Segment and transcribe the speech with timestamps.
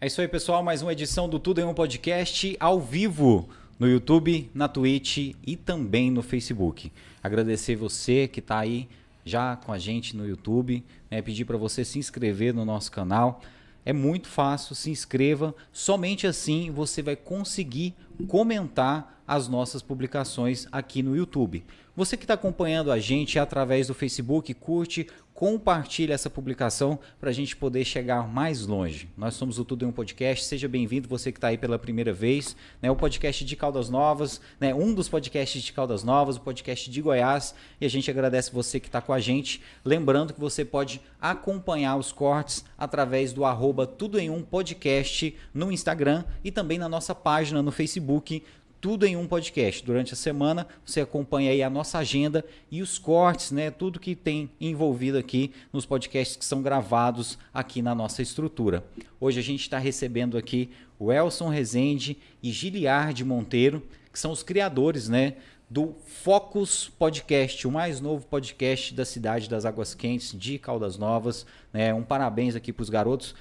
[0.00, 0.62] É isso aí, pessoal.
[0.62, 3.48] Mais uma edição do Tudo em um Podcast ao vivo
[3.80, 6.92] no YouTube, na Twitch e também no Facebook.
[7.20, 8.88] Agradecer você que está aí
[9.24, 11.20] já com a gente no YouTube, né?
[11.20, 13.42] pedir para você se inscrever no nosso canal.
[13.84, 15.52] É muito fácil, se inscreva.
[15.72, 17.92] Somente assim você vai conseguir
[18.28, 21.62] comentar as nossas publicações aqui no YouTube.
[21.94, 27.32] Você que está acompanhando a gente através do Facebook, curte, compartilhe essa publicação para a
[27.32, 29.08] gente poder chegar mais longe.
[29.16, 30.44] Nós somos o Tudo em um Podcast.
[30.44, 32.56] Seja bem-vindo, você que está aí pela primeira vez.
[32.82, 36.90] Né, o podcast de Caldas Novas, né, um dos podcasts de Caldas Novas, o podcast
[36.90, 37.54] de Goiás.
[37.80, 39.60] E a gente agradece você que está com a gente.
[39.84, 45.70] Lembrando que você pode acompanhar os cortes através do arroba Tudo em um Podcast no
[45.70, 48.42] Instagram e também na nossa página no Facebook
[48.80, 49.84] tudo em um podcast.
[49.84, 53.70] Durante a semana você acompanha aí a nossa agenda e os cortes, né?
[53.70, 58.84] Tudo que tem envolvido aqui nos podcasts que são gravados aqui na nossa estrutura.
[59.20, 64.42] Hoje a gente está recebendo aqui o Elson Rezende e Giliard Monteiro, que são os
[64.42, 65.34] criadores, né?
[65.70, 71.44] Do Focus Podcast, o mais novo podcast da cidade das Águas Quentes de Caldas Novas.
[71.72, 71.92] Né?
[71.92, 73.34] Um parabéns aqui para os garotos.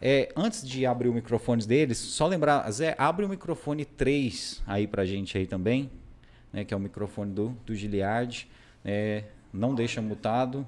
[0.00, 4.86] É, antes de abrir o microfone deles, só lembrar, Zé, abre o microfone 3 aí
[4.86, 5.90] pra gente aí também,
[6.52, 8.46] né, que é o microfone do, do Giliard.
[8.84, 10.66] É, não deixa mutado.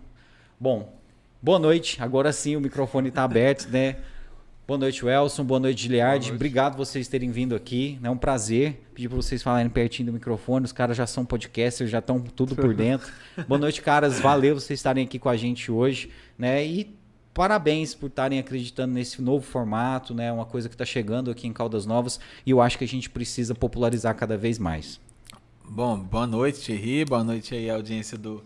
[0.58, 0.98] Bom,
[1.42, 2.02] boa noite.
[2.02, 3.96] Agora sim o microfone está aberto, né?
[4.66, 5.44] Boa noite, Welson.
[5.44, 6.10] Boa noite, Giliard.
[6.10, 6.34] Boa noite.
[6.34, 7.98] Obrigado vocês terem vindo aqui.
[8.02, 8.82] É um prazer.
[8.92, 10.66] Pedir para vocês falarem pertinho do microfone.
[10.66, 13.10] Os caras já são podcasters, já estão tudo por dentro.
[13.46, 14.20] Boa noite, caras.
[14.20, 16.10] Valeu vocês estarem aqui com a gente hoje.
[16.36, 16.66] Né?
[16.66, 16.97] E
[17.38, 20.32] parabéns por estarem acreditando nesse novo formato, né?
[20.32, 23.08] Uma coisa que está chegando aqui em Caldas Novas e eu acho que a gente
[23.08, 25.00] precisa popularizar cada vez mais.
[25.64, 27.04] Bom, boa noite, Thierry.
[27.04, 28.42] Boa noite aí, audiência do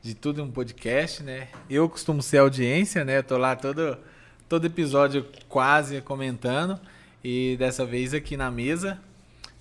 [0.00, 1.48] de tudo um podcast, né?
[1.68, 3.22] Eu costumo ser audiência, né?
[3.22, 3.98] Tô lá todo
[4.48, 6.78] todo episódio quase comentando
[7.24, 9.00] e dessa vez aqui na mesa,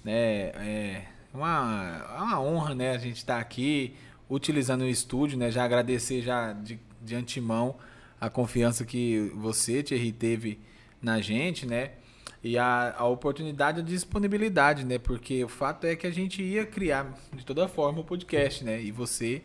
[0.03, 0.51] né?
[0.53, 2.91] É uma, uma honra, né?
[2.91, 3.95] A gente estar tá aqui
[4.29, 5.49] utilizando o estúdio, né?
[5.49, 7.75] Já agradecer já de, de antemão
[8.19, 10.59] a confiança que você, Thierry, teve
[11.01, 11.91] na gente, né?
[12.43, 14.97] E a, a oportunidade de disponibilidade, né?
[14.97, 18.81] Porque o fato é que a gente ia criar de toda forma o podcast, né?
[18.81, 19.41] E você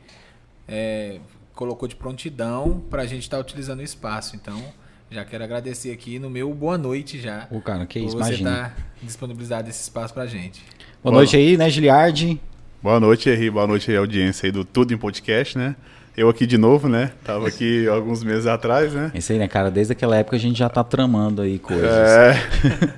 [0.68, 1.18] é,
[1.54, 4.36] colocou de prontidão para a gente estar tá utilizando o espaço.
[4.36, 4.62] Então,
[5.10, 7.46] já quero agradecer aqui no meu boa noite já.
[7.50, 8.50] O cara, que isso, você imagina.
[8.50, 10.62] Tá disponibilizado esse espaço para a gente.
[11.02, 12.40] Boa, boa noite aí, né, Giliardi?
[12.82, 13.50] Boa noite, Henri.
[13.50, 15.76] Boa noite aí, audiência aí do Tudo em Podcast, né?
[16.14, 17.12] Eu aqui de novo, né?
[17.24, 19.10] Tava aqui alguns meses atrás, né?
[19.14, 19.70] Isso aí, né, cara?
[19.70, 21.90] Desde aquela época a gente já tá tramando aí coisas.
[21.90, 22.36] É.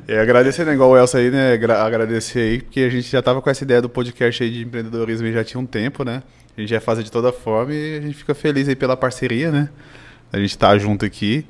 [0.09, 0.75] é agradecer, né?
[0.75, 1.53] Igual o Elsa aí, né?
[1.53, 5.31] Agradecer aí, porque a gente já tava com essa ideia do podcast aí de empreendedorismo
[5.31, 6.25] já tinha um tempo, né?
[6.57, 9.53] A gente já faz de toda forma e a gente fica feliz aí pela parceria,
[9.53, 9.69] né?
[10.33, 11.47] A gente tá junto aqui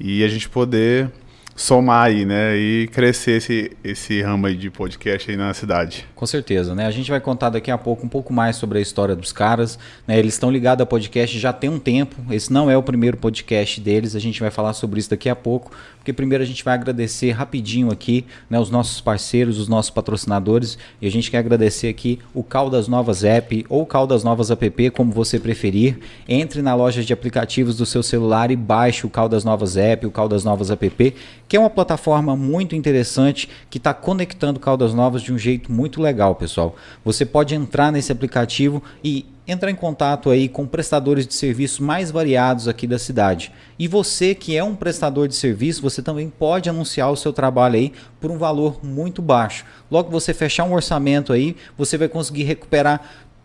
[0.00, 1.10] e a gente poder
[1.54, 2.56] somar aí, né?
[2.56, 6.06] E crescer esse, esse ramo aí de podcast aí na cidade.
[6.14, 6.86] Com certeza, né?
[6.86, 9.78] A gente vai contar daqui a pouco um pouco mais sobre a história dos caras.
[10.06, 10.18] Né?
[10.18, 12.16] Eles estão ligados a podcast já tem um tempo.
[12.32, 14.16] Esse não é o primeiro podcast deles.
[14.16, 15.70] A gente vai falar sobre isso daqui a pouco.
[15.98, 20.76] Porque primeiro a gente vai agradecer rapidinho aqui né, os nossos parceiros, os nossos patrocinadores.
[21.00, 25.12] E a gente quer agradecer aqui o Caldas Novas App ou Caldas Novas App, como
[25.12, 25.98] você preferir.
[26.28, 30.10] Entre na loja de aplicativos do seu celular e baixe o Caldas Novas App, o
[30.10, 31.14] Caldas Novas App,
[31.54, 36.02] que é uma plataforma muito interessante que está conectando Caldas Novas de um jeito muito
[36.02, 36.74] legal, pessoal.
[37.04, 42.10] Você pode entrar nesse aplicativo e entrar em contato aí com prestadores de serviços mais
[42.10, 43.52] variados aqui da cidade.
[43.78, 47.76] E você que é um prestador de serviço, você também pode anunciar o seu trabalho
[47.76, 49.64] aí por um valor muito baixo.
[49.88, 53.00] Logo você fechar um orçamento aí, você vai conseguir recuperar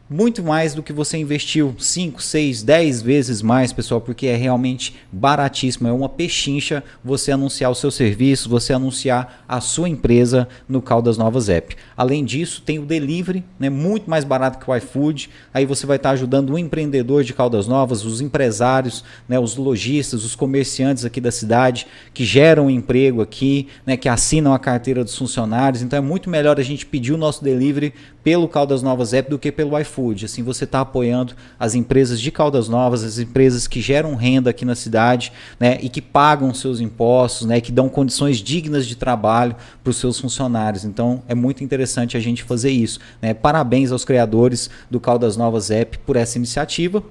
[0.09, 4.95] muito mais do que você investiu, 5, 6, 10 vezes mais, pessoal, porque é realmente
[5.11, 10.81] baratíssimo, é uma pechincha você anunciar o seu serviço, você anunciar a sua empresa no
[10.81, 11.75] Caldas Novas App.
[11.95, 15.97] Além disso, tem o delivery, né, muito mais barato que o iFood, aí você vai
[15.97, 21.21] estar ajudando o empreendedor de Caldas Novas, os empresários, né, os lojistas, os comerciantes aqui
[21.21, 26.01] da cidade, que geram emprego aqui, né, que assinam a carteira dos funcionários, então é
[26.01, 27.93] muito melhor a gente pedir o nosso delivery
[28.29, 30.25] pelo Caldas Novas App do que pelo iFood.
[30.25, 34.63] Assim, você está apoiando as empresas de Caldas Novas, as empresas que geram renda aqui
[34.63, 39.55] na cidade, né, e que pagam seus impostos, né, que dão condições dignas de trabalho
[39.83, 40.85] para os seus funcionários.
[40.85, 42.99] Então, é muito interessante a gente fazer isso.
[43.19, 43.33] Né?
[43.33, 47.03] Parabéns aos criadores do Caldas Novas App por essa iniciativa.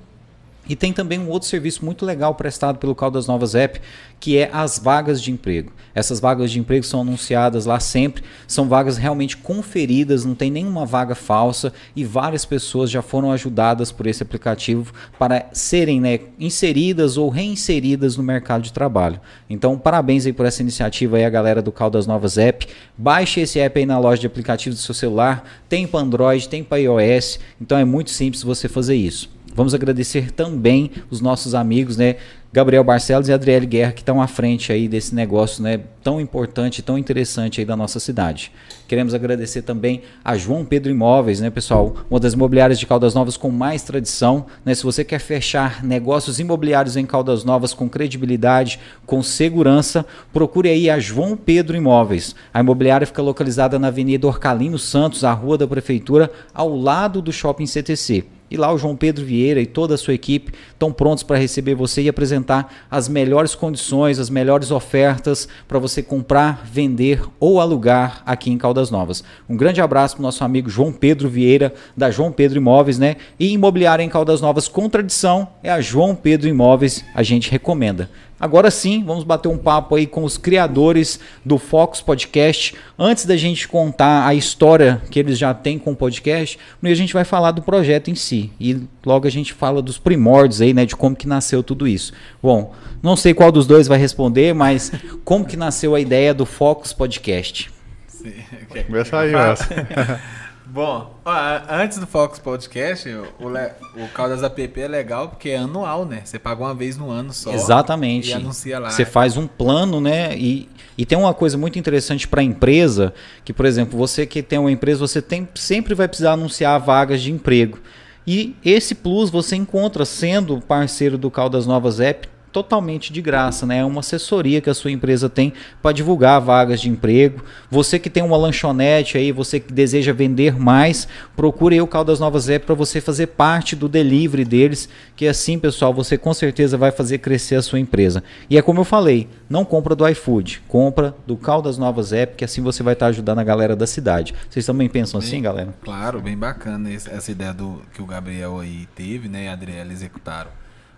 [0.69, 3.81] E tem também um outro serviço muito legal prestado pelo Caldas Novas App,
[4.21, 5.73] que é as vagas de emprego.
[5.95, 10.85] Essas vagas de emprego são anunciadas lá sempre, são vagas realmente conferidas, não tem nenhuma
[10.85, 17.17] vaga falsa e várias pessoas já foram ajudadas por esse aplicativo para serem né, inseridas
[17.17, 19.21] ou reinseridas no mercado de trabalho.
[19.49, 22.67] Então, parabéns aí por essa iniciativa aí a galera do Caldas Novas App.
[22.97, 26.63] Baixe esse app aí na loja de aplicativos do seu celular, tem para Android, tem
[26.65, 29.38] para iOS, então é muito simples você fazer isso.
[29.59, 32.15] Vamos agradecer também os nossos amigos, né?
[32.53, 36.81] Gabriel Barcelos e Adriele Guerra, que estão à frente aí desse negócio né, tão importante,
[36.81, 38.53] tão interessante aí da nossa cidade.
[38.87, 41.97] Queremos agradecer também a João Pedro Imóveis, né, pessoal?
[42.09, 44.47] Uma das imobiliárias de Caldas Novas com mais tradição.
[44.65, 44.77] Né?
[44.77, 50.89] Se você quer fechar negócios imobiliários em Caldas Novas com credibilidade, com segurança, procure aí
[50.89, 52.33] a João Pedro Imóveis.
[52.55, 57.33] A imobiliária fica localizada na Avenida Orcalino Santos, a rua da Prefeitura, ao lado do
[57.33, 58.38] Shopping CTC.
[58.51, 61.75] E lá o João Pedro Vieira e toda a sua equipe estão prontos para receber
[61.75, 68.23] você e apresentar as melhores condições, as melhores ofertas para você comprar, vender ou alugar
[68.25, 69.23] aqui em Caldas Novas.
[69.49, 73.17] Um grande abraço para o nosso amigo João Pedro Vieira, da João Pedro Imóveis, né?
[73.39, 78.11] E imobiliária em Caldas Novas com tradição é a João Pedro Imóveis, a gente recomenda.
[78.41, 82.75] Agora sim, vamos bater um papo aí com os criadores do Focus Podcast.
[82.97, 87.13] Antes da gente contar a história que eles já têm com o podcast, a gente
[87.13, 88.53] vai falar do projeto em si.
[88.61, 92.13] E logo a gente fala dos primórdios aí, né, de como que nasceu tudo isso.
[92.41, 94.93] Bom, não sei qual dos dois vai responder, mas
[95.25, 97.71] como que nasceu a ideia do Focus Podcast?
[98.07, 98.35] Sim,
[98.71, 98.85] okay.
[98.85, 99.33] Começa aí,
[100.71, 101.33] Bom, ó,
[101.71, 106.21] antes do Fox Podcast, o, o, o Caldas App é legal porque é anual, né?
[106.23, 107.53] Você paga uma vez no ano só.
[107.53, 108.29] Exatamente.
[108.29, 108.91] E anuncia lá.
[108.91, 110.37] Você faz um plano, né?
[110.37, 113.15] E, e tem uma coisa muito interessante para a empresa,
[113.47, 117.23] que, por exemplo, você que tem uma empresa, você tem, sempre vai precisar anunciar vagas
[117.23, 117.79] de emprego.
[118.27, 123.79] E esse plus você encontra sendo parceiro do Caldas Novas App totalmente de graça, né?
[123.79, 125.53] É uma assessoria que a sua empresa tem
[125.83, 127.45] para divulgar vagas de emprego.
[127.71, 131.07] Você que tem uma lanchonete aí, você que deseja vender mais,
[131.37, 135.93] procure o Caldas Novas App para você fazer parte do delivery deles, que assim, pessoal,
[135.93, 138.23] você com certeza vai fazer crescer a sua empresa.
[138.49, 142.45] E é como eu falei, não compra do iFood, compra do Caldas Novas App, que
[142.45, 144.35] assim você vai estar tá ajudando a galera da cidade.
[144.49, 145.75] Vocês também pensam bem, assim, galera?
[145.83, 149.93] Claro, bem bacana essa ideia do que o Gabriel aí teve, né, e a Adriela
[149.93, 150.51] executaram.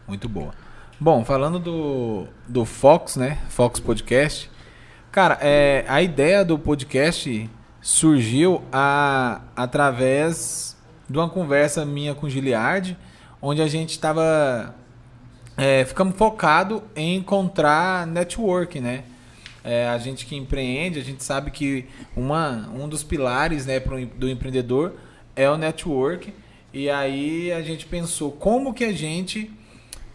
[0.06, 0.52] Muito boa.
[1.02, 3.38] Bom, falando do, do Fox, né?
[3.48, 4.50] Fox Podcast.
[5.10, 7.48] Cara, é, a ideia do podcast
[7.80, 10.76] surgiu a, através
[11.08, 12.98] de uma conversa minha com o Giliard,
[13.40, 14.74] onde a gente estava.
[15.56, 19.04] É, ficamos focado em encontrar network, né?
[19.64, 24.04] É, a gente que empreende, a gente sabe que uma, um dos pilares né, pro,
[24.04, 24.96] do empreendedor
[25.34, 26.30] é o network.
[26.74, 29.50] E aí a gente pensou como que a gente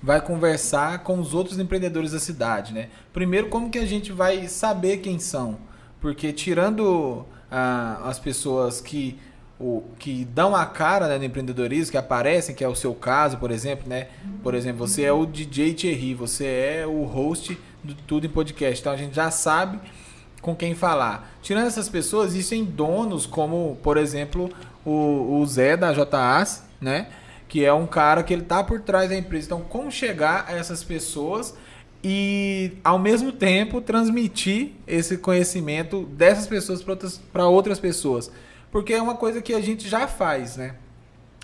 [0.06, 2.90] vai conversar com os outros empreendedores da cidade, né?
[3.12, 5.58] Primeiro, como que a gente vai saber quem são?
[6.00, 9.20] Porque tirando ah, as pessoas que,
[9.60, 13.38] o, que dão a cara né, no empreendedorismo, que aparecem, que é o seu caso,
[13.38, 14.10] por exemplo, né?
[14.44, 18.80] Por exemplo, você é o DJ Thierry, você é o host do Tudo em Podcast.
[18.80, 19.80] Então a gente já sabe
[20.40, 21.36] com quem falar.
[21.42, 24.52] Tirando essas pessoas, existem donos como, por exemplo,
[24.86, 27.08] o, o Zé da JAS, né?
[27.48, 29.46] Que é um cara que ele tá por trás da empresa.
[29.48, 31.56] Então, como chegar a essas pessoas
[32.04, 38.32] e ao mesmo tempo transmitir esse conhecimento dessas pessoas para outras, outras pessoas?
[38.72, 40.76] Porque é uma coisa que a gente já faz, né?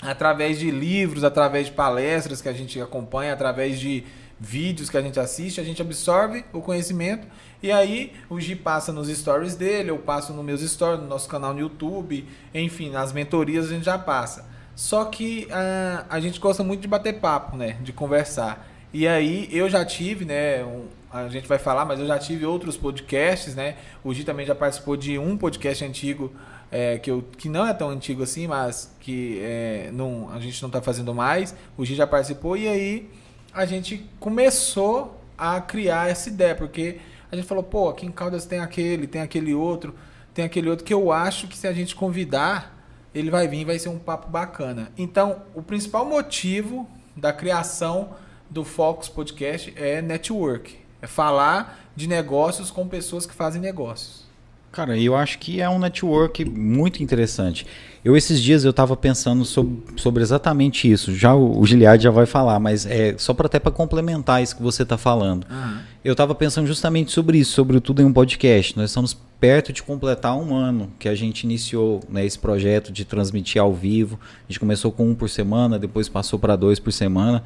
[0.02, 4.04] Através de livros, através de palestras que a gente acompanha, através de
[4.40, 7.28] vídeos que a gente assiste, a gente absorve o conhecimento
[7.62, 11.30] e aí o Gi passa nos stories dele, eu passo nos meus stories, no nosso
[11.30, 14.50] canal no YouTube, enfim, nas mentorias a gente já passa.
[14.82, 17.78] Só que uh, a gente gosta muito de bater papo, né?
[17.84, 18.68] De conversar.
[18.92, 20.64] E aí eu já tive, né?
[20.64, 23.76] Um, a gente vai falar, mas eu já tive outros podcasts, né?
[24.04, 26.34] O Gi também já participou de um podcast antigo,
[26.72, 30.60] é, que, eu, que não é tão antigo assim, mas que é, não, a gente
[30.64, 31.56] não está fazendo mais.
[31.78, 33.08] O Gi já participou e aí
[33.54, 36.98] a gente começou a criar essa ideia, porque
[37.32, 39.94] a gente falou, pô, aqui em Caldas tem aquele, tem aquele outro,
[40.34, 42.81] tem aquele outro que eu acho que se a gente convidar
[43.14, 44.92] ele vai vir e vai ser um papo bacana.
[44.98, 48.10] Então, o principal motivo da criação
[48.50, 50.78] do Focus Podcast é network.
[51.02, 54.26] É falar de negócios com pessoas que fazem negócios.
[54.72, 57.68] Cara, eu acho que é um network muito interessante.
[58.04, 61.14] Eu esses dias eu estava pensando sobre, sobre, exatamente isso.
[61.14, 64.56] Já o, o Giliard já vai falar, mas é só para até para complementar isso
[64.56, 65.46] que você está falando.
[65.50, 65.80] Uhum.
[66.04, 68.76] Eu estava pensando justamente sobre isso, sobre o tudo em um podcast.
[68.76, 73.06] Nós estamos perto de completar um ano que a gente iniciou né, esse projeto de
[73.06, 74.20] transmitir ao vivo.
[74.50, 77.44] A gente começou com um por semana, depois passou para dois por semana.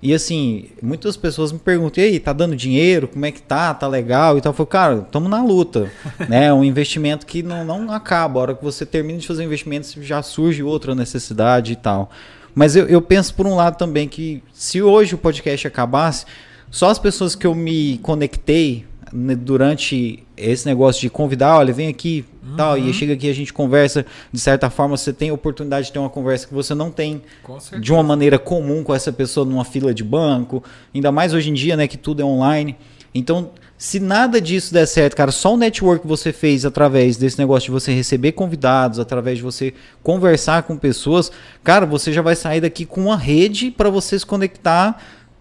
[0.00, 3.08] E assim, muitas pessoas me perguntam, e aí, tá dando dinheiro?
[3.08, 3.74] Como é que tá?
[3.74, 4.38] Tá legal?
[4.38, 4.52] E tal.
[4.52, 5.92] Eu falo, cara, estamos na luta.
[6.30, 6.46] né?
[6.46, 8.40] É um investimento que não, não acaba.
[8.40, 12.10] A hora que você termina de fazer investimentos, já surge outra necessidade e tal.
[12.54, 16.24] Mas eu, eu penso por um lado também que se hoje o podcast acabasse,
[16.70, 21.88] só as pessoas que eu me conectei né, durante esse negócio de convidar, olha, vem
[21.88, 22.56] aqui, uhum.
[22.56, 25.92] tal, e chega aqui a gente conversa, de certa forma você tem a oportunidade de
[25.92, 27.22] ter uma conversa que você não tem
[27.80, 30.62] de uma maneira comum com essa pessoa numa fila de banco,
[30.94, 32.76] ainda mais hoje em dia, né, que tudo é online.
[33.14, 37.38] Então, se nada disso der certo, cara, só o network que você fez através desse
[37.38, 39.72] negócio de você receber convidados, através de você
[40.02, 41.30] conversar com pessoas,
[41.64, 45.00] cara, você já vai sair daqui com uma rede para você se conectar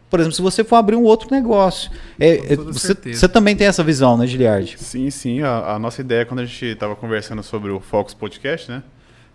[0.09, 1.91] por exemplo, se você for abrir um outro negócio.
[2.19, 4.77] É, é você, você, também tem essa visão, né, Giliard?
[4.77, 5.41] Sim, sim.
[5.41, 8.83] A, a nossa ideia, quando a gente estava conversando sobre o Focus Podcast, né?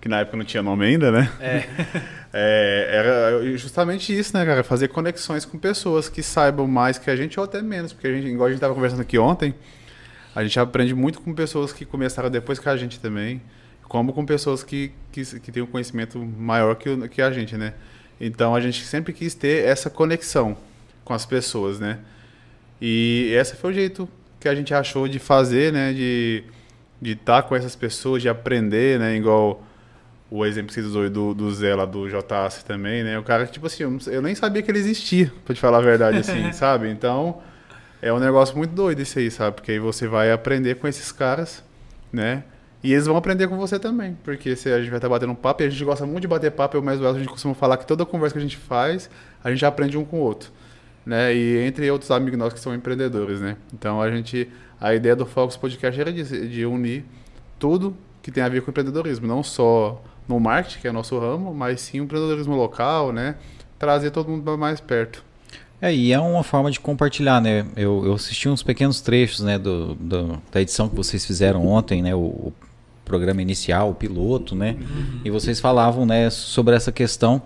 [0.01, 1.31] Que na época não tinha nome ainda, né?
[1.41, 1.65] É.
[2.33, 2.89] é.
[2.91, 4.65] era justamente isso, né, cara?
[4.65, 7.93] Fazer conexões com pessoas que saibam mais que a gente ou até menos.
[7.93, 9.55] Porque a gente, igual a gente estava conversando aqui ontem,
[10.35, 13.43] a gente aprende muito com pessoas que começaram depois que a gente também,
[13.83, 17.75] como com pessoas que, que, que têm um conhecimento maior que, que a gente, né?
[18.21, 20.57] Então a gente sempre quis ter essa conexão
[21.05, 21.99] com as pessoas, né?
[22.81, 25.93] E esse foi o jeito que a gente achou de fazer, né?
[25.93, 26.45] De
[27.03, 29.17] de estar tá com essas pessoas, de aprender, né?
[29.17, 29.61] Igual
[30.31, 33.19] o exemplo que você usou do, do Zé lá do JAC também, né?
[33.19, 36.19] O cara, tipo assim, eu nem sabia que ele existia, pra te falar a verdade,
[36.19, 36.89] assim, sabe?
[36.89, 37.43] Então,
[38.01, 39.57] é um negócio muito doido isso aí, sabe?
[39.57, 41.65] Porque aí você vai aprender com esses caras,
[42.13, 42.45] né?
[42.83, 45.37] E eles vão aprender com você também, porque se a gente vai estar batendo um
[45.37, 47.55] papo, e a gente gosta muito de bater papo, eu mais o a gente costuma
[47.55, 49.09] falar que toda conversa que a gente faz,
[49.43, 50.51] a gente aprende um com o outro,
[51.07, 51.33] né?
[51.33, 53.57] E entre outros amigos nossos que são empreendedores, né?
[53.73, 54.49] Então a gente,
[54.81, 57.05] a ideia do Focus Podcast era de, de unir
[57.57, 61.55] tudo que tem a ver com empreendedorismo, não só no marketing, que é nosso ramo,
[61.55, 63.37] mas sim o empreendedorismo local, né?
[63.79, 65.25] Trazer todo mundo mais perto.
[65.81, 67.67] É, e é uma forma de compartilhar, né?
[67.77, 72.01] Eu, eu assisti uns pequenos trechos, né, do, do da edição que vocês fizeram ontem,
[72.01, 72.15] né?
[72.15, 72.53] O
[73.13, 74.77] programa inicial, o piloto, né?
[74.81, 75.21] Uhum.
[75.23, 77.43] E vocês falavam, né, sobre essa questão.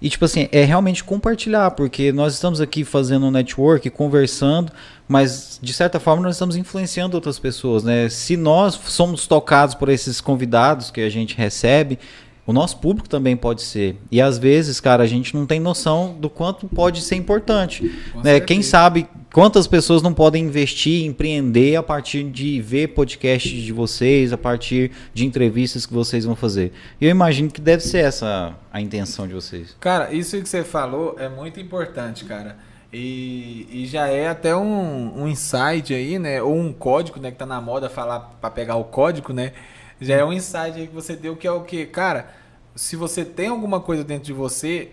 [0.00, 4.70] E, tipo assim, é realmente compartilhar, porque nós estamos aqui fazendo um network, conversando,
[5.08, 8.08] mas, de certa forma, nós estamos influenciando outras pessoas, né?
[8.08, 11.98] Se nós somos tocados por esses convidados que a gente recebe,
[12.48, 13.98] o nosso público também pode ser.
[14.10, 17.94] E às vezes, cara, a gente não tem noção do quanto pode ser importante.
[18.24, 18.40] Né?
[18.40, 24.32] Quem sabe quantas pessoas não podem investir, empreender a partir de ver podcasts de vocês,
[24.32, 26.72] a partir de entrevistas que vocês vão fazer.
[26.98, 29.76] E eu imagino que deve ser essa a intenção de vocês.
[29.78, 32.56] Cara, isso que você falou é muito importante, cara.
[32.90, 36.40] E, e já é até um, um insight aí, né?
[36.40, 37.30] Ou um código, né?
[37.30, 39.52] Que tá na moda falar para pegar o código, né?
[40.00, 42.30] Já é um insight aí que você deu que é o que, cara,
[42.74, 44.92] se você tem alguma coisa dentro de você,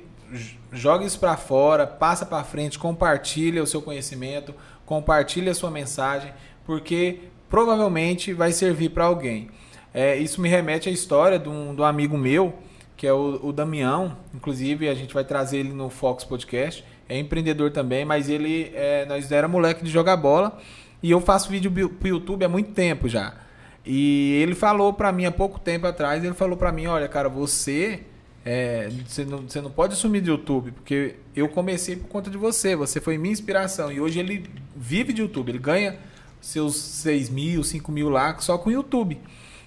[0.71, 4.53] joga isso para fora, passa para frente, compartilha o seu conhecimento,
[4.85, 6.33] compartilha a sua mensagem,
[6.65, 7.19] porque
[7.49, 9.49] provavelmente vai servir para alguém.
[9.93, 12.53] É, isso me remete à história de um, de um amigo meu,
[12.97, 17.17] que é o, o, Damião, inclusive a gente vai trazer ele no Fox Podcast, é
[17.17, 20.57] empreendedor também, mas ele, é, nós era moleque de jogar bola,
[21.03, 23.44] e eu faço vídeo pro YouTube há muito tempo já.
[23.85, 27.29] E ele falou para mim há pouco tempo atrás, ele falou para mim, olha, cara,
[27.29, 28.01] você,
[28.43, 32.37] é, você, não, você não pode sumir do YouTube, porque eu comecei por conta de
[32.37, 33.91] você, você foi minha inspiração.
[33.91, 35.97] E hoje ele vive de YouTube, ele ganha
[36.41, 39.19] seus 6 mil, 5 mil lá só com o YouTube.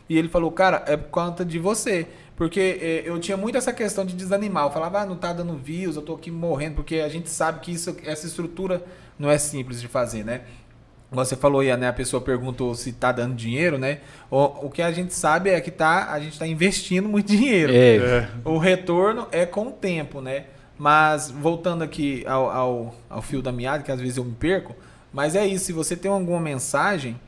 [0.09, 2.07] E ele falou, cara, é por conta de você.
[2.35, 4.65] Porque é, eu tinha muito essa questão de desanimar.
[4.65, 7.61] Eu falava, ah, não tá dando views, eu tô aqui morrendo, porque a gente sabe
[7.61, 8.83] que isso, essa estrutura
[9.19, 10.43] não é simples de fazer, né?
[11.11, 11.89] Você falou aí, né?
[11.89, 14.01] A pessoa perguntou se está dando dinheiro, né?
[14.31, 17.73] O, o que a gente sabe é que tá, a gente está investindo muito dinheiro.
[17.75, 18.29] É.
[18.45, 20.45] O retorno é com o tempo, né?
[20.77, 24.77] Mas voltando aqui ao, ao, ao fio da meada, que às vezes eu me perco,
[25.13, 25.65] mas é isso.
[25.65, 27.19] Se você tem alguma mensagem,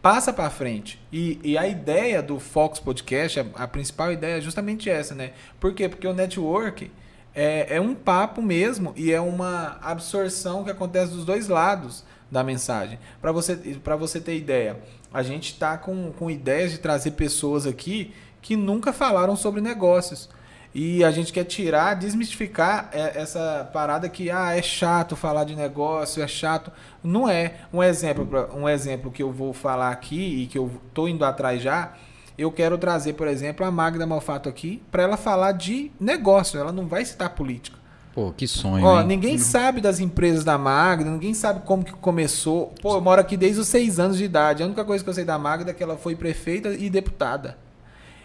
[0.00, 0.98] passa para frente.
[1.12, 5.32] E, e, a ideia do Fox Podcast, a, a, principal ideia é justamente essa, né?
[5.60, 5.88] Por quê?
[5.88, 6.90] Porque o network
[7.34, 12.42] é, é um papo mesmo e é uma absorção que acontece dos dois lados da
[12.42, 12.98] mensagem.
[13.20, 13.56] Para você,
[13.98, 14.80] você ter ideia,
[15.12, 20.28] a gente está com, com ideias de trazer pessoas aqui que nunca falaram sobre negócios.
[20.74, 26.22] E a gente quer tirar, desmistificar essa parada que ah, é chato falar de negócio,
[26.22, 26.70] é chato.
[27.02, 27.60] Não é.
[27.72, 31.62] Um exemplo, um exemplo que eu vou falar aqui e que eu estou indo atrás
[31.62, 31.94] já,
[32.36, 36.60] eu quero trazer, por exemplo, a Magda Malfato aqui para ela falar de negócio.
[36.60, 37.78] Ela não vai citar política.
[38.16, 38.82] Pô, que sonho.
[38.82, 39.06] Ó, hein?
[39.06, 42.72] ninguém sabe das empresas da Magda, ninguém sabe como que começou.
[42.80, 44.62] Pô, eu moro aqui desde os seis anos de idade.
[44.62, 47.58] A única coisa que eu sei da Magda é que ela foi prefeita e deputada.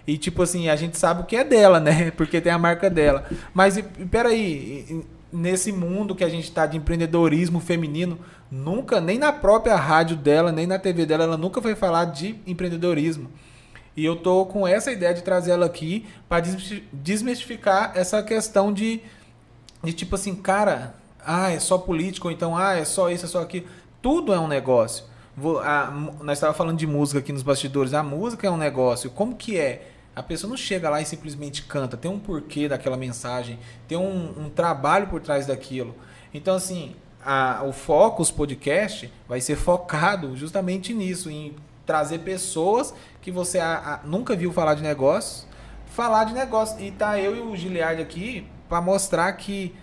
[0.07, 2.09] E tipo assim, a gente sabe o que é dela, né?
[2.15, 3.25] Porque tem a marca dela.
[3.53, 8.17] Mas e, peraí, nesse mundo que a gente está de empreendedorismo feminino,
[8.49, 12.37] nunca, nem na própria rádio dela, nem na TV dela, ela nunca foi falar de
[12.47, 13.29] empreendedorismo.
[13.97, 16.41] E eu tô com essa ideia de trazer ela aqui para
[16.93, 19.01] desmistificar essa questão de,
[19.83, 20.95] de tipo assim, cara,
[21.25, 23.67] ah, é só político, ou então, ah, é só isso, é só aquilo.
[24.01, 25.05] Tudo é um negócio.
[25.35, 25.89] Vou, a,
[26.21, 27.93] nós estávamos falando de música aqui nos bastidores.
[27.93, 29.09] A música é um negócio.
[29.09, 29.89] Como que é?
[30.15, 31.95] A pessoa não chega lá e simplesmente canta.
[31.95, 33.57] Tem um porquê daquela mensagem.
[33.87, 35.95] Tem um, um trabalho por trás daquilo.
[36.33, 43.31] Então, assim, a, o Focus Podcast vai ser focado justamente nisso, em trazer pessoas que
[43.31, 45.47] você a, nunca viu falar de negócios,
[45.87, 46.79] falar de negócio.
[46.83, 49.75] E tá eu e o Giliard aqui para mostrar que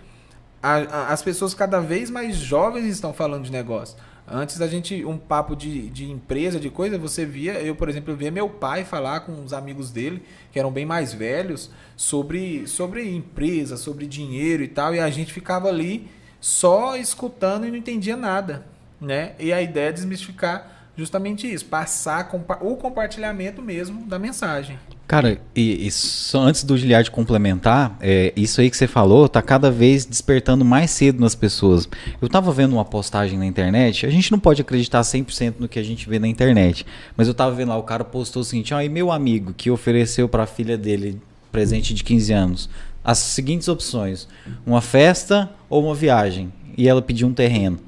[0.63, 3.95] as pessoas cada vez mais jovens estão falando de negócio.
[4.27, 8.15] Antes da gente, um papo de, de empresa, de coisa, você via, eu, por exemplo,
[8.15, 13.07] via meu pai falar com os amigos dele, que eram bem mais velhos, sobre, sobre
[13.15, 16.09] empresa, sobre dinheiro e tal, e a gente ficava ali
[16.41, 18.65] só escutando e não entendia nada,
[18.99, 19.35] né?
[19.37, 22.27] E a ideia é desmistificar justamente isso, passar
[22.61, 24.79] o compartilhamento mesmo da mensagem.
[25.09, 29.41] Cara, e, e só antes do Giliard complementar, é, isso aí que você falou tá
[29.41, 31.89] cada vez despertando mais cedo nas pessoas.
[32.21, 35.79] Eu tava vendo uma postagem na internet, a gente não pode acreditar 100% no que
[35.79, 36.85] a gente vê na internet,
[37.17, 39.71] mas eu tava vendo lá, o cara postou o seguinte, ó, e meu amigo que
[39.71, 41.19] ofereceu para a filha dele
[41.51, 42.69] presente de 15 anos,
[43.03, 44.27] as seguintes opções,
[44.63, 47.79] uma festa ou uma viagem, e ela pediu um terreno.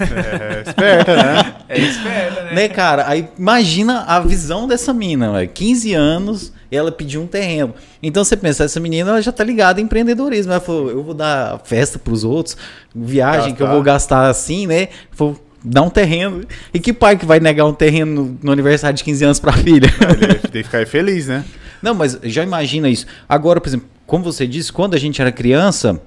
[0.00, 1.54] É, esperta, né?
[1.68, 2.52] É esperta, né?
[2.54, 3.06] né, cara?
[3.06, 5.48] Aí imagina a visão dessa mina, véio.
[5.48, 7.74] 15 anos, ela pediu um terreno.
[8.02, 10.52] Então você pensa, essa menina ela já tá ligada em empreendedorismo.
[10.52, 12.56] Ela falou, eu vou dar festa pros outros,
[12.94, 14.88] viagem que eu vou gastar assim, né?
[15.12, 16.42] Vou dar um terreno.
[16.72, 19.52] E que pai que vai negar um terreno no, no aniversário de 15 anos pra
[19.52, 19.88] filha?
[20.20, 21.44] Ele tem que ficar feliz, né?
[21.82, 23.06] Não, mas já imagina isso.
[23.28, 26.00] Agora, por exemplo, como você disse, quando a gente era criança,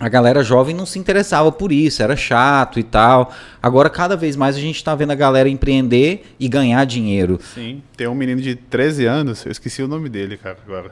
[0.00, 3.34] a galera jovem não se interessava por isso, era chato e tal.
[3.62, 7.38] Agora, cada vez mais a gente está vendo a galera empreender e ganhar dinheiro.
[7.42, 10.90] Sim, tem um menino de 13 anos, eu esqueci o nome dele, cara, agora.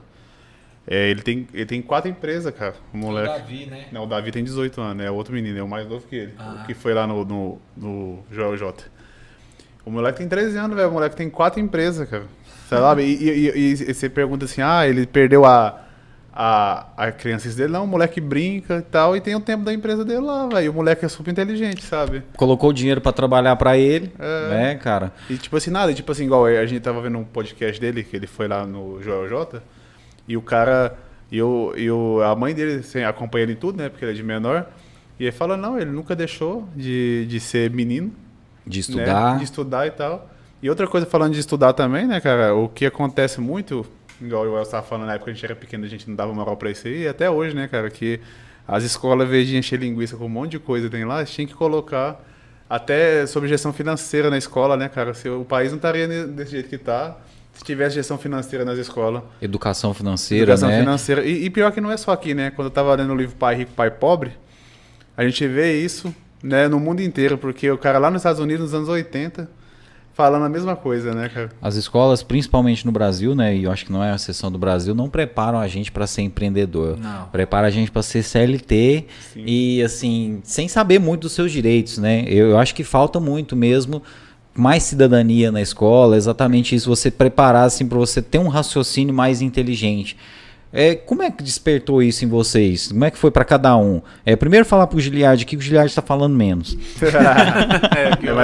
[0.87, 3.29] É, ele, tem, ele tem quatro empresas, cara, o moleque.
[3.29, 3.87] O Davi, né?
[3.91, 6.35] Não, o Davi tem 18 anos, é outro menino, é o mais novo que ele,
[6.39, 6.65] ah.
[6.67, 8.85] que foi lá no, no, no Joel J.
[9.87, 12.25] O moleque tem 13 anos, velho, o moleque tem quatro empresas, cara.
[12.69, 13.03] Sabe?
[13.03, 15.88] E, e, e, e você pergunta assim, ah, ele perdeu a
[16.41, 19.75] a, a criança dele, não, o moleque brinca e tal, e tem o tempo da
[19.75, 20.71] empresa dele lá, velho.
[20.71, 22.23] O moleque é super inteligente, sabe?
[22.37, 24.49] Colocou o dinheiro para trabalhar para ele, é.
[24.49, 25.13] né, cara?
[25.29, 28.15] E tipo assim, nada, tipo assim, igual a gente tava vendo um podcast dele, que
[28.15, 29.61] ele foi lá no Joel J,
[30.29, 30.97] e o cara,
[31.29, 34.13] e, o, e o, a mãe dele assim, acompanha ele em tudo, né, porque ele
[34.13, 34.69] é de menor,
[35.19, 38.13] e ele fala, não, ele nunca deixou de, de ser menino.
[38.65, 39.33] De estudar.
[39.33, 40.31] Né, de estudar e tal.
[40.63, 43.85] E outra coisa, falando de estudar também, né, cara, o que acontece muito
[44.21, 46.17] igual o El estava falando, na época que a gente era pequeno, a gente não
[46.17, 48.21] dava moral para isso aí, e até hoje, né, cara, que
[48.67, 51.55] as escolas, invés de encher linguiça com um monte de coisa tem lá, tinha que
[51.55, 52.23] colocar
[52.69, 55.15] até sobre gestão financeira na escola, né, cara?
[55.15, 57.17] Se o país não estaria desse jeito que está
[57.55, 59.23] se tivesse gestão financeira nas escolas.
[59.43, 60.79] Educação financeira, Educação né?
[60.79, 61.25] financeira.
[61.25, 62.51] E, e, pior que não é só aqui, né?
[62.51, 64.33] Quando eu estava lendo o livro Pai Rico, Pai Pobre,
[65.17, 68.67] a gente vê isso né, no mundo inteiro, porque o cara lá nos Estados Unidos,
[68.67, 69.51] nos anos 80,
[70.19, 71.49] falando a mesma coisa, né, cara?
[71.63, 74.59] As escolas, principalmente no Brasil, né, e eu acho que não é a exceção do
[74.59, 76.99] Brasil, não preparam a gente para ser empreendedor.
[76.99, 77.27] Não.
[77.27, 79.45] Prepara a gente para ser CLT Sim.
[79.47, 82.25] e assim, sem saber muito dos seus direitos, né?
[82.27, 84.03] Eu, eu acho que falta muito mesmo
[84.53, 89.41] mais cidadania na escola, exatamente isso, você preparar assim para você ter um raciocínio mais
[89.41, 90.17] inteligente.
[90.73, 92.89] É, como é que despertou isso em vocês?
[92.89, 94.03] Como é que foi para cada um?
[94.25, 96.77] É, primeiro falar pro Giliard que o Giliard está falando menos.
[97.97, 98.37] é, que eu...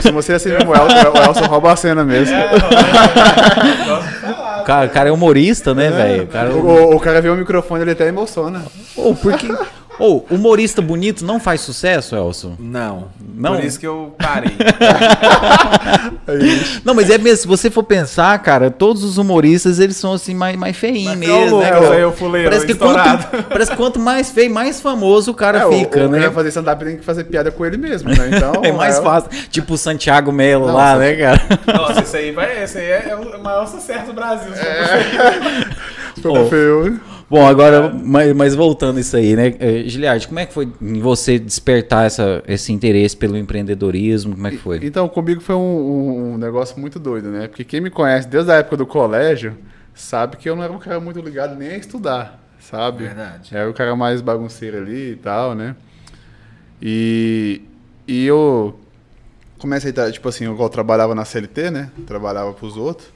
[0.00, 2.36] Se você assim o Elson, o Elson rouba a cena mesmo.
[2.36, 2.50] É,
[4.60, 6.28] o cara, cara é humorista, né, é, velho?
[6.58, 8.62] O, o, cara vê o microfone, ele até emociona.
[8.96, 9.48] Oh, porque
[9.98, 12.56] ou, oh, humorista bonito não faz sucesso, Elson?
[12.58, 13.08] Não.
[13.34, 13.56] Não.
[13.56, 14.56] Por isso que eu parei.
[16.84, 20.34] não, mas é mesmo, se você for pensar, cara, todos os humoristas, eles são assim,
[20.34, 21.70] mais, mais feinhos mesmo, né?
[21.70, 21.98] Cara?
[21.98, 25.78] Eu fuleiro, parece, que quanto, parece que quanto mais feio, mais famoso o cara é,
[25.78, 26.28] fica, o, né?
[26.28, 28.30] O fazer stand-up tem que fazer piada com ele mesmo, né?
[28.34, 29.02] Então, é mais é...
[29.02, 29.30] fácil.
[29.50, 31.40] Tipo o Santiago Melo não, lá, né, cara?
[31.66, 34.52] Nossa, isso aí, vai, esse aí é o maior sucesso do Brasil.
[34.54, 36.20] É.
[36.20, 37.11] Super feio.
[37.32, 39.54] Bom, agora, mas, mas, voltando isso aí, né?
[39.58, 44.34] Eh, Giliard, como é que foi você despertar essa, esse interesse pelo empreendedorismo?
[44.34, 44.80] Como é que foi?
[44.82, 47.48] Então, comigo foi um, um, negócio muito doido, né?
[47.48, 49.56] Porque quem me conhece desde a época do colégio
[49.94, 53.04] sabe que eu não era um cara muito ligado nem a estudar, sabe?
[53.04, 53.56] Verdade.
[53.56, 55.74] Era o cara mais bagunceiro ali e tal, né?
[56.82, 57.62] E,
[58.06, 58.78] e eu
[59.56, 61.90] comecei, a, tipo assim, eu trabalhava na CLT, né?
[62.06, 63.08] Trabalhava pros outros.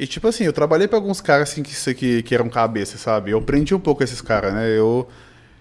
[0.00, 3.32] E tipo assim, eu trabalhei para alguns caras assim que, que, que eram cabeça, sabe?
[3.32, 4.66] Eu aprendi um pouco esses caras, né?
[4.70, 5.06] Eu,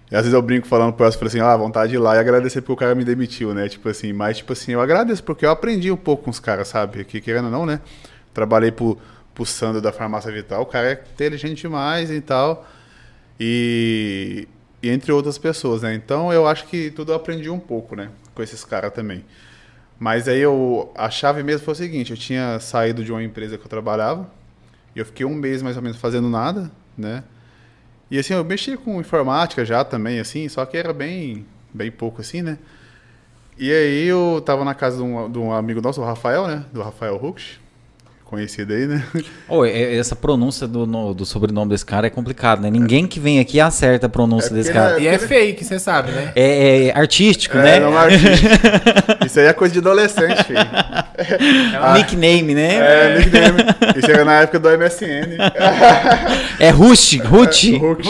[0.10, 2.62] às vezes eu brinco falando pro Elcio, assim, ah, vontade de ir lá e agradecer
[2.62, 3.68] porque o cara me demitiu, né?
[3.68, 6.70] Tipo assim, mas tipo assim, eu agradeço porque eu aprendi um pouco com os caras,
[6.70, 7.04] sabe?
[7.04, 7.82] Que querendo ou não, né?
[8.34, 8.98] Trabalhei pro,
[9.36, 12.66] pro Sandro da Farmácia Vital, o cara é inteligente demais e tal.
[13.38, 14.48] E,
[14.82, 15.94] e entre outras pessoas, né?
[15.94, 18.10] Então eu acho que tudo eu aprendi um pouco, né?
[18.34, 19.26] Com esses caras também.
[20.00, 23.58] Mas aí eu, a chave mesmo foi o seguinte, eu tinha saído de uma empresa
[23.58, 24.32] que eu trabalhava,
[24.96, 27.24] e eu fiquei um mês mais ou menos fazendo nada, né?
[28.10, 32.22] E assim, eu mexia com informática já também, assim, só que era bem, bem pouco
[32.22, 32.58] assim, né?
[33.58, 36.66] E aí eu tava na casa de um, de um amigo nosso, o Rafael, né?
[36.72, 37.60] Do Rafael Hux,
[38.30, 39.04] conhecido aí, né?
[39.48, 42.70] Oh, essa pronúncia do, no, do sobrenome desse cara é complicado, né?
[42.70, 45.00] Ninguém que vem aqui acerta a pronúncia É desse cara.
[45.00, 46.32] E é fake, você sabe, né?
[46.36, 47.80] É, é artístico, É, né?
[47.80, 49.18] não é artista.
[49.26, 50.60] Isso aí é coisa de adolescente, filho.
[50.60, 52.76] É um nickname, né?
[52.76, 53.64] É, nickname.
[53.98, 55.38] Isso era na época do MSN.
[56.60, 57.64] É Rush, Ruth.
[57.82, 58.08] Hux.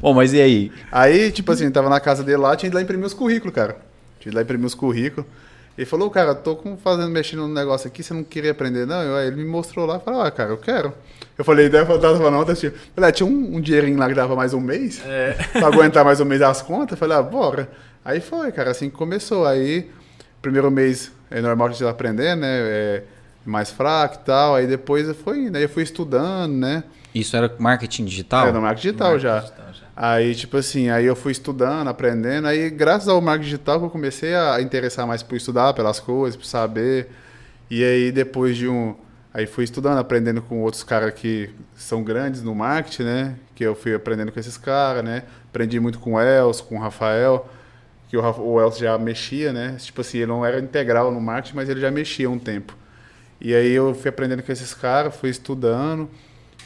[0.00, 0.72] Bom, mas e aí?
[0.92, 3.76] Aí, tipo assim, tava na casa dele lá, tinha ido lá imprimir os currículos, cara.
[4.20, 5.26] Tinha ido lá imprimir os currículos.
[5.76, 9.02] Ele falou, cara, tô com, fazendo, mexendo no negócio aqui, você não queria aprender, não?
[9.02, 10.92] Eu, aí ele me mostrou lá, falou, ah, cara, eu quero.
[11.36, 12.70] Eu falei, deve faltar não, assim.
[12.94, 15.32] Falei, ah, tinha um, um dinheirinho lá que dava mais um mês, É.
[15.52, 16.92] pra aguentar mais um mês as contas.
[16.92, 17.68] Eu falei, ah, bora.
[18.02, 19.46] Aí foi, cara, assim que começou.
[19.46, 19.90] Aí,
[20.40, 22.46] primeiro mês é normal a gente aprender, né?
[22.48, 23.02] É
[23.44, 24.54] mais fraco e tal.
[24.54, 25.56] Aí depois foi indo.
[25.56, 26.84] Aí eu fui estudando, né?
[27.14, 28.52] Isso era marketing digital?
[28.52, 29.40] No marketing digital já.
[29.40, 29.65] digital já.
[29.96, 32.46] Aí, tipo assim, aí eu fui estudando, aprendendo.
[32.46, 36.36] Aí, graças ao marketing digital, que eu comecei a interessar mais por estudar pelas coisas,
[36.36, 37.08] por saber.
[37.70, 38.94] E aí, depois de um.
[39.32, 43.36] Aí fui estudando, aprendendo com outros caras que são grandes no marketing, né?
[43.54, 45.24] Que eu fui aprendendo com esses caras, né?
[45.48, 47.48] Aprendi muito com o Els, com o Rafael,
[48.08, 49.76] que o, o Els já mexia, né?
[49.78, 52.76] Tipo assim, ele não era integral no marketing, mas ele já mexia um tempo.
[53.40, 56.08] E aí eu fui aprendendo com esses caras, fui estudando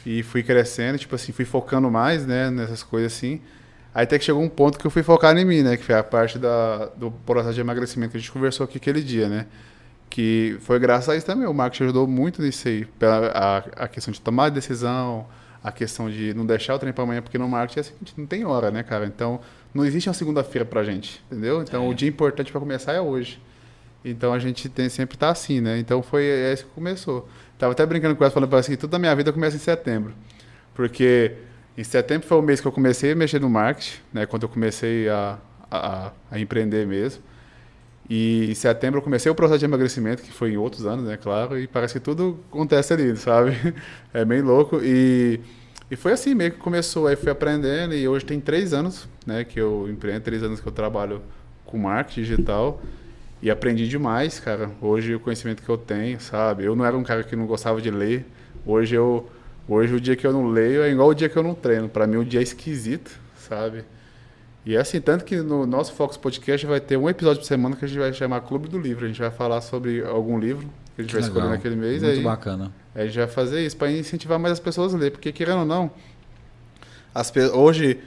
[0.05, 3.41] e fui crescendo, tipo assim, fui focando mais, né, nessas coisas assim.
[3.93, 5.95] Aí até que chegou um ponto que eu fui focar em mim, né, que foi
[5.95, 9.47] a parte da, do processo de emagrecimento que a gente conversou aqui aquele dia, né.
[10.09, 13.87] Que foi graças a isso também, o marketing ajudou muito nisso aí, pela a, a
[13.87, 15.25] questão de tomar decisão,
[15.63, 18.05] a questão de não deixar o trem pra amanhã, porque no marketing é assim, a
[18.05, 19.05] gente não tem hora, né, cara.
[19.05, 19.39] Então,
[19.73, 21.61] não existe uma segunda-feira pra gente, entendeu?
[21.61, 23.39] Então, o dia importante pra começar é hoje.
[24.03, 25.77] Então a gente tem sempre tá assim, né?
[25.77, 27.27] Então foi esse que começou.
[27.61, 30.15] Tava até brincando com ela, falando assim, tudo na minha vida começa em setembro.
[30.73, 31.33] Porque
[31.77, 34.25] em setembro foi o mês que eu comecei a mexer no marketing, né?
[34.25, 35.37] Quando eu comecei a,
[35.69, 37.21] a, a empreender mesmo.
[38.09, 41.17] E em setembro eu comecei o processo de emagrecimento, que foi em outros anos, né?
[41.17, 43.55] Claro, e parece que tudo acontece ali, sabe?
[44.11, 44.79] É bem louco.
[44.81, 45.39] E,
[45.91, 47.05] e foi assim meio que começou.
[47.05, 49.43] Aí fui aprendendo e hoje tem três anos, né?
[49.43, 51.21] Que eu empreendo, três anos que eu trabalho
[51.63, 52.81] com marketing digital.
[53.41, 54.69] E aprendi demais, cara.
[54.79, 56.63] Hoje o conhecimento que eu tenho, sabe?
[56.65, 58.25] Eu não era um cara que não gostava de ler.
[58.65, 59.27] Hoje eu
[59.67, 61.89] hoje o dia que eu não leio é igual o dia que eu não treino.
[61.89, 63.83] Para mim o dia é esquisito, sabe?
[64.63, 67.75] E é assim, tanto que no nosso Fox Podcast vai ter um episódio por semana
[67.75, 69.05] que a gente vai chamar Clube do Livro.
[69.05, 71.57] A gente vai falar sobre algum livro que a gente vai escolher Legal.
[71.57, 72.03] naquele mês.
[72.03, 72.71] Muito aí, bacana.
[72.93, 75.09] aí a gente vai fazer isso para incentivar mais as pessoas a ler.
[75.09, 75.89] Porque, querendo ou não,
[77.13, 77.99] as hoje,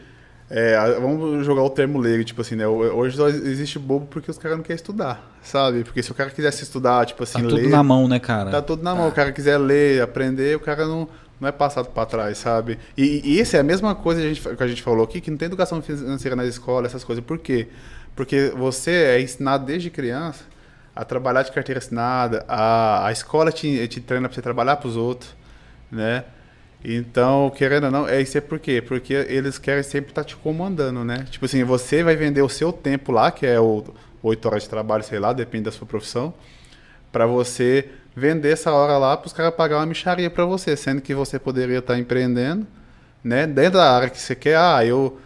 [0.56, 2.64] é, vamos jogar o termo leigo, tipo assim, né?
[2.64, 5.82] Hoje só existe bobo porque os caras não querem estudar, sabe?
[5.82, 8.52] Porque se o cara quisesse estudar, tipo assim, Tá tudo ler, na mão, né, cara?
[8.52, 9.08] tá tudo na mão.
[9.08, 11.08] O cara quiser ler, aprender, o cara não,
[11.40, 12.78] não é passado para trás, sabe?
[12.96, 15.20] E, e isso é a mesma coisa que a, gente, que a gente falou aqui,
[15.20, 17.24] que não tem educação financeira nas escolas, essas coisas.
[17.24, 17.66] Por quê?
[18.14, 20.44] Porque você é ensinado desde criança
[20.94, 24.86] a trabalhar de carteira assinada, a, a escola te, te treina para você trabalhar para
[24.86, 25.34] os outros,
[25.90, 26.22] né?
[26.84, 28.82] Então, querendo ou não, é isso é por quê?
[28.86, 31.26] Porque eles querem sempre estar te comandando, né?
[31.30, 33.82] Tipo assim, você vai vender o seu tempo lá, que é o
[34.22, 36.34] 8 horas de trabalho, sei lá, depende da sua profissão,
[37.10, 41.00] para você vender essa hora lá para os caras pagar uma micharia para você, sendo
[41.00, 42.66] que você poderia estar empreendendo,
[43.22, 43.46] né?
[43.46, 45.18] Dentro da área que você quer, ah, eu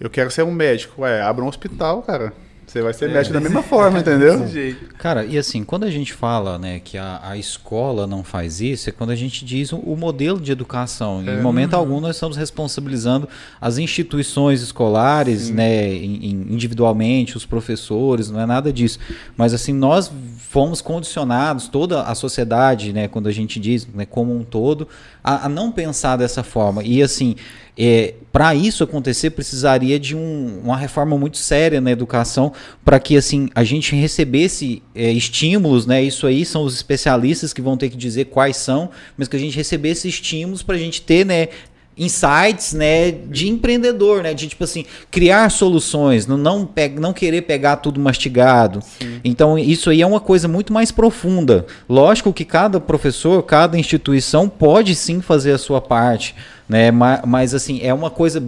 [0.00, 2.32] eu quero ser um médico, ué, abra um hospital, cara.
[2.66, 4.40] Você vai ser médico da mesma forma, entendeu?
[4.40, 4.94] Desse jeito.
[4.96, 8.88] Cara, e assim, quando a gente fala né, que a, a escola não faz isso,
[8.90, 11.22] é quando a gente diz o, o modelo de educação.
[11.22, 13.28] Em momento algum, nós estamos responsabilizando
[13.60, 18.98] as instituições escolares, né, em- em- individualmente, os professores, não é nada disso.
[19.36, 24.34] Mas assim, nós fomos condicionados, toda a sociedade, né, quando a gente diz né, como
[24.34, 24.88] um todo,
[25.26, 26.82] a, a não pensar dessa forma.
[26.84, 27.34] E assim,
[27.76, 32.52] é, para isso acontecer, precisaria de um- uma reforma muito séria na educação
[32.84, 36.02] para que assim a gente recebesse é, estímulos, né?
[36.02, 39.40] Isso aí são os especialistas que vão ter que dizer quais são, mas que a
[39.40, 41.48] gente recebesse estímulos para a gente ter, né?
[41.96, 47.42] Insights, né, de empreendedor, né, de tipo assim, criar soluções, não não, pe não querer
[47.42, 48.82] pegar tudo mastigado.
[48.82, 49.20] Sim.
[49.24, 51.64] Então, isso aí é uma coisa muito mais profunda.
[51.88, 56.34] Lógico que cada professor, cada instituição pode sim fazer a sua parte,
[56.68, 58.42] né, mas, mas assim, é uma coisa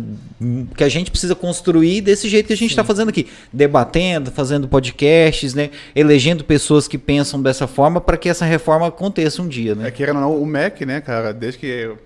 [0.76, 4.68] que a gente precisa construir desse jeito que a gente está fazendo aqui, debatendo, fazendo
[4.68, 9.74] podcasts, né, elegendo pessoas que pensam dessa forma para que essa reforma aconteça um dia,
[9.74, 9.88] né?
[9.88, 11.96] É que o MEC, né, cara, desde que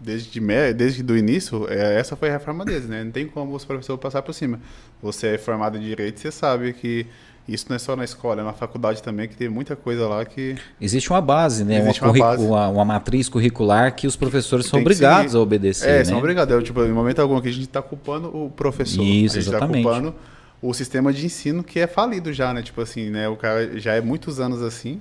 [0.00, 0.40] desde,
[0.74, 3.02] desde do início, é, essa foi a reforma deles, né?
[3.02, 4.60] Não tem como os professores passar por cima.
[5.02, 7.06] Você é formado em direito, você sabe que
[7.48, 10.24] isso não é só na escola, é na faculdade também, que tem muita coisa lá
[10.24, 10.54] que.
[10.78, 11.80] Existe uma base, né?
[11.80, 12.44] Existe uma, uma, base.
[12.44, 15.88] Uma, uma, matriz curricular que os professores são obrigados a obedecer.
[15.88, 16.04] É, né?
[16.04, 16.54] são obrigados.
[16.54, 19.02] É, tipo, em momento algum que a gente está culpando o professor.
[19.02, 19.78] Isso, a gente tá exatamente.
[19.78, 20.14] Está culpando
[20.60, 22.62] o sistema de ensino que é falido já, né?
[22.62, 23.28] Tipo assim, né?
[23.28, 25.00] O cara já é muitos anos assim,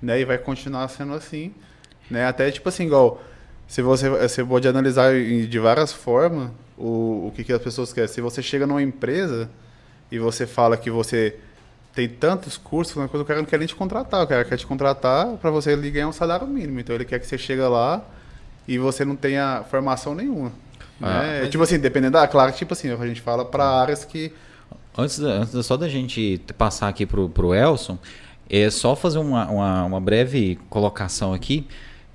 [0.00, 0.20] né?
[0.20, 1.52] E vai continuar sendo assim,
[2.08, 2.24] né?
[2.26, 3.20] Até tipo assim, igual
[3.70, 8.08] se você, você pode analisar de várias formas o, o que, que as pessoas querem.
[8.08, 9.48] Se você chega numa empresa
[10.10, 11.36] e você fala que você
[11.94, 14.56] tem tantos cursos, uma coisa, o cara não quer nem te contratar, o cara quer
[14.56, 16.80] te contratar para você ganhar um salário mínimo.
[16.80, 18.04] Então ele quer que você chegue lá
[18.66, 20.50] e você não tenha formação nenhuma.
[21.00, 21.46] Ah, né?
[21.46, 22.26] Tipo assim, dependendo da.
[22.26, 24.32] Claro, tipo assim, a gente fala para áreas que.
[24.98, 27.96] Antes, antes só da gente passar aqui pro, pro Elson,
[28.48, 31.68] é só fazer uma, uma, uma breve colocação aqui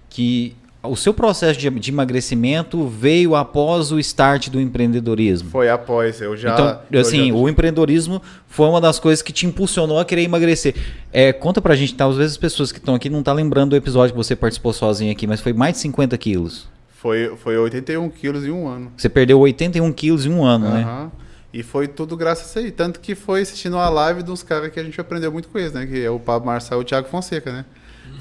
[0.09, 0.53] que
[0.85, 5.49] o seu processo de, de, emagrecimento veio após o start do empreendedorismo?
[5.49, 6.53] Foi após, eu já.
[6.53, 7.33] Então, assim, já...
[7.33, 10.75] o empreendedorismo foi uma das coisas que te impulsionou a querer emagrecer.
[11.11, 12.05] É, conta pra gente, tá?
[12.05, 14.73] Às vezes as pessoas que estão aqui não tá lembrando do episódio que você participou
[14.73, 16.67] sozinho aqui, mas foi mais de 50 quilos.
[16.89, 18.91] Foi, foi 81 quilos em um ano.
[18.97, 20.73] Você perdeu 81 quilos em um ano, uhum.
[20.73, 21.11] né?
[21.53, 22.73] E foi tudo graças a isso.
[22.73, 25.71] Tanto que foi assistindo uma live dos caras que a gente aprendeu muito com eles,
[25.71, 25.85] né?
[25.85, 27.65] Que é o Pablo Marçal e o Thiago Fonseca, né?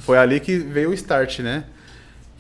[0.01, 1.65] Foi ali que veio o start, né?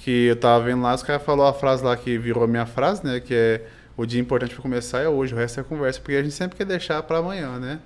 [0.04, 2.66] Que eu tava vendo lá, os caras falou a frase lá que virou a minha
[2.66, 3.20] frase, né?
[3.20, 3.62] Que é
[3.96, 6.58] o dia importante para começar é hoje, o resto é conversa, porque a gente sempre
[6.58, 7.80] quer deixar para amanhã, né?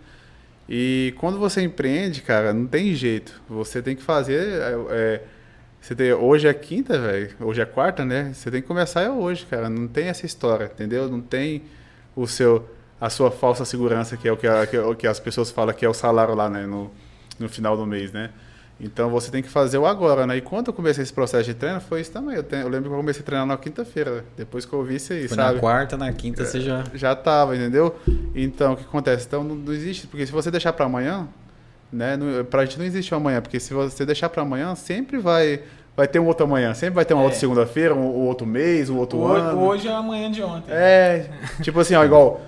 [0.68, 3.40] E quando você empreende, cara, não tem jeito.
[3.48, 4.40] Você tem que fazer.
[4.50, 5.22] É, é
[5.80, 7.30] você tem, hoje é quinta, velho.
[7.38, 8.32] Hoje é quarta, né?
[8.34, 9.70] Você tem que começar é hoje, cara.
[9.70, 11.08] Não tem essa história, entendeu?
[11.08, 11.62] Não tem
[12.16, 12.68] o seu,
[13.00, 15.72] a sua falsa segurança, que é o que, a, que, é que as pessoas falam
[15.72, 16.66] que é o salário lá, né?
[16.66, 16.90] No,
[17.38, 18.30] no final do mês, né?
[18.80, 20.36] Então você tem que fazer o agora, né?
[20.36, 22.36] E quando eu comecei esse processo de treino, foi isso também.
[22.36, 24.96] Eu, tenho, eu lembro que eu comecei a treinar na quinta-feira, depois que eu vi
[24.96, 25.54] isso aí, foi sabe?
[25.54, 26.84] Na quarta, na quinta você já.
[26.94, 27.96] Já tava, entendeu?
[28.34, 29.26] Então o que acontece?
[29.26, 31.26] Então não, não existe, porque se você deixar para amanhã,
[31.92, 32.16] né?
[32.16, 35.18] Não, pra gente não existe o um amanhã, porque se você deixar para amanhã, sempre
[35.18, 35.60] vai.
[35.96, 37.24] Vai ter um outro amanhã, sempre vai ter uma é.
[37.24, 39.60] outra segunda-feira, um, um, outro mês, um outro hoje, ano.
[39.64, 40.70] Hoje é amanhã de ontem.
[40.70, 41.28] É,
[41.60, 42.40] tipo assim, ó, igual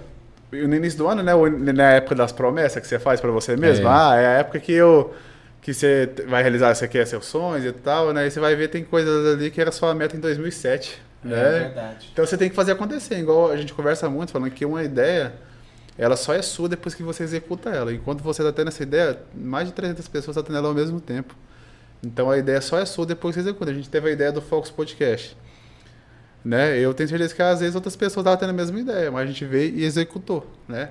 [0.53, 1.33] no início do ano, né?
[1.73, 3.88] Na época das promessas que você faz para você mesmo.
[3.88, 3.90] É.
[3.90, 5.12] Ah, é a época que eu
[5.61, 8.27] que você vai realizar, você quer seus sonhos e tal, né?
[8.27, 11.37] E você vai ver tem coisas ali que era sua meta em 2007, é, né?
[11.37, 12.09] É verdade.
[12.12, 15.33] Então você tem que fazer acontecer, igual a gente conversa muito falando que uma ideia
[15.99, 17.92] ela só é sua depois que você executa ela.
[17.92, 20.99] Enquanto você está tendo essa ideia, mais de 300 pessoas estão tendo ela ao mesmo
[20.99, 21.35] tempo.
[22.03, 23.70] Então a ideia só é sua depois que você executa.
[23.70, 25.37] A gente teve a ideia do Focus Podcast.
[26.42, 26.79] Né?
[26.79, 29.27] Eu tenho certeza que às vezes outras pessoas estavam tendo a mesma ideia, mas a
[29.27, 30.88] gente veio e executou, né?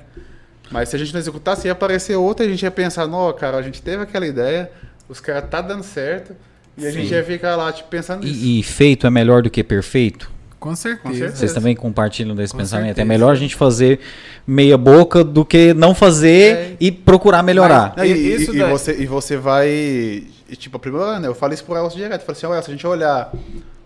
[0.71, 3.57] Mas se a gente não executasse, ia aparecer outra, a gente ia pensar, não, cara,
[3.57, 4.71] a gente teve aquela ideia,
[5.07, 6.35] os caras tá dando certo,
[6.77, 7.01] e a Sim.
[7.01, 8.39] gente ia ficar lá, tipo, pensando nisso.
[8.39, 10.31] E, e, feito é melhor do que perfeito?
[10.59, 11.03] Com certeza.
[11.03, 11.37] Com certeza.
[11.37, 12.87] Vocês também compartilham desse Com pensamento.
[12.87, 13.01] Certeza.
[13.01, 13.99] É melhor a gente fazer
[14.45, 16.77] meia boca do que não fazer é.
[16.79, 17.93] e procurar melhorar.
[17.95, 20.23] Mas, e, e, e, você, e você vai.
[20.51, 22.21] tipo, a primeira, né, eu falei isso pro Elcio direto.
[22.21, 23.33] Eu falei assim, olha, se a gente olhar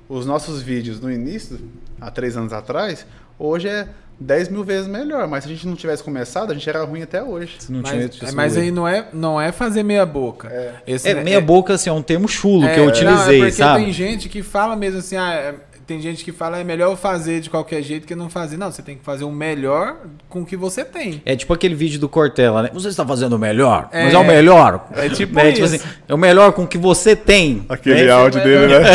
[0.09, 1.59] os nossos vídeos no início,
[2.01, 3.05] há três anos atrás,
[3.37, 3.87] hoje é
[4.19, 5.27] 10 mil vezes melhor.
[5.27, 7.57] Mas se a gente não tivesse começado, a gente era ruim até hoje.
[7.69, 10.47] Mas, é, mas aí não é, não é fazer meia boca.
[10.49, 13.45] É, Esse, é meia é, boca assim, é um termo chulo que eu utilizei, não,
[13.45, 13.83] é porque sabe?
[13.83, 17.41] Tem gente que fala mesmo assim, ah, é, tem gente que fala é melhor fazer
[17.41, 18.57] de qualquer jeito que não fazer.
[18.57, 19.97] Não, você tem que fazer o melhor
[20.29, 21.21] com o que você tem.
[21.25, 22.69] É tipo aquele vídeo do Cortella, né?
[22.73, 24.87] Você está fazendo o melhor, é, mas é o melhor.
[24.93, 27.65] É tipo, é, tipo assim, é o melhor com o que você tem.
[27.67, 28.11] Aquele né?
[28.11, 28.85] áudio dele, né?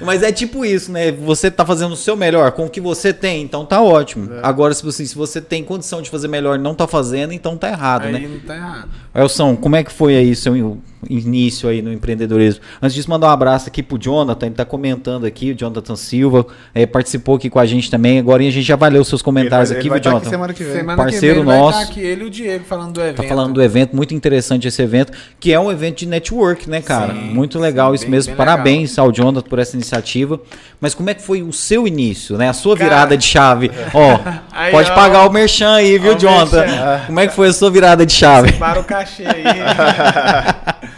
[0.02, 1.12] mas é tipo isso, né?
[1.12, 4.32] Você está fazendo o seu melhor com o que você tem, então tá ótimo.
[4.32, 4.40] É.
[4.42, 7.56] Agora, se você, se você tem condição de fazer melhor e não tá fazendo, então
[7.56, 8.28] tá errado, aí né?
[8.28, 8.88] Não tá errado.
[9.14, 12.62] Elson, como é que foi aí seu início aí no empreendedorismo?
[12.80, 16.46] Antes disso, mandar um abraço aqui pro Jonathan, ele tá comentando aqui, o Jonathan Silva,
[16.74, 18.18] é, participou aqui com a gente também.
[18.18, 20.18] Agora a gente já valeu seus comentários ele aqui, viu, Jonathan?
[20.18, 20.72] Aqui semana que vem.
[20.72, 21.72] Semana Parceiro que vem nosso.
[21.72, 23.16] Vai estar aqui ele e o Diego falando do evento.
[23.16, 26.80] Tá falando do evento, muito interessante esse evento, que é um evento de network, né,
[26.80, 27.12] cara?
[27.12, 28.30] Sim, muito legal sim, isso bem, mesmo.
[28.30, 29.06] Bem Parabéns legal.
[29.06, 30.40] ao Jonathan por essa iniciativa.
[30.80, 32.48] Mas como é que foi o seu início, né?
[32.48, 33.70] A sua cara, virada de chave?
[33.92, 34.20] Ó,
[34.52, 36.60] aí, pode ó, pagar o merchan aí, viu, Jonathan?
[36.60, 37.00] Merchan.
[37.06, 38.52] Como é que foi a sua virada de chave?
[38.52, 39.44] Para o cachê aí.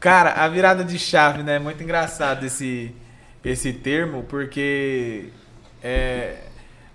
[0.00, 1.56] Cara, a virada de chave, né?
[1.56, 2.94] É muito engraçado esse,
[3.44, 5.30] esse termo, porque
[5.82, 6.36] é,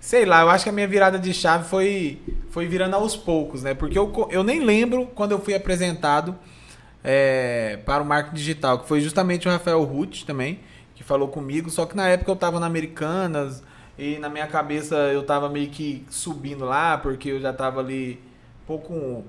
[0.00, 3.62] sei lá, eu acho que a minha virada de chave foi, foi virando aos poucos,
[3.62, 3.74] né?
[3.74, 6.34] Porque eu, eu nem lembro quando eu fui apresentado
[7.02, 10.60] é, para o marketing digital, que foi justamente o Rafael Ruth também,
[10.94, 13.62] que falou comigo, só que na época eu estava na Americanas
[13.98, 18.18] e na minha cabeça eu estava meio que subindo lá, porque eu já estava ali
[18.66, 19.24] pouco,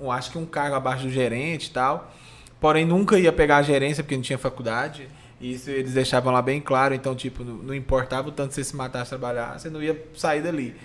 [0.00, 2.12] um, acho que um cargo abaixo do gerente e tal.
[2.60, 5.08] Porém, nunca ia pegar a gerência porque não tinha faculdade.
[5.40, 9.08] Isso eles deixavam lá bem claro, então, tipo, não, importava o tanto você se matasse
[9.08, 10.76] trabalhar, você não ia sair dali.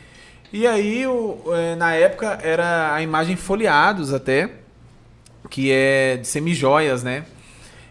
[0.54, 4.50] E aí, o, é, na época, era a imagem folheados até,
[5.50, 7.26] que é de semijoias, né?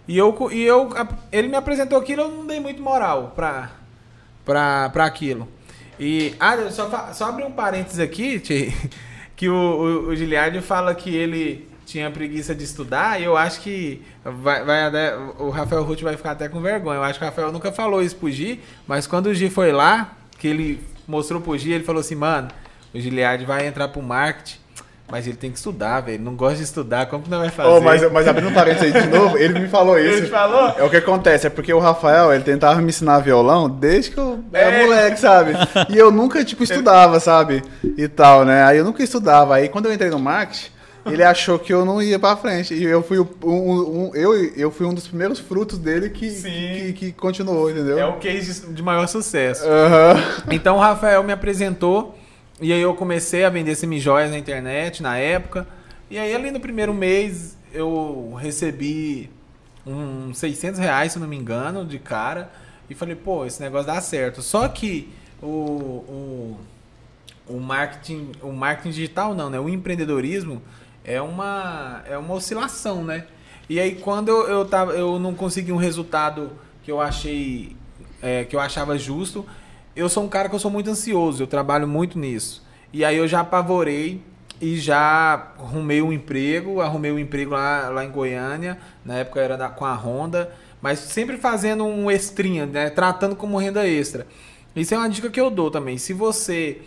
[0.08, 0.88] E eu, e eu,
[1.30, 3.70] ele me apresentou aquilo, eu não dei muito moral pra,
[4.42, 5.46] pra, pra aquilo.
[6.00, 8.40] E, ah, só, só abrir um parênteses aqui,
[9.36, 13.60] que o, o, o Giliardi fala que ele tinha preguiça de estudar, e eu acho
[13.60, 16.96] que vai, vai até, o Rafael Ruth vai ficar até com vergonha.
[16.96, 19.70] Eu acho que o Rafael nunca falou isso pro Gi, mas quando o Gi foi
[19.70, 22.48] lá, que ele mostrou pro Gi, ele falou assim, mano,
[22.94, 24.58] o Giliard vai entrar pro marketing,
[25.10, 26.22] mas ele tem que estudar, velho.
[26.22, 27.68] Não gosta de estudar, como que não vai fazer?
[27.68, 30.18] Oh, mas, mas abrindo um parênteses aí de novo, ele me falou isso.
[30.18, 30.74] Ele falou?
[30.78, 34.18] É o que acontece, é porque o Rafael, ele tentava me ensinar violão desde que
[34.18, 34.82] eu era é.
[34.82, 35.52] moleque, sabe?
[35.90, 37.62] E eu nunca, tipo, estudava, sabe?
[37.96, 38.64] E tal, né?
[38.64, 39.56] Aí eu nunca estudava.
[39.56, 40.74] Aí quando eu entrei no marketing,
[41.06, 42.74] ele achou que eu não ia pra frente.
[42.74, 46.92] E eu fui, um, um, eu, eu fui um dos primeiros frutos dele que, que,
[46.94, 47.98] que, continuou, entendeu?
[47.98, 49.64] É o case de maior sucesso.
[49.64, 50.50] Uhum.
[50.50, 52.18] Então o Rafael me apresentou.
[52.60, 55.66] E aí eu comecei a vender semijoias na internet na época.
[56.10, 59.28] E aí ali no primeiro mês eu recebi
[59.84, 62.50] uns 600 reais, se não me engano, de cara.
[62.88, 64.40] E falei, pô, esse negócio dá certo.
[64.40, 65.12] Só que
[65.42, 66.56] o, o,
[67.48, 69.58] o marketing, o marketing digital não, né?
[69.58, 70.62] O empreendedorismo
[71.04, 73.26] é uma, é uma oscilação, né?
[73.68, 77.76] E aí quando eu, eu, tava, eu não consegui um resultado que eu achei
[78.22, 79.44] é, que eu achava justo,
[79.96, 82.62] eu sou um cara que eu sou muito ansioso, eu trabalho muito nisso.
[82.92, 84.22] E aí eu já apavorei
[84.60, 89.56] e já arrumei um emprego, arrumei um emprego lá, lá em Goiânia, na época era
[89.56, 92.90] da, com a Honda, mas sempre fazendo um extrinha, né?
[92.90, 94.26] Tratando como renda extra.
[94.76, 95.98] Isso é uma dica que eu dou também.
[95.98, 96.82] Se você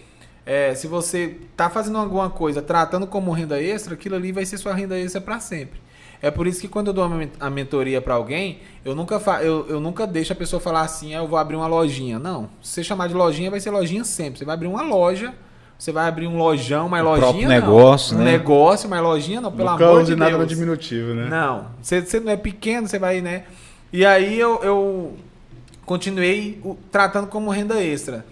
[0.46, 4.58] é, se você está fazendo alguma coisa tratando como renda extra, aquilo ali vai ser
[4.58, 5.80] sua renda extra para sempre.
[6.22, 9.68] É por isso que quando eu dou a mentoria para alguém, eu nunca, fa eu,
[9.70, 12.18] eu nunca deixo a pessoa falar assim, ah, eu vou abrir uma lojinha.
[12.18, 12.50] Não.
[12.62, 14.40] Se você chamar de lojinha, vai ser lojinha sempre.
[14.40, 15.34] Você vai abrir uma loja,
[15.78, 17.48] você vai abrir um lojão, uma o lojinha.
[17.48, 18.24] negócio, não.
[18.24, 18.32] né?
[18.32, 20.42] Um negócio, uma lojinha, não, pelo Nunca amor de nada Deus.
[20.42, 21.28] no diminutivo, né?
[21.30, 21.68] Não.
[21.80, 23.44] Você, você não é pequeno, você vai, né?
[23.94, 25.18] E aí eu, eu
[25.86, 26.60] continuei
[26.92, 28.26] tratando como renda extra.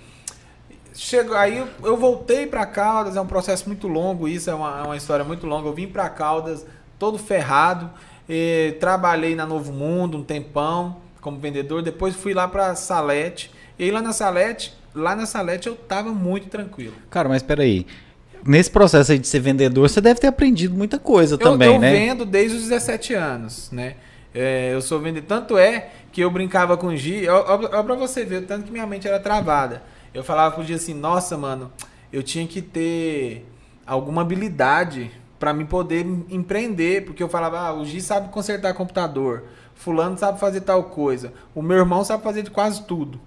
[0.95, 4.80] Chego, aí eu, eu voltei para Caldas, é um processo muito longo, isso é uma,
[4.80, 5.67] é uma história muito longa.
[5.67, 6.65] Eu vim para Caldas
[6.98, 7.90] todo ferrado,
[8.80, 13.50] trabalhei na Novo Mundo um tempão como vendedor, depois fui lá para Salete.
[13.80, 16.94] E lá na Salete, lá na Salete eu tava muito tranquilo.
[17.10, 17.88] Cara, mas espera aí.
[18.46, 21.80] Nesse processo aí de ser vendedor, você deve ter aprendido muita coisa eu, também, eu
[21.80, 21.90] né?
[21.90, 23.96] Eu vendo desde os 17 anos, né?
[24.36, 25.28] É, eu sou vendedor.
[25.28, 27.28] Tanto é que eu brincava com o Gi.
[27.28, 29.82] Olha pra você ver o tanto que minha mente era travada.
[30.14, 31.72] Eu falava pro dia assim, nossa, mano,
[32.14, 33.46] eu tinha que ter
[33.86, 39.43] alguma habilidade para me poder empreender, porque eu falava, ah, o Gi sabe consertar computador,
[39.74, 43.19] fulano sabe fazer tal coisa, o meu irmão sabe fazer de quase tudo.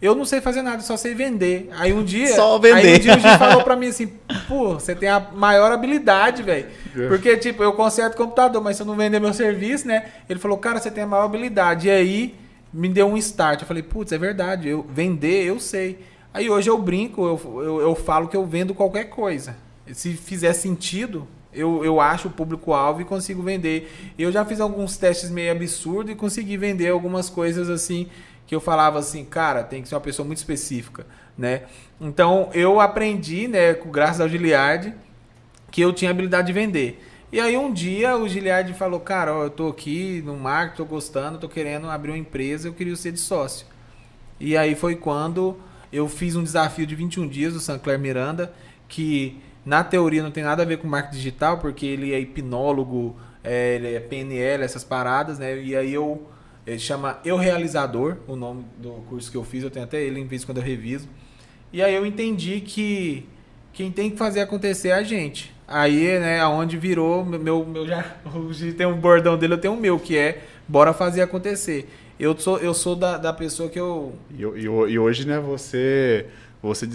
[0.00, 1.70] Eu não sei fazer nada, só sei vender.
[1.74, 2.74] Aí um dia, só vender.
[2.74, 4.12] aí um dia o Gi falou para mim assim,
[4.46, 6.66] pô, você tem a maior habilidade, velho.
[6.94, 7.08] É.
[7.08, 10.04] Porque tipo, eu conserto computador, mas se eu não vender meu serviço, né?
[10.28, 11.88] Ele falou, cara, você tem a maior habilidade.
[11.88, 12.34] E aí
[12.70, 13.62] me deu um start.
[13.62, 15.98] Eu falei, putz, é verdade, eu vender, eu sei.
[16.32, 19.56] Aí hoje eu brinco, eu, eu, eu falo que eu vendo qualquer coisa.
[19.92, 21.26] Se fizer sentido,
[21.56, 23.90] eu, eu acho o público-alvo e consigo vender.
[24.18, 28.08] Eu já fiz alguns testes meio absurdos e consegui vender algumas coisas assim
[28.46, 31.04] que eu falava assim, cara, tem que ser uma pessoa muito específica,
[31.36, 31.62] né?
[32.00, 34.94] Então eu aprendi, né, graças ao Giliard,
[35.70, 37.02] que eu tinha habilidade de vender.
[37.32, 40.84] E aí um dia o Giliard falou, cara, ó, eu tô aqui no marketing, tô
[40.84, 43.66] gostando, tô querendo abrir uma empresa, eu queria ser de sócio.
[44.38, 45.58] E aí foi quando
[45.92, 48.52] eu fiz um desafio de 21 dias do Sancler Miranda,
[48.88, 53.16] que na teoria não tem nada a ver com marketing digital, porque ele é hipnólogo,
[53.42, 55.60] é, ele é PNL, essas paradas, né?
[55.60, 56.28] E aí eu
[56.64, 60.20] ele chama Eu Realizador, o nome do curso que eu fiz, eu tenho até ele
[60.20, 61.08] em vez quando eu reviso.
[61.72, 63.28] E aí eu entendi que
[63.72, 65.54] quem tem que fazer acontecer é a gente.
[65.66, 68.04] Aí, né, aonde virou meu meu já
[68.76, 72.58] tem um bordão dele, eu tenho o meu que é bora fazer acontecer eu sou,
[72.58, 74.14] eu sou da, da pessoa que eu.
[74.30, 76.26] E, e, e hoje, né, você,
[76.66, 76.86] você,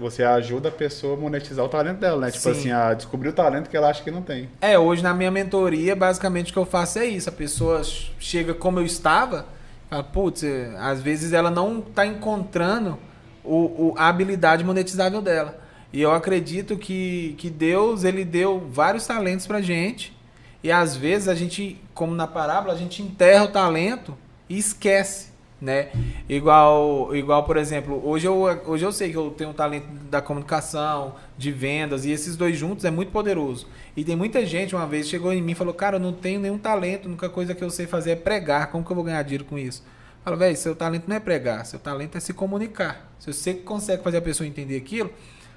[0.00, 2.30] você ajuda a pessoa a monetizar o talento dela, né?
[2.30, 2.50] Tipo Sim.
[2.50, 4.48] assim, a descobrir o talento que ela acha que não tem.
[4.60, 7.28] É, hoje na minha mentoria, basicamente o que eu faço é isso.
[7.28, 7.82] A pessoa
[8.18, 9.46] chega como eu estava,
[9.88, 10.44] fala, putz,
[10.78, 12.98] às vezes ela não está encontrando
[13.44, 15.58] o, o, a habilidade monetizável dela.
[15.92, 20.14] E eu acredito que, que Deus ele deu vários talentos pra gente.
[20.62, 24.16] E às vezes a gente, como na parábola, a gente enterra o talento
[24.48, 25.28] e esquece,
[25.60, 25.88] né?
[26.28, 28.36] Igual, igual por exemplo, hoje eu,
[28.66, 32.56] hoje eu sei que eu tenho um talento da comunicação, de vendas, e esses dois
[32.56, 33.66] juntos é muito poderoso.
[33.96, 36.40] E tem muita gente, uma vez, chegou em mim e falou, cara, eu não tenho
[36.40, 39.04] nenhum talento, a única coisa que eu sei fazer é pregar, como que eu vou
[39.04, 39.82] ganhar dinheiro com isso?
[40.22, 43.12] Fala, velho, seu talento não é pregar, seu talento é se comunicar.
[43.18, 45.10] Se você consegue fazer a pessoa entender aquilo,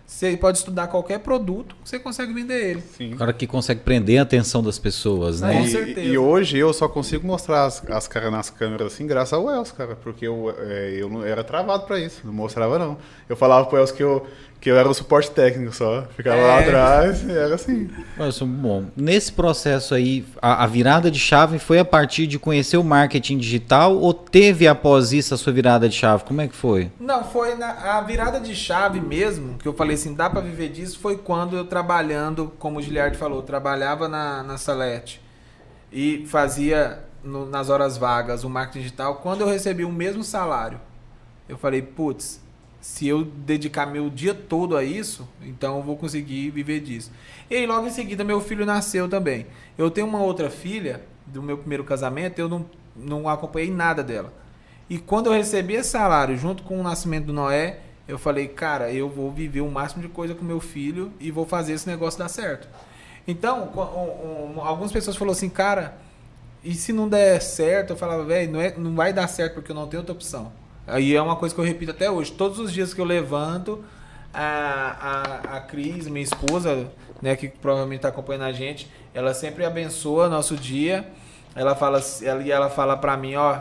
[0.09, 2.83] você pode estudar qualquer produto, você consegue vender ele.
[2.97, 3.13] Sim.
[3.13, 5.53] O cara que consegue prender a atenção das pessoas, né?
[5.53, 5.99] Com certeza.
[6.01, 9.47] E, e hoje eu só consigo mostrar as, as caras nas câmeras assim, graças ao
[9.47, 12.97] Els, cara, porque eu, é, eu não era travado para isso, não mostrava não.
[13.29, 14.25] Eu falava pro Els que eu,
[14.61, 16.05] que eu era o suporte técnico só.
[16.15, 16.45] Ficava é.
[16.45, 17.89] lá atrás e era assim.
[18.17, 18.85] Nossa, bom.
[18.95, 23.37] Nesse processo aí, a, a, virada de chave foi a partir de conhecer o marketing
[23.37, 26.25] digital ou teve após isso a sua virada de chave?
[26.25, 26.91] Como é que foi?
[26.99, 30.69] Não, foi na, a virada de chave mesmo, que eu falei assim, dá para viver
[30.69, 35.21] disso, foi quando eu trabalhando, como o Giliard falou, trabalhava na, na Salete
[35.91, 39.15] e fazia no, nas horas vagas o marketing digital.
[39.15, 40.79] Quando eu recebi o mesmo salário,
[41.47, 42.41] eu falei, putz,
[42.81, 47.11] se eu dedicar meu dia todo a isso, então eu vou conseguir viver disso.
[47.49, 49.47] E aí, logo em seguida, meu filho nasceu também.
[49.77, 52.65] Eu tenho uma outra filha do meu primeiro casamento, eu não,
[52.95, 54.33] não acompanhei nada dela.
[54.89, 58.91] E quando eu recebi esse salário, junto com o nascimento do Noé, eu falei, cara,
[58.91, 62.17] eu vou viver o máximo de coisa com meu filho e vou fazer esse negócio
[62.17, 62.67] dar certo.
[63.27, 65.95] Então, um, um, algumas pessoas falaram assim, cara,
[66.63, 67.91] e se não der certo?
[67.91, 70.51] Eu falava, velho, não, é, não vai dar certo porque eu não tenho outra opção.
[70.91, 72.31] Aí é uma coisa que eu repito até hoje.
[72.31, 73.83] Todos os dias que eu levanto,
[74.33, 76.87] a, a, a Cris, minha esposa,
[77.21, 81.07] né, que provavelmente está acompanhando a gente, ela sempre abençoa nosso dia.
[81.55, 83.59] Ela fala, ela, ela fala para mim, ó,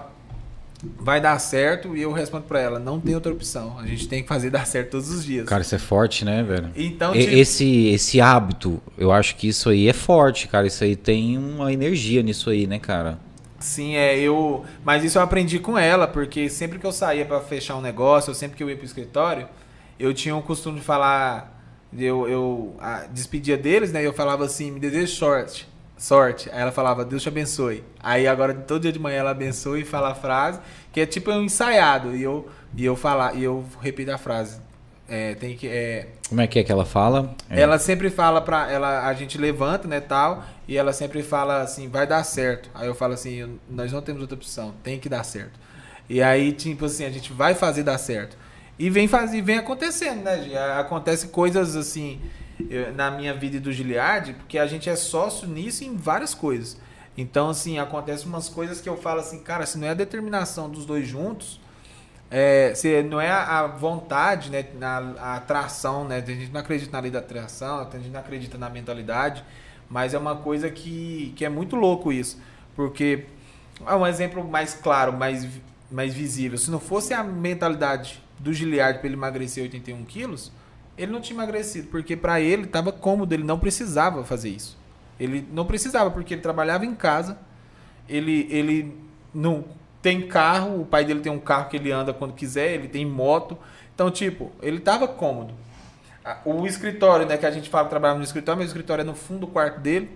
[0.98, 3.78] vai dar certo e eu respondo para ela, não tem outra opção.
[3.78, 5.48] A gente tem que fazer dar certo todos os dias.
[5.48, 6.70] Cara, isso é forte, né, velho?
[6.76, 7.34] Então, tipo...
[7.34, 10.66] esse esse hábito, eu acho que isso aí é forte, cara.
[10.66, 13.18] Isso aí tem uma energia nisso aí, né, cara?
[13.58, 14.64] Sim, é, eu.
[14.84, 18.30] Mas isso eu aprendi com ela, porque sempre que eu saía para fechar um negócio,
[18.30, 19.48] ou sempre que eu ia pro escritório,
[19.98, 21.56] eu tinha o costume de falar.
[21.96, 24.02] Eu, eu a, despedia deles, né?
[24.02, 25.68] E eu falava assim, me desejo sorte.
[25.96, 26.48] Sorte.
[26.52, 27.82] Aí ela falava, Deus te abençoe.
[28.00, 30.60] Aí agora, todo dia de manhã, ela abençoe e fala a frase,
[30.92, 32.14] que é tipo um ensaiado.
[32.14, 34.60] E eu, e eu falar, e eu repito a frase.
[35.08, 35.66] É, tem que.
[35.66, 36.08] É...
[36.28, 37.34] Como é que é que ela fala?
[37.48, 37.60] É.
[37.60, 38.70] Ela sempre fala pra.
[38.70, 42.68] Ela, a gente levanta, né, tal, e ela sempre fala assim, vai dar certo.
[42.74, 45.58] Aí eu falo assim, nós não temos outra opção, tem que dar certo.
[46.08, 48.36] E aí, tipo assim, a gente vai fazer dar certo.
[48.78, 50.56] E vem fazer, vem acontecendo, né?
[50.78, 52.20] Acontece coisas assim
[52.70, 56.34] eu, na minha vida e do Giliard, porque a gente é sócio nisso em várias
[56.34, 56.76] coisas.
[57.16, 60.70] Então, assim, acontece umas coisas que eu falo assim, cara, se não é a determinação
[60.70, 61.60] dos dois juntos,
[62.30, 67.00] é, se não é a vontade, né, a, atração, né, a gente não acredita na
[67.00, 69.42] lei da atração, a gente não acredita na mentalidade,
[69.88, 72.38] mas é uma coisa que, que é muito louco isso,
[72.76, 73.24] porque
[73.86, 75.46] é um exemplo mais claro, mais,
[75.90, 76.58] mais visível.
[76.58, 80.52] Se não fosse a mentalidade do Giliard para ele emagrecer 81 quilos,
[80.98, 84.76] ele não tinha emagrecido, porque para ele estava cômodo, ele não precisava fazer isso.
[85.18, 87.38] Ele não precisava, porque ele trabalhava em casa,
[88.08, 88.94] ele, ele
[89.32, 89.64] não
[90.00, 93.04] tem carro, o pai dele tem um carro que ele anda quando quiser, ele tem
[93.04, 93.58] moto.
[93.94, 95.54] Então, tipo, ele tava cômodo.
[96.44, 99.14] O escritório, né, que a gente fala trabalhava no escritório, mas o escritório é no
[99.14, 100.10] fundo do quarto dele.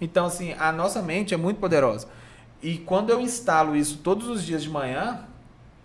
[0.00, 2.08] Então, assim, a nossa mente é muito poderosa.
[2.62, 5.20] E quando eu instalo isso todos os dias de manhã,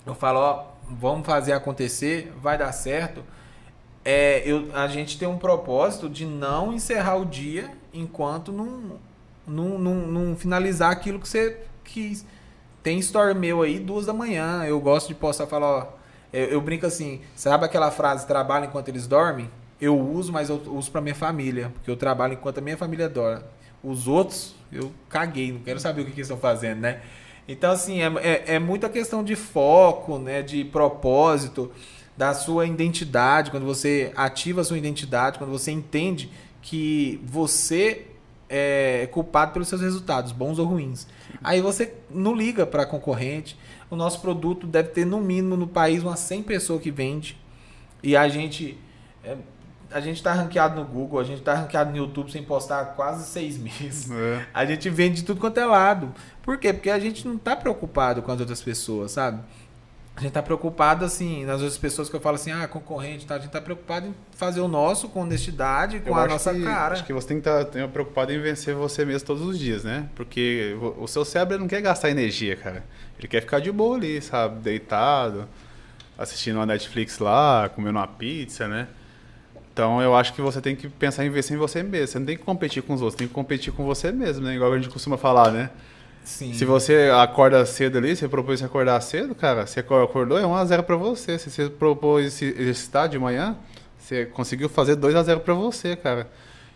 [0.06, 3.24] eu falo, ó, vamos fazer acontecer, vai dar certo.
[4.04, 9.00] É, eu, a gente tem um propósito de não encerrar o dia enquanto não,
[9.48, 12.26] não, não, não finalizar aquilo que você quis.
[12.84, 14.64] Tem story meu aí, duas da manhã.
[14.66, 15.88] Eu gosto de postar falar, ó.
[16.34, 19.50] Eu, eu, brinco assim, sabe aquela frase, trabalho enquanto eles dormem?
[19.80, 21.72] Eu uso, mas eu uso pra minha família.
[21.74, 23.44] Porque eu trabalho enquanto a minha família dorme.
[23.84, 27.02] Os outros, eu caguei, não quero saber o que, que eles estão fazendo, né?
[27.48, 30.42] Então, assim, é, é, é muita questão de foco, né?
[30.42, 31.72] De propósito,
[32.16, 33.52] da sua identidade.
[33.52, 38.06] Quando você ativa a sua identidade, quando você entende que você
[38.54, 41.08] é culpado pelos seus resultados, bons ou ruins.
[41.42, 43.58] Aí você não liga para concorrente.
[43.90, 47.40] O nosso produto deve ter no mínimo no país umas 100 pessoas que vende.
[48.04, 48.78] E a gente
[49.24, 49.38] é,
[49.92, 52.86] a gente está ranqueado no Google, a gente está ranqueado no YouTube sem postar há
[52.86, 54.10] quase seis meses.
[54.12, 54.46] É.
[54.54, 56.14] A gente vende de tudo quanto é lado.
[56.42, 56.74] Por quê?
[56.74, 59.42] Porque a gente não está preocupado com as outras pessoas, sabe?
[60.22, 63.38] A gente tá preocupado, assim, nas outras pessoas que eu falo assim, ah, concorrente, tá?
[63.38, 66.62] A gente tá preocupado em fazer o nosso com honestidade, com eu a nossa que,
[66.62, 66.94] cara.
[66.94, 69.84] Acho que você tem que estar tá, preocupado em vencer você mesmo todos os dias,
[69.84, 70.08] né?
[70.14, 72.86] Porque o seu cérebro não quer gastar energia, cara.
[73.18, 74.62] Ele quer ficar de boa ali, sabe?
[74.62, 75.50] Deitado.
[76.16, 78.90] assistindo uma Netflix lá, comendo uma pizza, né?
[79.74, 82.08] Então eu acho que você tem que pensar em investir em você mesmo.
[82.10, 84.54] Você não tem que competir com os outros, tem que competir com você mesmo, né?
[84.54, 85.72] Igual a gente costuma falar, né?
[86.24, 86.54] Sim.
[86.54, 90.84] Se você acorda cedo ali, você propôs se acordar cedo, cara, você acordou, é 1x0
[90.84, 91.38] pra você.
[91.40, 93.58] Se você propôs se exercitar de manhã,
[93.98, 96.30] você conseguiu fazer 2x0 pra você, cara.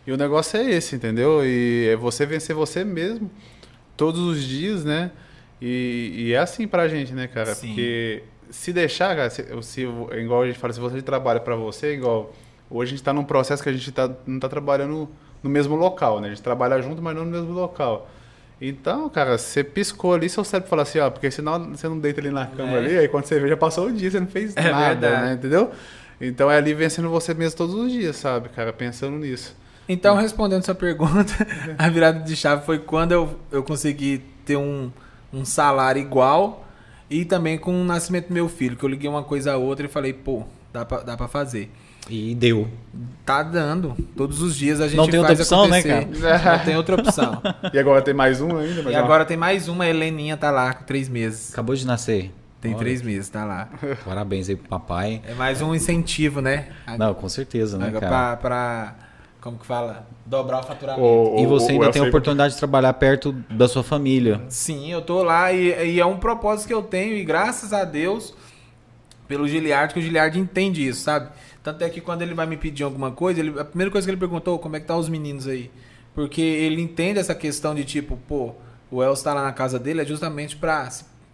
[0.06, 1.46] E o negócio é esse, entendeu?
[1.46, 3.30] E é você vencer você mesmo
[3.98, 5.12] todos os dias, né?
[5.62, 7.56] E, e é assim pra gente, né, cara?
[7.56, 7.68] Sim.
[7.68, 11.94] Porque se deixar, cara, se, se, igual a gente fala, se você trabalha pra você,
[11.94, 12.34] igual
[12.70, 15.10] hoje a gente tá num processo que a gente tá, não tá trabalhando
[15.42, 16.28] no mesmo local, né?
[16.28, 18.10] A gente trabalha junto, mas não no mesmo local.
[18.62, 22.22] Então, cara, você piscou ali, seu cérebro fala assim, ó, porque senão você não deita
[22.22, 22.78] ali na cama É.
[22.78, 25.26] ali, aí quando você vê, já passou o dia, você não fez É nada, verdade.
[25.28, 25.34] né?
[25.34, 25.72] Entendeu?
[26.22, 29.56] Então é ali vencendo você mesmo todos os dias, sabe, cara, pensando nisso.
[29.88, 31.34] Então, respondendo sua pergunta,
[31.78, 34.90] a virada de chave foi quando eu, eu consegui ter um,
[35.34, 36.66] um salário igual
[37.10, 39.86] e também com o nascimento do meu filho, que eu liguei uma coisa a outra
[39.86, 40.44] e falei, pô,
[40.74, 41.70] dá pra, dá pra fazer.
[42.10, 42.68] E deu.
[43.26, 43.96] Tá dando.
[44.16, 46.46] Todos os dias a gente Não tem outra faz opção, né, acontecer.
[46.46, 47.42] Não tem outra opção.
[47.74, 50.52] E agora tem mais um ainda, mas e agora tem mais uma, a Heleninha tá
[50.52, 51.52] lá com três meses.
[51.52, 52.32] Acabou de nascer.
[52.62, 53.70] Tem Olha, três meses, tá lá.
[54.04, 55.22] Parabéns aí pro papai.
[55.28, 56.68] É mais um incentivo, né?
[56.98, 58.08] Não, com certeza, né, cara?
[58.08, 58.96] pra, pra.
[59.42, 60.08] Como que fala?
[60.26, 61.04] Dobrar o faturamento.
[61.06, 64.42] O- E você o- ainda tem a oportunidade de trabalhar perto da sua família.
[64.50, 67.84] Sim, eu tô lá e, e é um propósito que eu tenho e graças a
[67.84, 68.34] Deus
[69.28, 71.30] pelo Giliard, que o Giliard entende isso, sabe?
[71.66, 74.12] Tanto é que quando ele vai me pedir alguma coisa, ele- a primeira coisa que
[74.12, 75.72] ele perguntou, como é que tá os meninos aí?
[76.14, 78.54] Porque ele entende essa questão de tipo, pô,
[78.92, 80.88] o Elcio tá lá na casa dele é justamente pra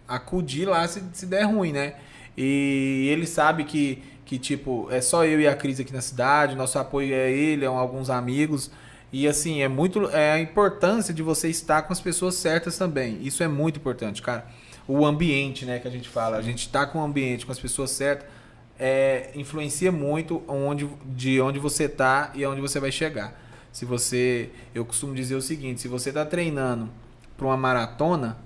[0.08, 1.96] acudir lá se, se der ruim, né?
[2.34, 6.56] E ele sabe que, que, tipo, é só eu e a Cris aqui na cidade,
[6.56, 8.70] nosso apoio é ele, é um- alguns amigos.
[9.12, 10.08] E assim, é muito.
[10.08, 13.18] É a importância de você estar com as pessoas certas também.
[13.20, 14.46] Isso é muito importante, cara.
[14.88, 16.38] O ambiente, né, que a gente fala.
[16.38, 18.26] A gente tá com o ambiente, com as pessoas certas,
[18.84, 23.40] é, influencia muito onde, de onde você tá e aonde você vai chegar.
[23.70, 24.50] Se você.
[24.74, 26.90] Eu costumo dizer o seguinte: se você tá treinando
[27.36, 28.38] para uma maratona,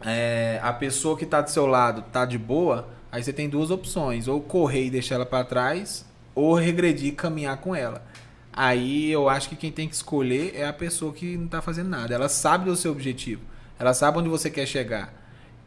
[0.00, 3.72] é, a pessoa que tá do seu lado tá de boa, aí você tem duas
[3.72, 8.06] opções: ou correr e deixar ela para trás, ou regredir e caminhar com ela.
[8.52, 11.88] Aí eu acho que quem tem que escolher é a pessoa que não tá fazendo
[11.88, 12.14] nada.
[12.14, 13.42] Ela sabe do seu objetivo,
[13.76, 15.19] ela sabe onde você quer chegar.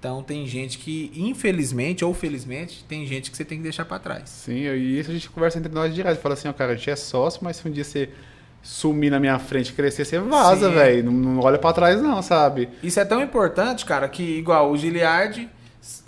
[0.04, 4.00] Então tem gente que, infelizmente ou felizmente, tem gente que você tem que deixar para
[4.00, 4.30] trás.
[4.30, 6.20] Sim, e isso a gente conversa entre nós direto.
[6.20, 8.10] Fala assim, ó, cara, a gente é sócio, mas se um dia você
[8.62, 11.06] sumir na minha frente e crescer, você vaza, velho.
[11.06, 12.68] Não, não olha pra trás, não, sabe?
[12.84, 15.50] Isso é tão importante, cara, que igual o Giliard,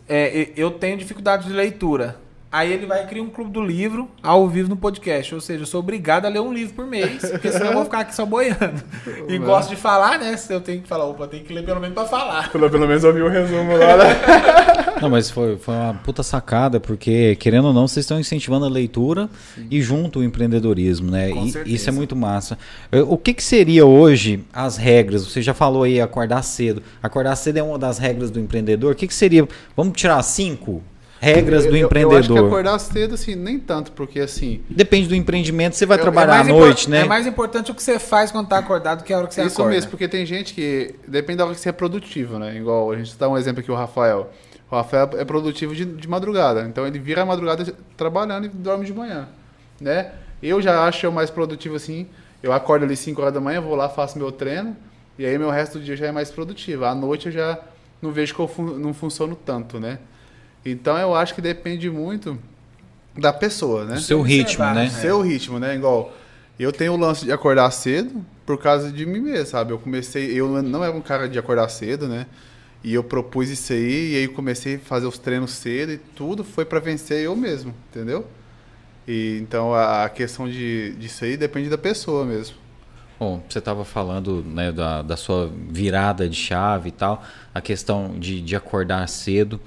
[0.09, 2.19] é, eu tenho dificuldade de leitura.
[2.55, 5.35] Aí ele vai criar um clube do livro ao vivo no podcast.
[5.35, 7.83] Ou seja, eu sou obrigado a ler um livro por mês, porque senão eu vou
[7.83, 8.81] ficar aqui só boiando.
[9.27, 10.37] E gosto de falar, né?
[10.37, 12.49] Se eu tenho que falar, opa, tem que ler pelo menos pra falar.
[12.51, 14.15] Pelo, pelo menos ouvi o resumo lá, né?
[15.01, 18.69] Não, mas foi, foi uma puta sacada, porque, querendo ou não, vocês estão incentivando a
[18.69, 19.29] leitura
[19.69, 21.29] e junto o empreendedorismo, né?
[21.31, 21.75] Com E- certeza.
[21.75, 22.57] isso é muito massa.
[22.91, 25.25] Eh, O que, que seria hoje as regras?
[25.27, 26.81] Você já falou aí acordar cedo.
[27.03, 28.93] Acordar cedo é uma das regras do empreendedor.
[28.93, 29.45] O que, que seria?
[29.75, 30.81] Vamos tirar cinco
[31.25, 32.13] regras do Eu- eu- empreendedor.
[32.13, 34.61] Eu acho que acordar cedo, assim, nem tanto, porque assim.
[34.69, 37.01] Depende do empreendimento, você vai Eu- é trabalhar à mais impor- noite, né?
[37.01, 39.43] É mais importante o que você faz quando tá acordado que a hora que você
[39.43, 39.71] Isso acorda.
[39.75, 40.95] mesmo, porque tem gente que.
[41.07, 42.55] Depende da hora que você é produtivo, né?
[42.55, 44.29] Igual a gente dá um exemplo aqui, o Rafael.
[44.71, 46.61] O Rafael é produtivo de, de madrugada.
[46.61, 47.65] Então ele vira a madrugada
[47.95, 49.27] trabalhando e dorme de manhã.
[49.79, 50.11] Né?
[50.41, 52.07] Eu já acho eu mais produtivo assim.
[52.41, 54.75] Eu acordo ali 5 horas da manhã, vou lá, faço meu treino.
[55.17, 56.83] E aí meu resto do dia já é mais produtivo.
[56.85, 57.57] À noite eu já
[58.01, 59.99] não vejo que eu fun- não funciono tanto, né?
[60.65, 62.37] Então eu acho que depende muito
[63.15, 63.95] da pessoa, né?
[63.95, 64.85] O seu ritmo, Observar, né?
[64.85, 64.89] É.
[64.89, 65.75] Seu ritmo, né?
[65.75, 66.13] Igual,
[66.59, 69.71] eu tenho o lance de acordar cedo por causa de mim mesmo, sabe?
[69.71, 72.25] Eu comecei, eu não era um cara de acordar cedo, né?
[72.83, 76.43] E eu propus isso aí, e aí comecei a fazer os treinos cedo e tudo
[76.43, 78.27] foi pra vencer eu mesmo, entendeu?
[79.07, 82.55] E então a a questão de, disso aí depende da pessoa mesmo.
[83.17, 88.19] Bom, você estava falando né, da, da sua virada de chave e tal, a questão
[88.19, 89.59] de, de acordar cedo.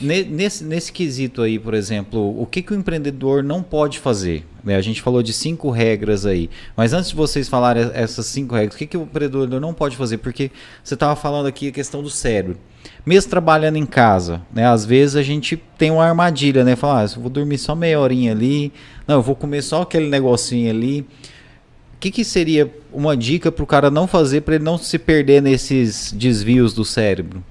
[0.00, 4.44] Ne- Nesse, nesse quesito aí, por exemplo, o que, que o empreendedor não pode fazer?
[4.62, 8.54] Né, A gente falou de cinco regras aí, mas antes de vocês falarem essas cinco
[8.54, 10.18] regras, o que, que o empreendedor não pode fazer?
[10.18, 10.50] Porque
[10.84, 12.56] você estava falando aqui a questão do cérebro.
[13.04, 14.66] Mesmo trabalhando em casa, né?
[14.66, 16.76] Às vezes a gente tem uma armadilha, né?
[16.76, 18.72] Falar, ah, eu vou dormir só meia horinha ali,
[19.06, 21.00] não, eu vou comer só aquele negocinho ali.
[21.00, 24.96] O que, que seria uma dica para o cara não fazer para ele não se
[24.98, 27.42] perder nesses desvios do cérebro?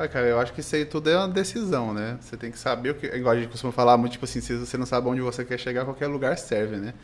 [0.00, 2.18] Ah, cara, eu acho que isso aí tudo é uma decisão, né?
[2.20, 3.06] Você tem que saber o que.
[3.06, 5.58] Igual a gente costuma falar muito, tipo assim, se você não sabe onde você quer
[5.58, 6.94] chegar, qualquer lugar serve, né?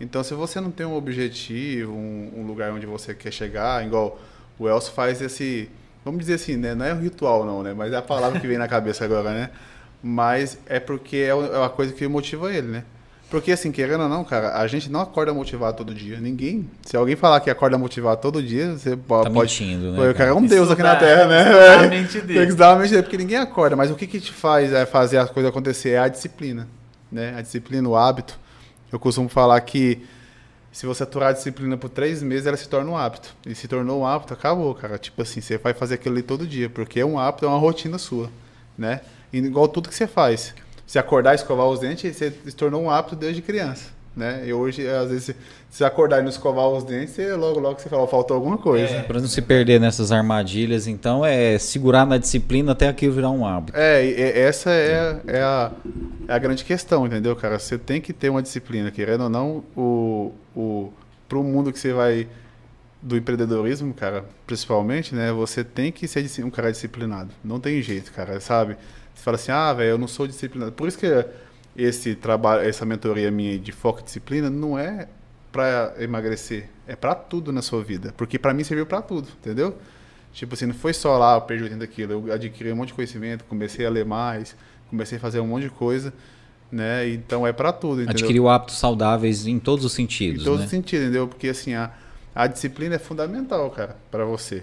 [0.00, 4.20] Então, se você não tem um objetivo, um, um lugar onde você quer chegar, igual
[4.58, 5.68] o Elcio faz esse.
[6.04, 6.74] Vamos dizer assim, né?
[6.74, 7.74] Não é um ritual, não, né?
[7.74, 9.50] Mas é a palavra que vem na cabeça agora, né?
[10.02, 12.84] mas é porque é o- é uma coisa que motiva ele, né?
[13.28, 16.20] Porque assim, querendo ou não, cara, a gente não acorda motivado todo dia.
[16.20, 16.70] Ninguém.
[16.84, 19.30] Se alguém falar que acorda motivado todo dia, você Tá pode.
[19.30, 21.42] mentindo, né, Pô, o cara é um deus aqui na Terra, né?
[21.42, 21.88] a É.
[21.88, 22.42] mente Tem que dele.
[22.44, 23.74] estudar a mente dele, porque ninguém acorda.
[23.74, 26.68] Mas o que, que te faz é, fazer as coisas acontecer é a disciplina.
[27.10, 27.34] Né?
[27.36, 28.38] A disciplina, o hábito.
[28.92, 30.06] Eu costumo falar que
[30.70, 33.34] se você aturar a disciplina por três meses, ela se torna um hábito.
[33.44, 34.98] E se tornou um hábito, acabou, cara.
[34.98, 37.58] Tipo assim, você vai fazer aquilo ali todo dia, porque é um hábito, é uma
[37.58, 38.30] rotina sua,
[38.78, 39.00] né?
[39.32, 40.54] E igual tudo que você faz.
[40.86, 44.44] Se acordar e escovar os dentes, você se tornou um hábito desde criança, né?
[44.46, 45.34] E hoje, às vezes,
[45.68, 48.56] se acordar e não escovar os dentes, você, logo, logo você fala, "Ó, faltou alguma
[48.56, 48.94] coisa.
[48.94, 49.02] É.
[49.02, 53.44] Para não se perder nessas armadilhas, então é segurar na disciplina até aquilo virar um
[53.44, 53.76] hábito.
[53.76, 55.72] É, e- essa é, é, a,
[56.28, 57.58] é a grande questão, entendeu, cara?
[57.58, 60.92] Você tem que ter uma disciplina, querendo ou não, o, o,
[61.28, 62.28] pro mundo que você vai
[63.02, 65.32] do empreendedorismo, cara, principalmente, né?
[65.32, 67.30] Você tem que ser um cara disciplinado.
[67.44, 68.76] Não tem jeito, cara, sabe?
[69.16, 70.72] Você fala assim, ah, velho, eu não sou disciplinado.
[70.72, 71.06] Por isso que
[71.74, 75.08] esse trabalho, essa mentoria minha de foco e disciplina não é
[75.50, 79.76] para emagrecer, é para tudo na sua vida, porque para mim serviu para tudo, entendeu?
[80.32, 82.94] Tipo assim, não foi só lá, eu perdi 80 quilos, eu adquiri um monte de
[82.94, 84.54] conhecimento, comecei a ler mais,
[84.90, 86.12] comecei a fazer um monte de coisa,
[86.70, 87.08] né?
[87.08, 88.26] Então é para tudo, entendeu?
[88.26, 90.64] Adquirir hábitos saudáveis em todos os sentidos, Em todos né?
[90.66, 91.26] os sentidos, entendeu?
[91.26, 91.90] Porque assim, a,
[92.34, 94.62] a disciplina é fundamental, cara, para você,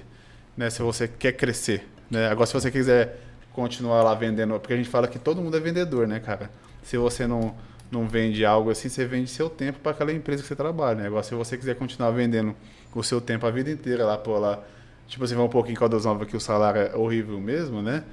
[0.56, 0.70] né?
[0.70, 2.28] Se você quer crescer, né?
[2.28, 3.20] Agora se você quiser
[3.54, 6.50] continuar lá vendendo, porque a gente fala que todo mundo é vendedor, né, cara?
[6.84, 7.56] Se você não
[7.92, 11.08] não vende algo assim, você vende seu tempo para aquela empresa que você trabalha, né?
[11.08, 12.56] Agora se você quiser continuar vendendo
[12.94, 14.64] o seu tempo a vida inteira lá por lá,
[15.08, 18.04] tipo assim, vai um pouquinho em Caldas Nova que o salário é horrível mesmo, né?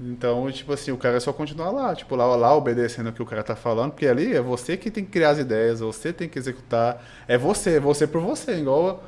[0.00, 3.22] Então, tipo assim, o cara é só continuar lá, tipo, lá, lá obedecendo o que
[3.22, 6.12] o cara tá falando, porque ali é você que tem que criar as ideias, você
[6.12, 9.04] tem que executar, é você, é você por você, igual.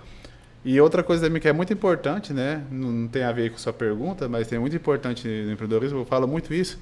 [0.66, 2.64] E outra coisa também que é muito importante, né?
[2.72, 6.26] Não, tem a ver com sua pergunta, mas é muito importante no empreendedorismo, eu falo
[6.26, 6.76] muito isso.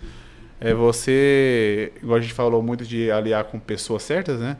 [0.59, 4.57] É você, igual a gente falou muito de aliar com pessoas certas, né?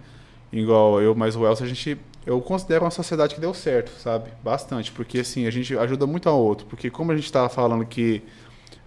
[0.53, 1.97] Igual eu mais o Elcio, a gente.
[2.27, 4.29] Eu considero uma sociedade que deu certo, sabe?
[4.43, 6.67] Bastante, porque assim, a gente ajuda muito ao outro.
[6.67, 8.23] Porque como a gente estava falando que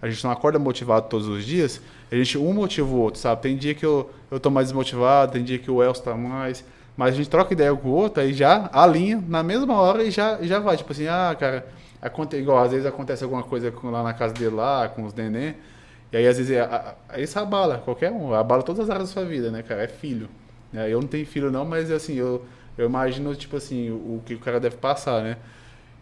[0.00, 1.80] a gente não acorda motivado todos os dias,
[2.12, 3.42] a gente um motiva o outro, sabe?
[3.42, 6.64] Tem dia que eu, eu tô mais desmotivado, tem dia que o Elcio tá mais.
[6.98, 10.10] Mas a gente troca ideia com o outro, aí já alinha na mesma hora e
[10.10, 10.76] já, já vai.
[10.76, 11.64] Tipo assim, ah, cara,
[12.02, 15.14] aconte, igual às vezes acontece alguma coisa com, lá na casa dele, lá, com os
[15.14, 15.54] neném.
[16.12, 19.24] E aí, às vezes, é- isso abala qualquer um, abala todas as áreas da sua
[19.24, 19.84] vida, né, cara?
[19.84, 20.28] É filho.
[20.74, 22.44] É, eu não tenho filho, não, mas assim, eu,
[22.76, 25.36] eu imagino, tipo assim, o, o que o cara deve passar, né?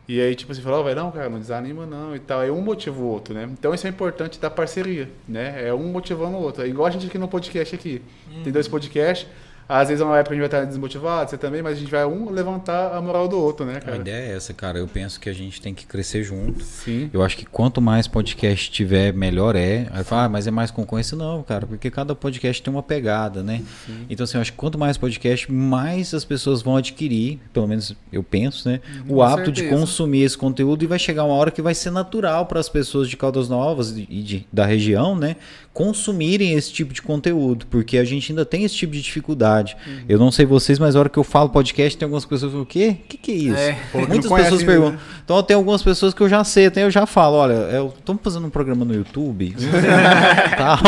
[0.09, 2.41] E aí, tipo assim, falou, vai, não, cara, não desanima não e tal.
[2.41, 3.47] Aí um motiva o outro, né?
[3.53, 5.69] Então isso é importante da parceria, né?
[5.69, 6.63] É um motivando o outro.
[6.65, 8.01] É igual a gente aqui no podcast aqui.
[8.45, 9.29] Tem dois podcasts.
[9.69, 12.05] Às vezes, uma época a gente vai estar desmotivado, você também, mas a gente vai
[12.07, 13.97] um levantar a moral do outro, né, A cara?
[13.97, 14.79] ideia é essa, cara.
[14.79, 16.63] Eu penso que a gente tem que crescer junto.
[16.63, 17.11] Sim.
[17.13, 19.89] Eu acho que quanto mais podcast tiver, melhor é.
[19.91, 21.17] Aí fala, ah, mas é mais concorrência?
[21.17, 23.63] Não, cara, porque cada podcast tem uma pegada, né?
[24.09, 27.95] Então, assim, eu acho que quanto mais podcast, mais as pessoas vão adquirir, pelo menos
[28.13, 28.81] eu penso, né?
[29.09, 29.81] o Com hábito de certeza.
[29.81, 33.09] consumir esse conteúdo e vai chegar uma hora que vai ser natural para as pessoas
[33.09, 35.37] de Caldas Novas e de- da região, né?
[35.77, 39.77] Consumirem esse tipo de conteúdo, porque a gente ainda tem esse tipo de dificuldade.
[39.87, 40.05] Uhum.
[40.09, 42.53] Eu não sei vocês, mas a hora que eu falo podcast, tem algumas pessoas que
[42.53, 42.97] falam, o quê?
[43.05, 43.59] O que, que é isso?
[43.59, 43.79] É.
[44.09, 44.93] Muitas conhece pessoas ainda, perguntam.
[44.93, 45.01] né?
[45.23, 47.69] Então tem algumas pessoas que eu já sei, até eu já falo, olha,
[47.99, 49.55] estamos fazendo um programa no YouTube.
[50.57, 50.79] tal.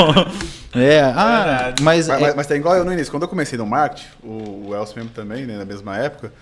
[0.75, 1.83] É, ah, Verdade.
[1.83, 3.11] mas, Mas, é- mas, mas tá igual eu no início.
[3.13, 6.33] Quando eu comecei no marketing, o, o Elcio mesmo também, né, na mesma época,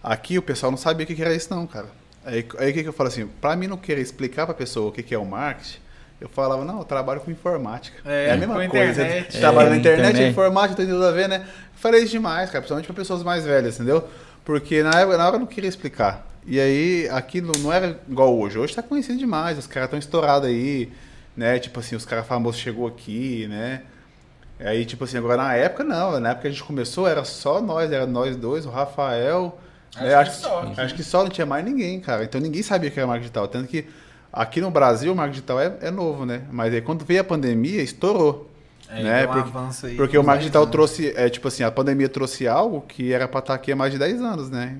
[0.00, 1.86] aqui o pessoal não sabia o que que era isso não, cara.
[2.24, 4.90] Aí aí o que, que eu falo assim, pra mim não querer explicar pra pessoa
[4.90, 5.78] o que, que é o marketing,
[6.20, 7.98] eu falava, não, eu trabalho com informática.
[8.04, 8.90] É, É, a mesma com coisa.
[9.02, 9.36] internet.
[9.36, 10.30] É, na internet, internet.
[10.30, 11.42] informática, tem tudo a ver, né?
[11.46, 14.06] Eu falei isso demais, cara, principalmente pra pessoas mais velhas, entendeu?
[14.44, 16.26] Porque na, época, na hora eu não queria explicar.
[16.46, 18.58] E aí, aquilo não era igual hoje.
[18.58, 20.90] Hoje tá conhecido demais, os caras estão estourados aí,
[21.36, 21.58] né?
[21.58, 23.82] Tipo assim, os caras famosos chegou aqui, né?
[24.58, 27.60] Aí, tipo assim, agora na época não, na época que a gente começou era só
[27.60, 29.56] nós, era nós dois, o Rafael.
[29.94, 30.08] Acho né?
[30.08, 32.24] que acho, só, que, acho que só não tinha mais ninguém, cara.
[32.24, 33.46] Então ninguém sabia o que era marketing digital.
[33.48, 33.86] Tanto que
[34.32, 36.42] aqui no Brasil o marketing digital é, é novo, né?
[36.50, 38.46] Mas aí quando veio a pandemia, estourou.
[38.90, 39.20] É, né?
[39.20, 40.72] deu um Porque, avanço aí porque o marketing digital anos.
[40.72, 43.92] trouxe, é, tipo assim, a pandemia trouxe algo que era pra estar aqui há mais
[43.92, 44.78] de 10 anos, né?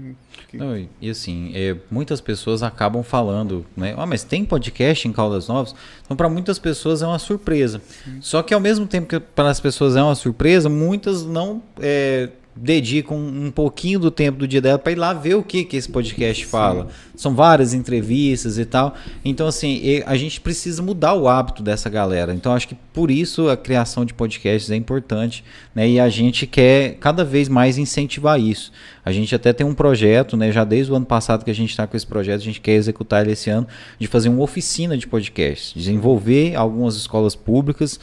[0.49, 3.95] Que- Não, e- e assim, é, muitas pessoas acabam falando, né?
[3.99, 5.75] Ah, mas tem podcast em Caldas Novas?
[6.07, 7.83] Então, para muitas pessoas é uma surpresa.
[8.23, 12.31] Só que ao mesmo tempo que para as pessoas é uma surpresa, muitas não é,
[12.61, 15.77] dedicam um pouquinho do tempo do dia dela para ir lá ver o que, que
[15.77, 16.89] esse podcast fala.
[17.15, 18.95] São várias entrevistas e tal.
[19.25, 22.35] Então, assim, a gente precisa mudar o hábito dessa galera.
[22.35, 25.45] Então, acho que por isso a criação de podcasts é importante,
[25.75, 25.89] né?
[25.89, 28.73] E a gente quer cada vez mais incentivar isso.
[29.05, 30.51] A gente até tem um projeto, né?
[30.51, 32.73] Já desde o ano passado que a gente está com esse projeto, a gente quer
[32.73, 33.67] executar ele esse ano,
[33.99, 38.01] de fazer uma oficina de podcasts, desenvolver algumas escolas públicas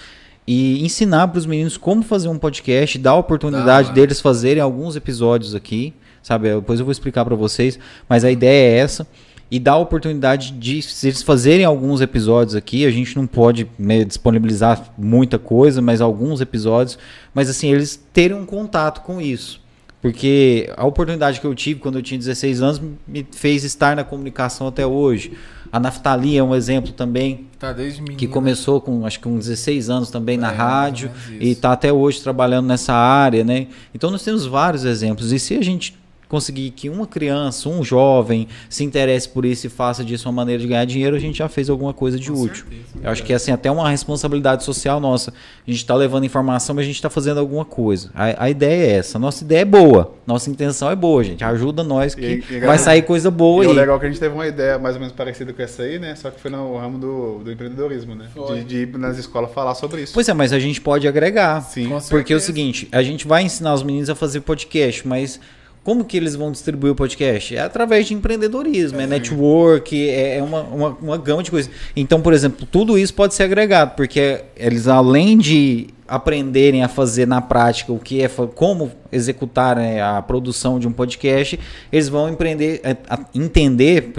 [0.47, 4.95] e ensinar para os meninos como fazer um podcast, dar a oportunidade deles fazerem alguns
[4.95, 6.53] episódios aqui, sabe?
[6.53, 9.07] Depois eu vou explicar para vocês, mas a ideia é essa.
[9.49, 12.83] E dar a oportunidade de se eles fazerem alguns episódios aqui.
[12.83, 16.97] A gente não pode né, disponibilizar muita coisa, mas alguns episódios.
[17.31, 19.61] Mas assim, eles terem um contato com isso.
[20.01, 24.03] Porque a oportunidade que eu tive quando eu tinha 16 anos me fez estar na
[24.03, 25.33] comunicação até hoje.
[25.71, 28.17] A Naftali é um exemplo também, Tá desde menino.
[28.17, 31.71] que começou com acho que com 16 anos também na É, ou rádio e está
[31.71, 33.67] até hoje trabalhando nessa área, né?
[33.93, 35.31] Então nós temos vários exemplos.
[35.31, 35.95] E se a gente
[36.27, 40.61] conseguir que uma criança, um jovem se interesse por isso e faça disso uma maneira
[40.61, 42.65] de ganhar dinheiro, a gente já fez alguma coisa de Com útil.
[42.69, 42.85] certeza.
[43.03, 45.31] Eu acho que é assim, até uma responsabilidade social nossa.
[45.31, 48.09] A gente está levando informação, mas a gente está fazendo alguma coisa.
[48.13, 49.17] A, a ideia é essa.
[49.19, 50.13] Nossa ideia é boa.
[50.25, 51.43] Nossa intenção é boa, gente.
[51.43, 53.75] Ajuda nós que E- e- vai sair coisa boa E o aí.
[53.75, 55.99] legal é que a gente teve uma ideia mais ou menos parecida com essa aí,
[55.99, 56.15] né?
[56.15, 58.27] Só que foi no ramo do, do empreendedorismo, né?
[58.53, 60.13] De, de ir nas escolas falar sobre isso.
[60.13, 61.61] Pois é, mas a gente pode agregar.
[61.61, 61.89] Sim.
[61.89, 65.39] Com Porque é o seguinte, a gente vai ensinar os meninos a fazer podcast, mas
[65.85, 67.55] como que eles vão distribuir o podcast?
[67.55, 71.71] É através de empreendedorismo, é, network, é é uma, uma, uma gama de coisas.
[71.95, 77.25] Então, por exemplo, tudo isso pode ser agregado, porque eles, além de aprenderem a fazer
[77.27, 81.59] na prática o que é como executar né, a produção de um podcast,
[81.91, 84.11] eles vão empreender, é, a- entender,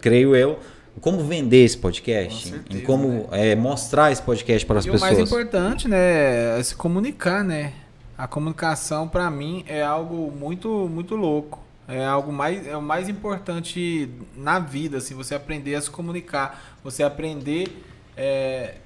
[0.00, 0.58] creio eu,
[1.00, 4.90] como vender esse podcast, Com em certeza, como é, mostrar esse podcast para as E
[4.90, 5.10] pessoas.
[5.12, 7.72] o mais importante, né, é se comunicar, né?
[8.16, 11.62] A comunicação para mim é algo muito muito louco.
[11.86, 16.78] É algo mais é o mais importante na vida, assim, você aprender a se comunicar,
[16.82, 17.84] você aprender
[18.16, 18.76] é,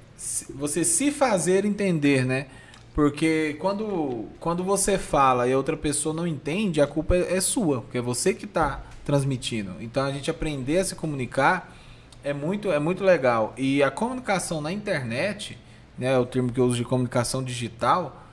[0.55, 2.47] você se fazer entender, né?
[2.95, 7.41] Porque quando, quando você fala e a outra pessoa não entende, a culpa é, é
[7.41, 9.77] sua, porque é você que está transmitindo.
[9.81, 11.73] Então a gente aprender a se comunicar
[12.25, 13.55] é muito, é muito legal.
[13.57, 15.57] E a comunicação na internet,
[15.97, 18.28] né, o termo que eu uso de comunicação digital,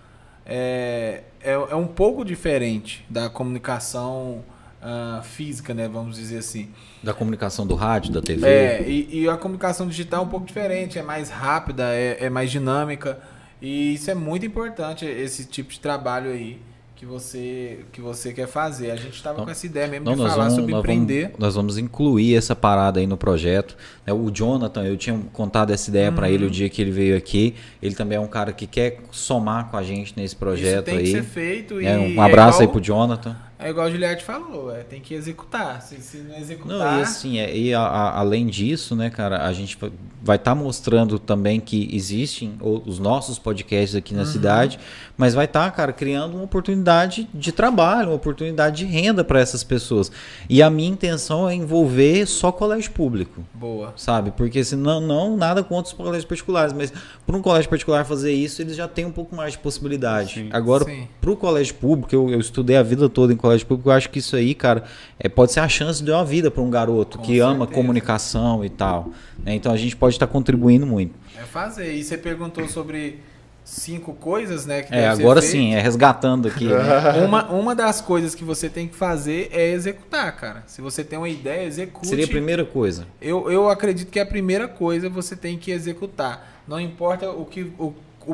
[0.46, 4.44] é, é, é um pouco diferente da comunicação
[4.88, 6.70] ah, física, né, vamos dizer assim.
[7.02, 8.48] Da comunicação do rádio, da TV.
[8.48, 12.30] É, e, e a comunicação digital é um pouco diferente, é mais rápida, é, é
[12.30, 13.20] mais dinâmica.
[13.60, 16.62] E isso é muito importante, esse tipo de trabalho aí
[16.96, 18.92] que você, que você quer fazer.
[18.92, 21.24] A gente estava Não, com essa ideia mesmo Não, de falar vamos, sobre nós, empreender.
[21.26, 23.76] vamos, nós vamos incluir essa parada aí no projeto.
[24.06, 24.14] né?
[24.14, 26.26] O Jonathan, eu tinha contado essa ideia Uhum.
[26.26, 27.54] ele o dia que ele veio aqui.
[27.82, 30.98] Ele também é um cara que quer somar com a gente nesse Isso projeto tem
[30.98, 31.04] aí.
[31.04, 31.80] que ser feito.
[31.82, 33.36] É, e um abraço é aí igual, pro Jonathan.
[33.58, 35.82] É igual a Juliette falou, é, tem que executar.
[35.82, 36.78] Se, se não executar.
[36.78, 39.90] Não, e assim, é, e a- a- além disso, né, cara, a gente va-
[40.22, 44.26] vai estar mostrando também que existem o- os nossos podcasts aqui na Uhum.
[44.26, 44.78] cidade,
[45.18, 49.64] mas vai estar, cara, criando uma oportunidade de trabalho, uma oportunidade de renda para essas
[49.64, 50.12] pessoas.
[50.50, 53.42] E a minha intenção é envolver só colégio público.
[53.54, 53.94] Boa.
[53.96, 54.32] Sabe?
[54.32, 56.92] Porque senão, não, nada contra os colégios particulares, mas
[57.26, 60.34] para um colégio particular fazer isso, eles já têm um pouco mais de possibilidade.
[60.34, 60.50] Sim.
[60.52, 60.86] Agora,
[61.22, 64.10] para o colégio público, eu, eu estudei a vida toda em colégio público, eu acho
[64.10, 64.84] que isso aí, cara,
[65.20, 67.72] é, pode ser a chance de uma vida para um garoto Com que ama certeza.
[67.74, 69.10] comunicação e tal.
[69.44, 69.56] né?
[69.56, 71.14] Então a gente pode estar contribuindo muito.
[71.38, 71.94] É fazer.
[71.94, 73.20] E você perguntou sobre
[73.66, 74.84] cinco coisas, né?
[74.84, 76.66] Que É, agora sim, é resgatando aqui.
[76.68, 76.78] né?
[77.26, 80.64] Uma, uma das coisas que você tem que fazer é executar, cara.
[80.68, 82.08] Se você tem uma ideia, execute.
[82.08, 83.08] Seria a primeira coisa.
[83.20, 86.62] Eu, eu acredito que a primeira coisa você tem que executar.
[86.68, 87.94] Não importa o que o,
[88.28, 88.34] o,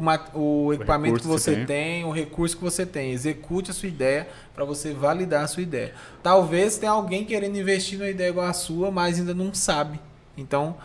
[0.68, 1.66] o equipamento que recurso que você tem.
[1.66, 2.04] tem.
[2.04, 3.12] o recurso que você tem.
[3.12, 5.94] Execute a sua ideia para você validar a sua ideia.
[6.22, 9.98] Talvez tenha alguém querendo investir numa ideia igual a sua, mas ainda não sabe.
[10.38, 10.76] Então,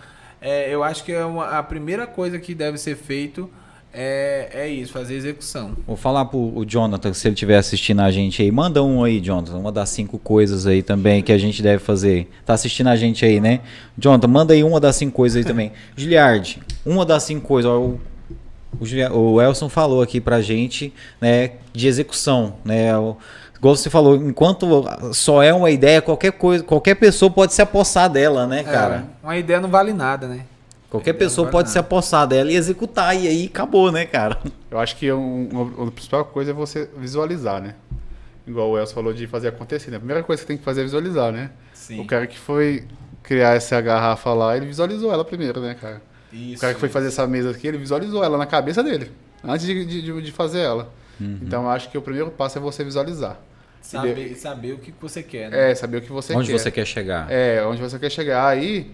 [0.40, 3.50] é, eu acho que é uma- a primeira coisa que deve ser feito
[3.98, 5.72] é, é isso, fazer execução.
[5.86, 8.52] Vou falar pro o Jonathan, se ele estiver assistindo a gente aí.
[8.52, 9.56] Manda um aí, Jonathan.
[9.56, 12.30] Uma das cinco coisas aí também que a gente deve fazer.
[12.44, 13.60] Tá assistindo a gente aí, né?
[13.96, 15.72] Jonathan, manda aí uma das cinco coisas aí também.
[15.96, 17.70] Giliard, uma das cinco coisas.
[17.70, 17.98] ó, O,
[18.78, 22.94] o, o Elson falou aqui pra gente, né, de execução, né?
[22.98, 23.16] O,
[23.56, 24.84] igual você falou, enquanto
[25.14, 29.06] só é uma ideia, qualquer coisa, qualquer pessoa pode se apossar dela, né, cara?
[29.22, 30.40] É, uma ideia não vale nada, né?
[30.98, 31.72] Qualquer pessoa pode nada.
[31.72, 34.38] se apossar dela e executar, e aí acabou, né, cara?
[34.70, 37.74] Eu acho que um, uma, a principal coisa é você visualizar, né?
[38.46, 39.90] Igual o Elcio falou de fazer acontecer.
[39.90, 39.96] Né?
[39.96, 41.50] A primeira coisa que você tem que fazer é visualizar, né?
[41.74, 42.00] Sim.
[42.00, 42.84] O cara que foi
[43.22, 46.00] criar essa garrafa lá, ele visualizou ela primeiro, né, cara?
[46.32, 49.10] Isso, o cara que foi fazer essa mesa aqui, ele visualizou ela na cabeça dele,
[49.42, 50.92] antes de, de, de fazer ela.
[51.20, 51.40] Uhum.
[51.42, 53.40] Então, eu acho que o primeiro passo é você visualizar.
[53.80, 55.70] Saber, saber o que você quer, né?
[55.70, 56.58] É, saber o que você Onde quer.
[56.58, 57.30] você quer chegar?
[57.30, 58.48] É, onde você quer chegar.
[58.48, 58.90] Aí,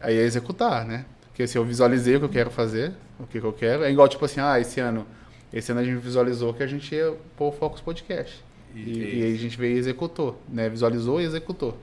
[0.00, 1.04] aí é executar, né?
[1.40, 3.90] Porque se eu visualizei o que eu quero fazer, o que, que eu quero, é
[3.90, 5.06] igual tipo assim, ah, esse ano,
[5.50, 8.44] esse ano a gente visualizou que a gente ia pôr o Focus Podcast.
[8.74, 8.80] E,
[9.20, 10.68] e aí a gente veio e executou, né?
[10.68, 11.78] Visualizou e executou.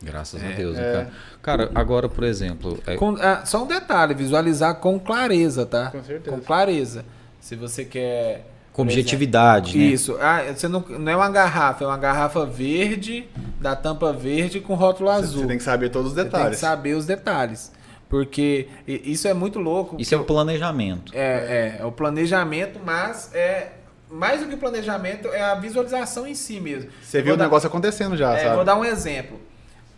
[0.00, 0.92] Graças a É, Deus, né, é.
[0.92, 1.10] cara.
[1.42, 5.90] Cara, agora, por exemplo, é, Com- ah, só um detalhe, visualizar com clareza, tá?
[5.90, 6.36] Com certeza.
[6.36, 7.04] Com clareza.
[7.40, 8.46] se você quer.
[8.72, 9.84] Com objetividade, né?
[9.86, 10.16] Isso.
[10.20, 13.26] Ah, você não, não é uma garrafa, é uma garrafa verde,
[13.60, 15.40] da tampa verde com rótulo azul.
[15.42, 16.58] Você tem que saber todos os Você tem que detalhes.
[16.60, 17.72] saber os detalhes.
[18.10, 19.94] Porque isso é muito louco.
[19.98, 21.12] Isso é o planejamento.
[21.14, 23.72] É, é, é o planejamento, mas é
[24.10, 26.90] mais do que o planejamento, é a visualização em si mesmo.
[27.00, 28.56] Você Eu viu vou o dar- negócio acontecendo já, é, sabe?
[28.56, 29.40] vou dar um exemplo.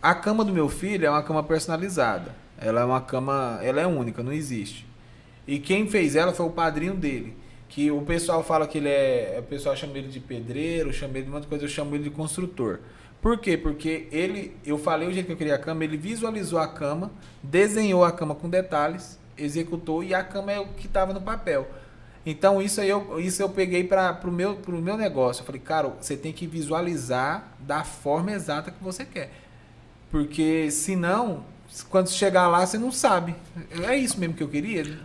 [0.02, 2.34] A cama do meu filho é uma cama personalizada.
[2.60, 4.86] Ela é uma cama, ela é única, não existe.
[5.48, 7.34] E quem fez ela foi o padrinho dele.
[7.68, 9.36] Que o pessoal fala que ele é.
[9.40, 11.94] O pessoal chama ele de pedreiro, chama ele de um monte de coisa, eu chamo
[11.94, 12.80] ele de construtor.
[13.22, 13.56] Por quê?
[13.56, 17.12] Porque ele, eu falei o jeito que eu queria a cama, ele visualizou a cama,
[17.40, 21.68] desenhou a cama com detalhes, executou e a cama é o que estava no papel.
[22.26, 25.42] Então isso aí eu, isso eu peguei para o meu, pro meu negócio.
[25.42, 29.30] Eu falei, cara, você tem que visualizar da forma exata que você quer.
[30.10, 31.44] Porque senão,
[31.88, 33.36] quando chegar lá, você não sabe.
[33.88, 34.98] É isso mesmo que eu queria.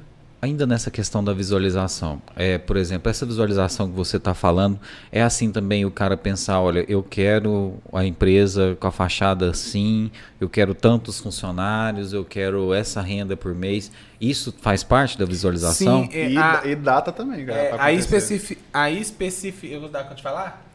[0.48, 4.80] Ainda nessa questão da visualização, é, por exemplo, essa visualização que você está falando,
[5.12, 10.10] é assim também o cara pensar, olha, eu quero a empresa com a fachada assim,
[10.40, 13.92] eu quero tantos funcionários, eu quero essa renda por mês.
[14.22, 16.04] Isso faz parte da visualização?
[16.06, 17.60] Sim, é, E, a- e data também, cara.
[17.60, 18.58] É, a especifi...
[18.74, 19.72] A especifi...
[19.72, 20.66] Eu vou dar quando te falar?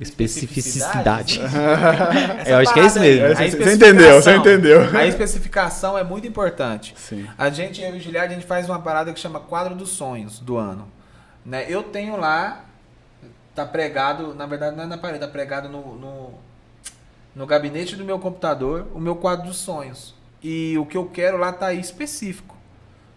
[0.00, 1.40] Especificidade.
[2.46, 3.42] Eu acho que é isso aí, mesmo.
[3.42, 4.96] É, você- entendeu, você entendeu.
[4.96, 6.94] A especificação é muito importante.
[6.96, 7.28] Sim.
[7.36, 9.90] A gente, eu e o Giliard, a gente faz uma parada que chama quadro dos
[9.90, 10.88] sonhos do ano.
[11.44, 11.66] Né?
[11.68, 12.64] Eu tenho lá,
[13.54, 16.30] tá pregado, na verdade não é na parede, tá pregado no, no,
[17.34, 20.14] no gabinete do meu computador, o meu quadro dos sonhos.
[20.42, 22.56] E o que eu quero lá tá aí específico.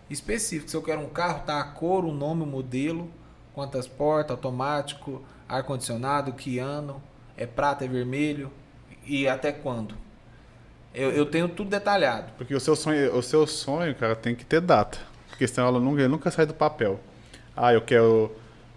[0.09, 0.69] Específico.
[0.69, 3.09] Se eu quero um carro, tá a cor, o nome, o modelo,
[3.53, 7.01] quantas portas, automático, ar-condicionado, que ano,
[7.37, 8.51] é prata, é vermelho
[9.05, 9.95] e até quando.
[10.93, 12.31] Eu, eu tenho tudo detalhado.
[12.37, 14.97] Porque o seu sonho, o seu sonho, cara, tem que ter data.
[15.27, 16.99] Porque senão ela nunca, ele nunca sai do papel.
[17.55, 18.31] Ah, eu quero.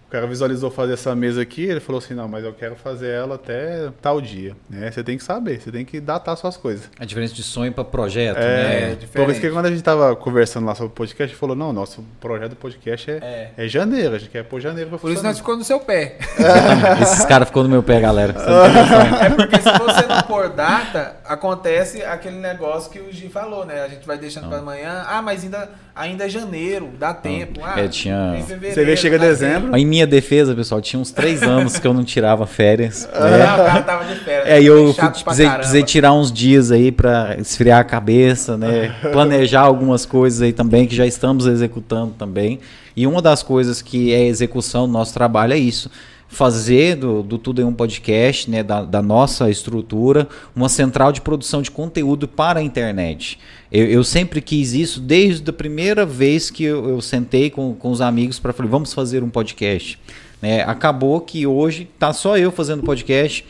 [0.09, 3.11] O cara visualizou fazer essa mesa aqui, ele falou assim, não, mas eu quero fazer
[3.11, 4.57] ela até tal dia.
[4.71, 4.91] Né?
[4.91, 6.89] Você tem que saber, você tem que datar suas coisas.
[6.99, 8.81] A diferença de sonho para projeto, É, né?
[8.85, 9.31] é por diferente.
[9.33, 11.75] isso que quando a gente tava conversando lá sobre o podcast, a gente falou, não,
[11.75, 13.69] nosso projeto do podcast é, é.
[13.69, 16.17] janeiro, a gente quer pôr janeiro pra Por isso nós ficamos no seu pé.
[17.03, 18.33] Esses caras ficou no meu pé, galera.
[18.33, 19.19] Você não tem noção.
[19.27, 23.83] É porque se você não pôr data, acontece aquele negócio que o Gi falou, né?
[23.83, 25.05] A gente vai deixando para amanhã.
[25.07, 27.61] Ah, mas ainda, ainda é janeiro, dá tempo.
[27.63, 31.11] Ah, É, tinha- em fevereiro, Você vê, chega dezembro, Em minha defesa, pessoal, tinha uns
[31.11, 33.09] três anos que eu não tirava férias.
[33.13, 33.47] né?
[33.47, 34.49] Ah, o cara tava de férias.
[34.49, 38.95] É, eu fui, precisei, precisei tirar uns dias aí pra esfriar a cabeça, né?
[39.13, 42.61] Planejar algumas coisas aí também que já estamos executando também.
[42.95, 45.91] E uma das coisas que é execução do nosso trabalho é isso.
[46.29, 51.21] Fazer do, do Tudo em um Podcast, né, da, da nossa estrutura, uma central de
[51.21, 53.39] produção de conteúdo para a internet.
[53.73, 57.91] Eu, eu sempre quis isso desde a primeira vez que eu, eu sentei com, com
[57.91, 59.99] os amigos para falar, vamos fazer um podcast.
[60.41, 60.63] né?
[60.63, 63.45] acabou que hoje tá só eu fazendo podcast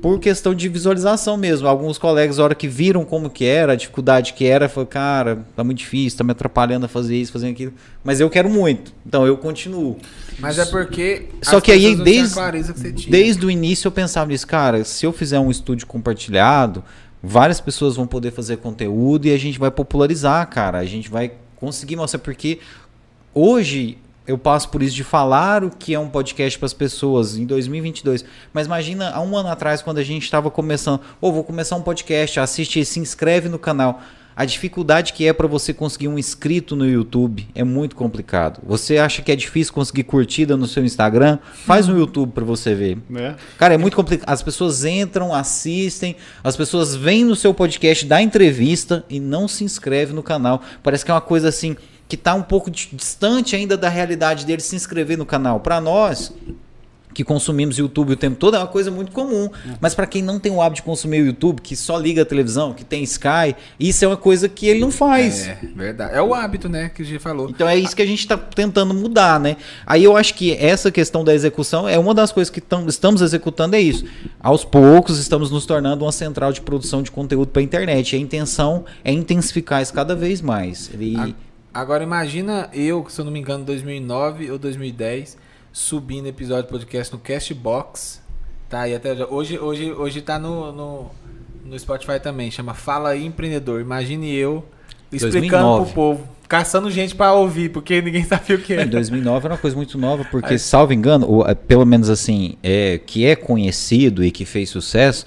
[0.00, 1.66] por questão de visualização mesmo.
[1.66, 5.46] Alguns colegas, na hora que viram como que era, a dificuldade que era, falaram, cara,
[5.54, 7.72] tá muito difícil, tá me atrapalhando a fazer isso, fazer aquilo.
[8.04, 9.96] Mas eu quero muito, então eu continuo.
[10.38, 11.28] Mas é porque.
[11.42, 12.34] Só que aí, desde,
[12.94, 16.84] que desde o início, eu pensava nisso, cara, se eu fizer um estúdio compartilhado,
[17.22, 20.78] várias pessoas vão poder fazer conteúdo e a gente vai popularizar, cara.
[20.78, 22.58] A gente vai conseguir mostrar, porque
[23.34, 27.36] hoje eu passo por isso de falar o que é um podcast para as pessoas
[27.36, 28.24] em 2022.
[28.52, 31.82] Mas imagina há um ano atrás, quando a gente estava começando, ou vou começar um
[31.82, 34.02] podcast, assiste, se inscreve no canal.
[34.36, 38.60] A dificuldade que é para você conseguir um inscrito no YouTube é muito complicado.
[38.66, 41.38] Você acha que é difícil conseguir curtida no seu Instagram?
[41.64, 42.98] Faz no YouTube para você ver.
[43.08, 43.34] né?
[43.56, 44.28] Cara, é muito complicado.
[44.28, 49.64] As pessoas entram, assistem, as pessoas vêm no seu podcast, dá entrevista e não se
[49.64, 50.60] inscreve no canal.
[50.82, 51.74] Parece que é uma coisa assim
[52.06, 55.60] que tá um pouco di- distante ainda da realidade deles se inscrever no canal.
[55.60, 56.32] Para nós
[57.16, 59.48] que consumimos YouTube o tempo todo é uma coisa muito comum,
[59.80, 62.24] mas para quem não tem o hábito de consumir o YouTube, que só liga a
[62.26, 65.48] televisão, que tem Sky, isso é uma coisa que ele não faz.
[65.48, 66.14] É, verdade.
[66.14, 67.48] É o hábito, né, que o Gi falou.
[67.48, 69.56] Então é isso que a gente está tentando mudar, né?
[69.86, 73.22] Aí eu acho que essa questão da execução é uma das coisas que tam- estamos
[73.22, 74.04] executando é isso.
[74.38, 78.14] Aos poucos estamos nos tornando uma central de produção de conteúdo para a internet.
[78.14, 80.90] A intenção é intensificar isso cada vez mais.
[81.00, 85.36] E A- Agora imagina eu, se eu não me engano, 2009 ou 2010,
[85.80, 88.22] subindo episódio de podcast no Castbox.
[88.66, 89.12] Tá aí até.
[89.26, 91.10] Hoje, hoje, hoje tá no, no,
[91.66, 93.82] no Spotify também, chama Fala aí Empreendedor.
[93.82, 94.64] Imagine eu
[95.12, 95.84] explicando 2009.
[95.84, 98.86] pro povo, caçando gente pra ouvir, porque ninguém sabia o que em era.
[98.86, 102.98] 2009 era uma coisa muito nova, porque, salvo engano, ou, eh, pelo menos assim, é,
[103.04, 105.26] que é conhecido e que fez sucesso,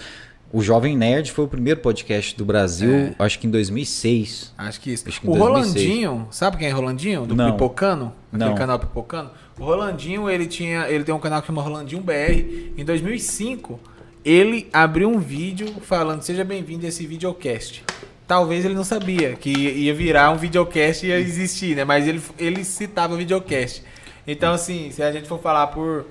[0.51, 3.13] O Jovem Nerd foi o primeiro podcast do Brasil, É.
[3.19, 4.51] acho que em 2006.
[4.57, 5.07] Acho que isso.
[5.07, 5.85] Acho que em o 2006.
[5.85, 7.27] Rolandinho, sabe quem é Rolandinho?
[7.27, 7.51] Do Não.
[7.51, 8.11] Pipocano?
[8.33, 8.55] Aquele Não.
[8.57, 9.29] canal Pipocano?
[9.59, 12.71] O Rolandinho, ele tinha, ele tem um canal que chama Rolandinho BR.
[12.77, 13.77] Em 2005,
[14.23, 17.83] ele abriu um vídeo falando: "Seja bem-vindo a esse videocast".
[18.25, 21.83] Talvez ele não sabia que ia virar um videocast e ia existir, né?
[21.83, 23.83] Mas ele, ele citava videocast.
[24.25, 26.05] Então, assim, se a gente for falar por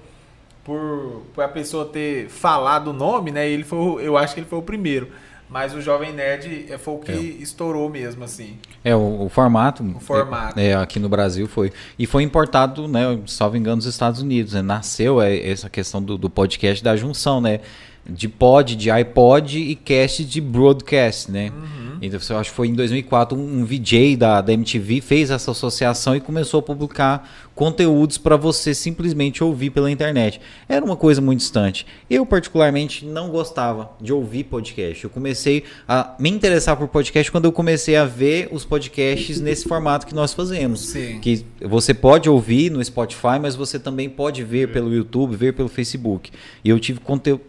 [0.68, 3.49] por, por a pessoa ter falado o nome, né?
[3.49, 5.09] Ele foi, eu acho que ele foi o primeiro.
[5.49, 8.59] Mas o Jovem Nerd eh, foi o que estourou mesmo, assim.
[8.84, 9.82] É, o, o formato.
[9.82, 10.59] O formato.
[10.59, 11.72] É, aqui no Brasil foi.
[11.99, 14.53] E foi importado, né, salvo engano, nos Estados Unidos.
[14.53, 14.62] Né?
[14.62, 17.61] Nasceu é, essa questão do, do podcast da junção, né?
[18.09, 21.53] De pod, de iPod e cast de broadcast, né?
[22.01, 25.51] Então, eu acho que foi em 2004 um, um VJ da, da MTV fez essa
[25.51, 27.28] associação e começou a publicar
[27.59, 30.40] conteúdos para você simplesmente ouvir pela internet.
[30.68, 31.84] Era uma coisa muito distante.
[32.09, 35.02] Eu, particularmente, não gostava de ouvir podcast.
[35.02, 39.66] Eu comecei a me interessar por podcast quando eu comecei a ver os podcasts nesse
[39.66, 40.90] formato que nós fazemos.
[40.90, 41.18] Sim.
[41.18, 45.68] Que você pode ouvir no Spotify, mas você também pode ver pelo YouTube, ver pelo
[45.68, 46.30] Facebook.
[46.62, 47.00] E eu tive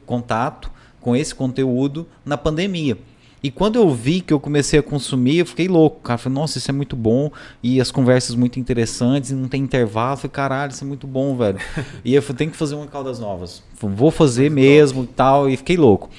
[0.08, 2.98] contato com esse conteúdo na pandemia.
[3.42, 6.18] E quando eu vi que eu comecei a consumir, eu fiquei louco, cara.
[6.18, 7.32] Falei, nossa, isso é muito bom.
[7.64, 10.18] E as conversas muito interessantes, e não tem intervalo.
[10.18, 11.58] Falei, caralho, isso é muito bom, velho.
[12.04, 13.64] e eu falei, tem que fazer uma Caldas Novas.
[13.76, 15.50] Falei, Vou fazer mesmo e tal.
[15.50, 16.10] E fiquei louco.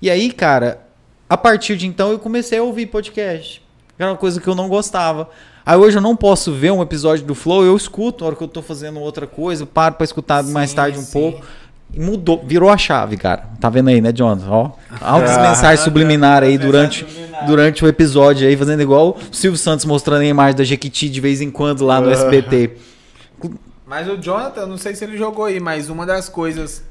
[0.00, 0.86] E aí, cara,
[1.28, 3.62] a partir de então eu comecei a ouvir podcast.
[3.98, 5.28] Era uma coisa que eu não gostava.
[5.66, 8.42] Aí hoje eu não posso ver um episódio do Flow, eu escuto na hora que
[8.42, 11.12] eu tô fazendo outra coisa, paro pra escutar mais Sim, tarde um sim.
[11.12, 11.44] pouco.
[11.92, 13.44] E mudou, virou a chave, cara.
[13.60, 14.46] Tá vendo aí, né, Jonathan?
[14.50, 14.70] Ó,
[15.00, 17.46] altas Ah, mensagens subliminares aí durante, subliminar.
[17.46, 21.20] durante o episódio aí, fazendo igual o Silvio Santos mostrando a imagem da Jequiti de
[21.20, 22.12] vez em quando lá no Ah.
[22.12, 22.76] SBT.
[23.86, 26.82] Mas o Jonathan, não sei se ele jogou aí, mas uma das coisas.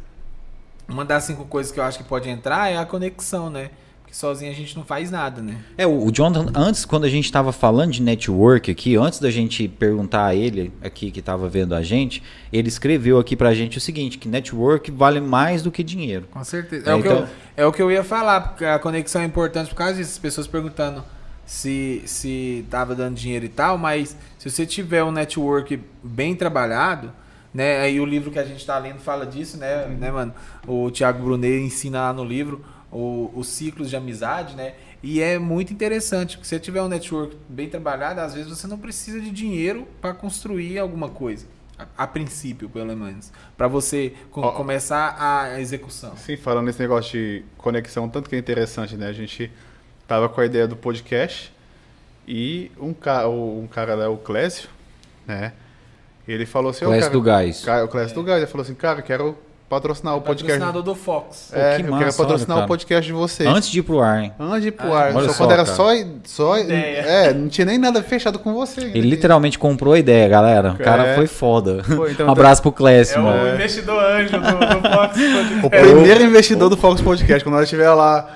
[0.90, 3.70] Uma das cinco coisas que eu acho que pode entrar é a conexão, né?
[4.08, 5.58] Porque sozinho a gente não faz nada, né?
[5.78, 9.68] É, o Jonathan, antes, quando a gente tava falando de network aqui, antes da gente
[9.68, 13.82] perguntar a ele aqui que tava vendo a gente, ele escreveu aqui pra gente o
[13.82, 16.26] seguinte, que network vale mais do que dinheiro.
[16.32, 16.90] Com certeza.
[16.90, 17.28] É, É, o, que então- eu,
[17.58, 20.12] é o que eu ia falar, porque a conexão é importante por causa disso.
[20.12, 21.04] As pessoas perguntando
[21.46, 27.12] se, se tava dando dinheiro e tal, mas se você tiver um network bem trabalhado,
[27.54, 27.82] né?
[27.82, 30.34] Aí o livro que a gente tá lendo fala disso, né, né mano?
[30.66, 34.74] O Thiago Brunet ensina lá no livro o- os ciclos de amizade, né?
[35.04, 38.66] E é muito interessante, porque se você tiver um network bem trabalhado, às vezes você
[38.68, 41.46] não precisa de dinheiro para construir alguma coisa.
[41.78, 43.32] A, a princípio, pelo menos.
[43.56, 44.52] para você co- Ó.
[44.54, 46.16] começar a execução.
[46.18, 49.08] Sim, falando nesse negócio de conexão, tanto que é interessante, né?
[49.08, 49.52] A gente
[50.08, 51.54] tava com a ideia do podcast
[52.28, 54.70] e um, ca um cara lá, o Clécio,
[55.28, 55.54] né?
[56.28, 57.64] Ele falou assim, ô, Clécio cara, do Gás.
[57.84, 59.38] O Clécio do Gás, ele falou assim, cara, quero
[59.70, 60.60] patrocinar o podcast.
[60.60, 61.52] Patrocinador do Fox.
[61.54, 63.50] É, que eu massa, quero patrocinar olha, o podcast de vocês.
[63.50, 64.34] Antes de ir pro ar, hein?
[64.40, 65.16] Antes de ir pro Ah, ar.
[65.16, 65.76] olha Só só, quando era cara.
[65.76, 65.90] só,
[66.24, 66.58] só.
[66.58, 66.98] Ideia.
[67.02, 68.82] É, não tinha nem nada fechado com você.
[68.82, 70.72] Ele literalmente comprou a ideia, galera.
[70.72, 71.16] O cara É.
[71.16, 71.84] foi foda.
[71.96, 73.44] Pô, então- um abraço pro Clécio, É mano.
[73.44, 75.18] o investidor anjo do, do Fox.
[75.64, 77.44] O primeiro investidor do Fox Podcast.
[77.44, 78.28] Quando nós estiver lá,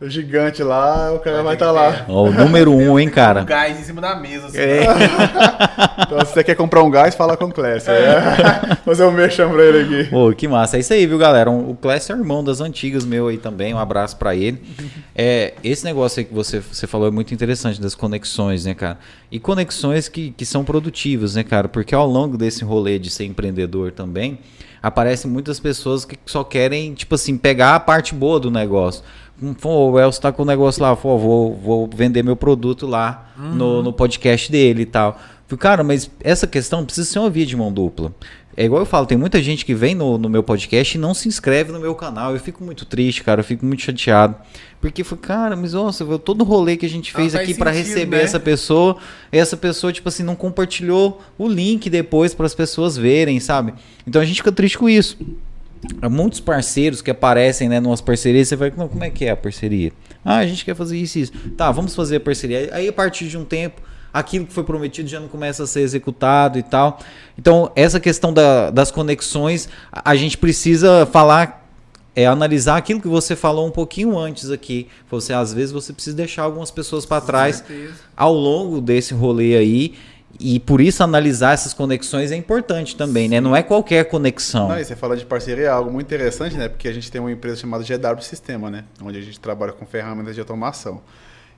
[0.00, 2.04] o gigante lá, o cara vai estar lá.
[2.08, 3.44] Ó, o número um, hein, Um cara.
[3.44, 4.46] gás em cima da mesa.
[4.46, 4.58] Assim.
[4.58, 4.86] É.
[5.98, 7.90] Então, se você quer comprar um gás, fala com o Clécio.
[7.90, 8.76] É.
[8.84, 10.10] Fazer um merchan pra ele aqui.
[10.10, 10.76] Pô, que massa.
[10.76, 11.50] É isso aí, viu, galera?
[11.50, 13.74] Um- O Clécio é irmão das antigas meu aí também.
[13.74, 14.62] Um abraço pra ele.
[15.18, 18.98] É, esse negócio aí que você, você falou é muito interessante, das conexões, né, cara?
[19.32, 21.68] E conexões que, que são produtivas, né, cara?
[21.68, 24.38] Porque ao longo desse rolê de ser empreendedor também,
[24.82, 29.02] aparecem muitas pessoas que só querem, tipo assim, pegar a parte boa do negócio.
[29.42, 32.86] Hum, Pô, o Elcio tá com o negócio lá, pô, vou, vou vender meu produto
[32.86, 35.18] lá no, no podcast dele e tal.
[35.46, 38.12] Falei, Cara, mas essa questão precisa ser uma via de mão dupla.
[38.58, 41.12] É igual eu falo, tem muita gente que vem no, no meu podcast e não
[41.12, 42.32] se inscreve no meu canal.
[42.32, 44.34] Eu fico muito triste, cara, eu fico muito chateado.
[44.80, 47.52] Porque foi, cara, mas nossa, eu- todo o rolê que a gente fez faz aqui
[47.54, 48.22] pra sentido, receber né?
[48.22, 48.96] essa pessoa,
[49.30, 53.74] essa pessoa, tipo assim, não compartilhou o link depois para as pessoas verem, sabe?
[54.06, 55.18] Então a gente fica triste com isso.
[56.02, 59.30] Há muitos parceiros que aparecem, né, numas parcerias, você vai, não, como é que é
[59.30, 59.92] a parceria?
[60.24, 61.32] Ah, a gente quer fazer isso e isso.
[61.56, 62.68] Tá, vamos fazer a parceria.
[62.72, 63.80] Aí a partir de um tempo,
[64.12, 66.98] aquilo que foi prometido já não começa a ser executado e tal.
[67.38, 71.64] Então, essa questão da- das conexões, a, a gente precisa falar,
[72.14, 74.88] é analisar aquilo que você falou um pouquinho antes aqui.
[75.10, 77.62] Você, às vezes, você precisa deixar algumas pessoas para trás
[78.16, 79.94] ao longo desse rolê aí.
[80.38, 83.40] E por isso analisar essas conexões é importante também, né?
[83.40, 84.68] Não é qualquer conexão.
[84.68, 86.68] Não, e você fala de parceria, é algo muito interessante, né?
[86.68, 88.84] Porque a gente tem uma empresa chamada GW Sistema, né?
[89.02, 91.00] Onde a gente trabalha com ferramentas de automação.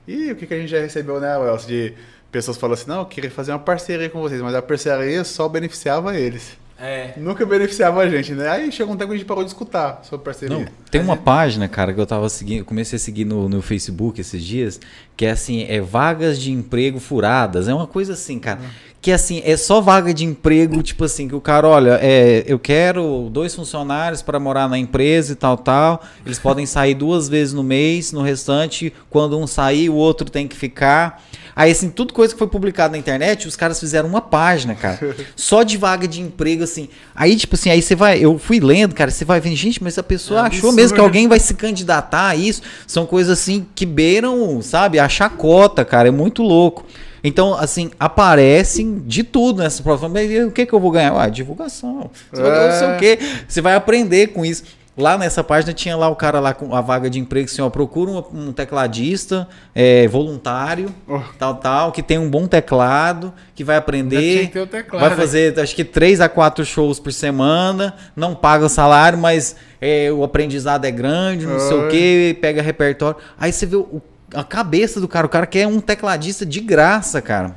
[0.07, 1.67] E o que, que a gente já recebeu, né, Welson?
[1.67, 1.93] De
[2.31, 5.47] pessoas falando assim, não, eu queria fazer uma parceria com vocês, mas a parceria só
[5.47, 6.57] beneficiava eles.
[6.81, 7.13] É.
[7.17, 8.47] Nunca beneficiava a gente, né?
[8.47, 10.57] Aí chegou um tempo que a gente parou de escutar sobre parceria.
[10.57, 13.61] Não, Tem uma página, cara, que eu tava seguindo, eu comecei a seguir no, no
[13.61, 14.79] Facebook esses dias,
[15.19, 17.67] que é assim, é vagas de emprego furadas.
[17.67, 18.61] É uma coisa assim, cara.
[19.01, 22.57] Que assim, é só vaga de emprego, tipo assim, que o cara, olha, é, eu
[22.57, 26.01] quero dois funcionários para morar na empresa e tal, tal.
[26.25, 30.47] Eles podem sair duas vezes no mês, no restante, quando um sair, o outro tem
[30.47, 31.21] que ficar.
[31.59, 35.13] Aí, assim, tudo coisa que foi publicada na internet, os caras fizeram uma página, cara,
[35.35, 36.87] só de vaga de emprego, assim.
[37.13, 39.97] Aí, tipo assim, aí você vai, eu fui lendo, cara, você vai vendo, gente, mas
[39.97, 42.61] a pessoa É achou mesmo que alguém vai se candidatar a isso.
[42.87, 46.85] São coisas assim que beiram, sabe, a chacota, cara, é muito louco.
[47.23, 50.07] Então, assim, aparecem de tudo nessa prova.
[50.07, 51.13] Mas o que, que eu vou ganhar?
[51.19, 52.09] Ah, divulgação.
[52.31, 53.19] Você vai ganhar não sei o quê.
[53.47, 54.63] Você vai aprender com isso.
[54.97, 57.69] Lá nessa página tinha lá o cara lá com a vaga de emprego, assim, ó,
[57.69, 61.19] procura um, um tecladista é, voluntário, Oh.
[61.37, 65.09] tal, tal, que tem um bom teclado, que vai aprender, que ter o teclado, vai
[65.11, 65.15] né?
[65.15, 70.21] fazer acho que três a quatro shows por semana, não paga salário, mas é, o
[70.21, 73.15] aprendizado é grande, não sei o que, pega repertório.
[73.39, 74.01] Aí você vê o-
[74.33, 77.55] a cabeça do cara, o cara quer um tecladista de graça, cara.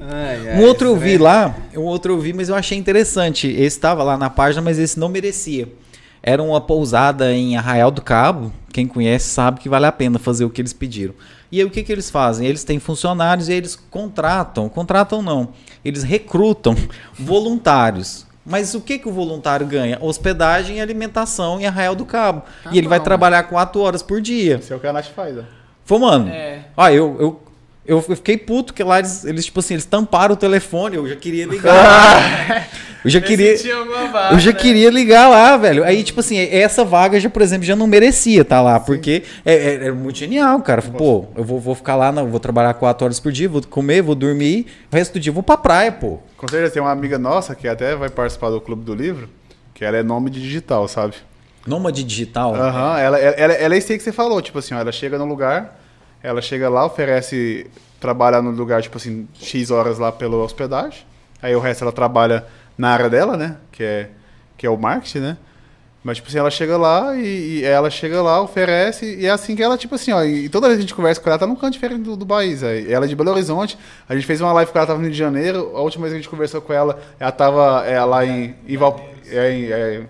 [0.00, 2.78] Ai, ai, Um outro eu vi trem- lá, um outro eu vi, mas eu achei
[2.78, 3.48] interessante.
[3.48, 5.68] Esse estava lá na página, mas esse não merecia.
[6.22, 8.52] Era uma pousada em Arraial do Cabo.
[8.72, 11.14] Quem conhece sabe que vale a pena fazer o que eles pediram.
[11.50, 12.46] E aí o que, que eles fazem?
[12.46, 15.48] Eles têm funcionários e eles contratam, contratam não,
[15.84, 16.76] eles recrutam
[17.18, 18.26] voluntários.
[18.44, 19.98] Mas o que, que o voluntário ganha?
[20.00, 22.42] Hospedagem e alimentação em Arraial do Cabo.
[22.64, 24.56] Tá e ele vai trabalhar quatro horas por dia.
[24.56, 25.42] Esse é o que a Nath faz, ó.
[25.90, 26.28] Foi, mano.
[26.30, 26.60] É.
[26.76, 27.40] Ó, eu, eu,
[27.84, 30.94] eu fiquei puto que lá eles, eles, tipo assim, eles tamparam o telefone.
[30.94, 32.68] Eu já queria ligar.
[33.04, 33.56] eu já queria.
[34.12, 34.56] vaga, Eu já né?
[34.56, 35.82] queria ligar lá, velho.
[35.82, 39.52] Aí, tipo assim, essa vaga, já, por exemplo, já não merecia estar lá, porque é,
[39.54, 40.80] é- é muito genial, cara.
[40.80, 44.00] Pô, eu vou, vou ficar lá, não, vou trabalhar quatro horas por dia, vou comer,
[44.00, 46.20] vou dormir, o resto do dia eu vou pra praia, pô.
[46.36, 49.28] Com certeza tem uma amiga nossa que até vai participar do Clube do Livro,
[49.74, 51.14] que ela é nome de digital, sabe?
[51.66, 52.54] Nômade digital.
[52.54, 55.18] Aham, ela, ela, ela, ela é isso aí que você falou, tipo assim, ela chega
[55.18, 55.78] no lugar,
[56.22, 61.00] ela chega lá, oferece trabalhar no lugar, tipo assim, X horas lá pela hospedagem,
[61.42, 62.46] aí o resto ela trabalha
[62.78, 64.08] na área dela, né, que é,
[64.56, 65.36] que é o marketing, né,
[66.02, 69.54] mas, tipo assim, ela chega lá e, e ela chega lá, oferece, e é assim
[69.54, 71.46] que ela, tipo assim, ó, e toda vez que a gente conversa com ela, tá
[71.46, 72.90] num canto diferente do, do país, aí.
[72.90, 73.76] ela é de Belo Horizonte,
[74.08, 76.14] a gente fez uma live com ela, tava no Rio de Janeiro, a última vez
[76.14, 78.78] que a gente conversou com ela, ela tava é, lá em, em,
[79.30, 80.06] é, em é,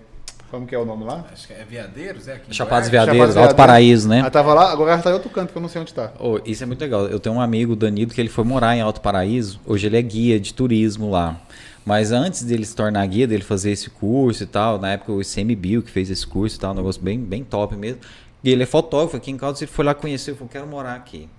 [0.51, 1.25] como que é o nome lá?
[1.31, 2.33] Acho que é Veadeiros, é?
[2.33, 2.89] Aqui Chapados?
[2.89, 4.19] Veadeiros, Chapados Alto Paraíso, né?
[4.19, 6.11] Ela tava lá, agora ela tá em outro canto, que eu não sei onde tá.
[6.19, 7.07] Ô, isso é muito legal.
[7.07, 9.61] Eu tenho um amigo, Danilo, que ele foi morar em Alto Paraíso.
[9.65, 11.39] Hoje ele é guia de turismo lá.
[11.85, 15.21] Mas antes dele se tornar guia, dele fazer esse curso e tal, na época o
[15.21, 18.01] ICMBio que fez esse curso e tal, um negócio bem, bem top mesmo.
[18.43, 21.29] E ele é fotógrafo aqui em Caldas, ele foi lá conhecer, falou, quero morar aqui.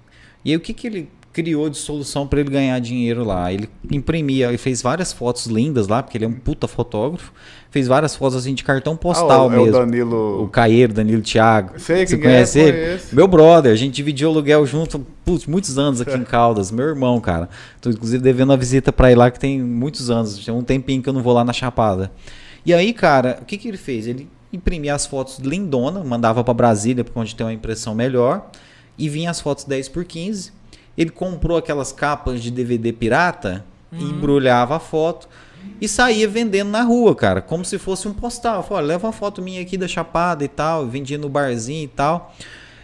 [0.42, 3.52] E aí o que, que ele criou de solução para ele ganhar dinheiro lá?
[3.52, 7.32] Ele imprimia, ele fez várias fotos lindas lá, porque ele é um puta fotógrafo.
[7.70, 9.64] Fez várias fotos assim de cartão postal Ah, o- mesmo.
[9.64, 10.48] É o O Danilo.
[10.52, 11.78] Caeiro, Danilo Thiago.
[11.80, 12.72] Sei Você quem é, conhece ele?
[12.86, 13.16] conheço.
[13.16, 16.70] Meu brother, a gente dividiu aluguel junto putz, muitos anos aqui em Caldas.
[16.70, 17.48] Meu irmão, cara.
[17.80, 20.44] Tô inclusive devendo uma visita pra ir lá que tem muitos anos.
[20.44, 22.12] Tem um tempinho que eu não vou lá na Chapada.
[22.66, 24.06] E aí, cara, o que, que ele fez?
[24.06, 28.50] Ele imprimia as fotos lindona, mandava pra Brasília, pra onde tem uma impressão melhor,
[28.98, 30.52] e vinha as fotos 10 por 15.
[30.96, 35.28] Ele comprou aquelas capas de DVD pirata, e embrulhava a foto
[35.80, 38.66] e saía vendendo na rua, cara, como se fosse um postal.
[38.70, 42.34] "Olha, leva uma foto minha aqui da Chapada e tal, vendia no barzinho e tal.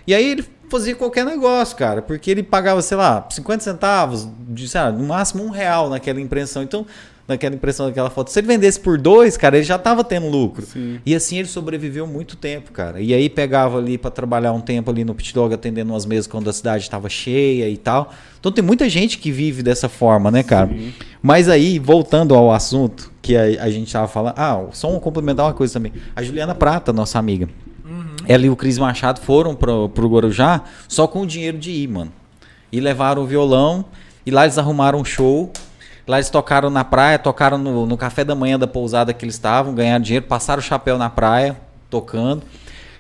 [0.07, 4.71] E aí ele fazia qualquer negócio, cara, porque ele pagava, sei lá, 50 centavos, de,
[4.75, 6.63] lá, no máximo um real naquela impressão.
[6.63, 6.87] Então,
[7.29, 8.31] naquela impressão daquela foto.
[8.31, 10.65] Se ele vendesse por dois, cara, ele já tava tendo lucro.
[10.65, 10.99] Sim.
[11.05, 13.01] E assim ele sobreviveu muito tempo, cara.
[13.01, 16.27] E aí pegava ali pra trabalhar um tempo ali no pit dog, atendendo umas mesas
[16.27, 18.13] quando a cidade estava cheia e tal.
[18.41, 20.71] Então tem muita gente que vive dessa forma, né, cara?
[21.21, 24.35] Mas aí, voltando ao assunto que a, a gente tava falando.
[24.37, 25.93] Ah, só um complementar uma coisa também.
[26.17, 27.47] A Juliana Prata, nossa amiga.
[28.27, 31.89] Ela e o Cris Machado foram pro, pro Guarujá só com o dinheiro de ir,
[31.89, 32.13] mano.
[32.71, 33.85] E levaram o violão.
[34.25, 35.51] E lá eles arrumaram um show.
[36.09, 39.35] Lá eles tocaram na praia, tocaram no, no café da manhã da pousada que eles
[39.35, 41.55] estavam, ganharam dinheiro, passaram o chapéu na praia,
[41.91, 42.43] tocando.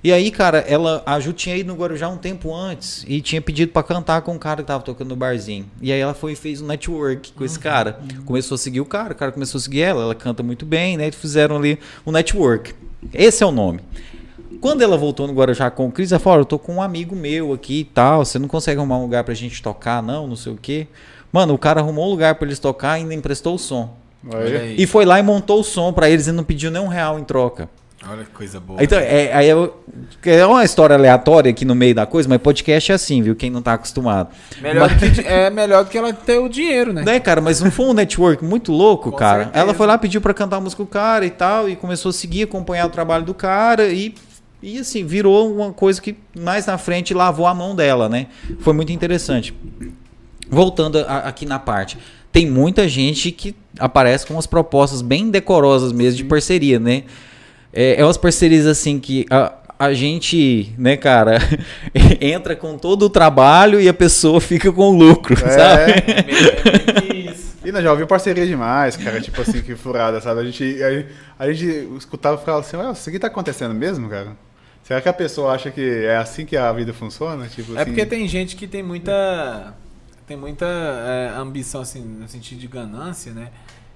[0.04, 3.40] E aí, cara, ela, a Ju tinha ido no Guarujá um tempo antes e tinha
[3.40, 5.64] pedido pra cantar com um cara que tava tocando no barzinho.
[5.80, 7.98] E aí ela foi e fez um network com esse cara.
[8.26, 10.98] Começou a seguir o cara, o cara começou a seguir ela, ela canta muito bem,
[10.98, 11.08] né?
[11.08, 12.74] E fizeram ali um network.
[13.12, 13.80] Esse é o nome.
[14.60, 16.82] Quando ela voltou no Guarujá com o Cris, ela falou: "Olha, Eu tô com um
[16.82, 18.24] amigo meu aqui e tal.
[18.24, 20.26] Você não consegue arrumar um lugar pra gente tocar, não?
[20.26, 20.86] Não sei o quê.
[21.32, 23.94] Mano, o cara arrumou um lugar pra eles tocar e ainda emprestou o som.
[24.34, 24.74] Aí.
[24.78, 27.18] E foi lá e montou o som pra eles e não pediu nem um real
[27.18, 27.68] em troca.
[28.08, 28.82] Olha que coisa boa.
[28.82, 29.76] Então, é, aí eu-
[30.24, 33.34] é uma história aleatória aqui no meio da coisa, mas podcast é assim, viu?
[33.34, 34.28] Quem não tá acostumado.
[34.62, 37.02] Melhor Mas- que, é melhor do que ela ter o dinheiro, né?
[37.04, 37.40] né, cara?
[37.40, 39.44] Mas não foi um network muito louco, Com cara.
[39.44, 39.64] certeza.
[39.64, 42.12] Ela foi lá, pediu pra cantar a música do cara e tal, e começou a
[42.12, 44.14] seguir, acompanhar o trabalho do cara e
[44.60, 48.26] e assim, virou uma coisa que mais na frente lavou a mão dela, né?
[48.60, 49.54] Foi muito interessante.
[50.50, 51.98] Voltando a, aqui na parte,
[52.32, 57.04] tem muita gente que aparece com umas propostas bem decorosas mesmo de parceria, né?
[57.72, 61.38] É, é umas parcerias assim que a, a gente, né, cara,
[62.20, 65.50] entra com todo o trabalho e a pessoa fica com o lucro, é.
[65.50, 65.92] sabe?
[67.64, 70.40] E nós já ouviu parceria demais, cara, tipo assim, que furada, sabe?
[70.40, 74.08] A gente, a, a gente escutava e ficava assim, ué, isso aqui tá acontecendo mesmo,
[74.08, 74.34] cara?
[74.82, 77.46] Será que a pessoa acha que é assim que a vida funciona?
[77.46, 77.90] Tipo, é assim...
[77.90, 79.74] porque tem gente que tem muita
[80.28, 83.50] tem muita é, ambição assim no sentido de ganância, né?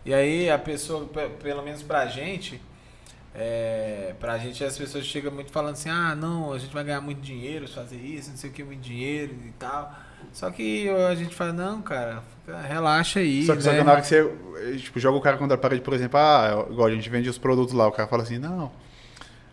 [0.04, 1.06] E aí a pessoa,
[1.40, 2.60] pelo menos pra gente,
[3.34, 7.00] é, pra gente as pessoas chegam muito falando assim, ah, não, a gente vai ganhar
[7.02, 9.94] muito dinheiro fazer isso, não sei o que, muito dinheiro e tal.
[10.32, 12.22] Só que a gente fala, não, cara,
[12.66, 13.44] relaxa aí.
[13.44, 13.64] Só que, né?
[13.64, 14.32] só que na hora que você
[14.78, 17.38] tipo, joga o cara contra a parede, por exemplo, ah, igual a gente vende os
[17.38, 18.72] produtos lá, o cara fala assim, não,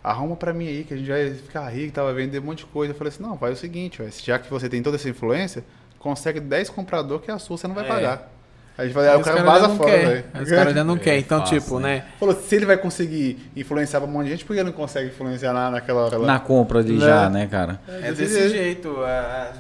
[0.04, 2.66] arruma para mim aí que a gente vai ficar rico, tava vender um monte de
[2.66, 2.94] coisa.
[2.94, 5.64] Eu falei assim, não, faz o seguinte, já que você tem toda essa influência,
[6.00, 7.88] consegue 10 compradores que a sua você não vai é.
[7.88, 8.32] pagar.
[8.78, 10.24] A gente vai, o cara vaza fora, velho.
[10.42, 11.20] Os caras já não é, querem.
[11.20, 11.96] Então, fácil, tipo, né?
[11.98, 12.06] né?
[12.18, 14.76] Falou, se ele vai conseguir influenciar pra um monte de gente, por que ele não
[14.76, 16.26] consegue influenciar lá naquela hora lá?
[16.26, 17.06] Na compra de né?
[17.06, 17.82] já, né, cara?
[17.90, 18.54] É, é desse jeito.
[18.54, 18.96] jeito.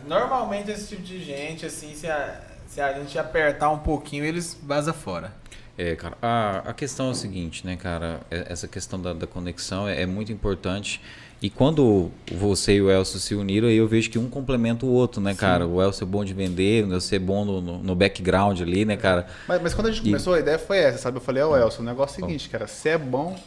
[0.07, 2.33] Normalmente esse tipo de gente, assim, se a,
[2.65, 5.33] se a gente apertar um pouquinho, eles vaza fora.
[5.77, 8.19] É, cara, a, a questão é o seguinte, né, cara?
[8.29, 11.01] É, essa questão da, da conexão é, é, muito importante.
[11.41, 14.89] E quando você e o Elcio se uniram, aí eu vejo que um complementa o
[14.89, 15.39] outro, né, Sim.
[15.39, 15.65] cara?
[15.65, 18.97] O Elcio é bom de vender, o Elcio é bom no, no, background ali, né,
[18.97, 19.25] cara?
[19.47, 20.05] Mas, mas quando a gente e...
[20.05, 21.17] começou, a ideia foi essa, sabe?
[21.17, 23.39] Eu falei, ó, oh, Elcio, o negócio é o seguinte, cara, você é bom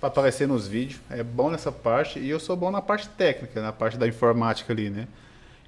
[0.00, 3.60] para aparecer nos vídeos, é bom nessa parte, e eu sou bom na parte técnica,
[3.60, 5.06] na parte da informática ali, né?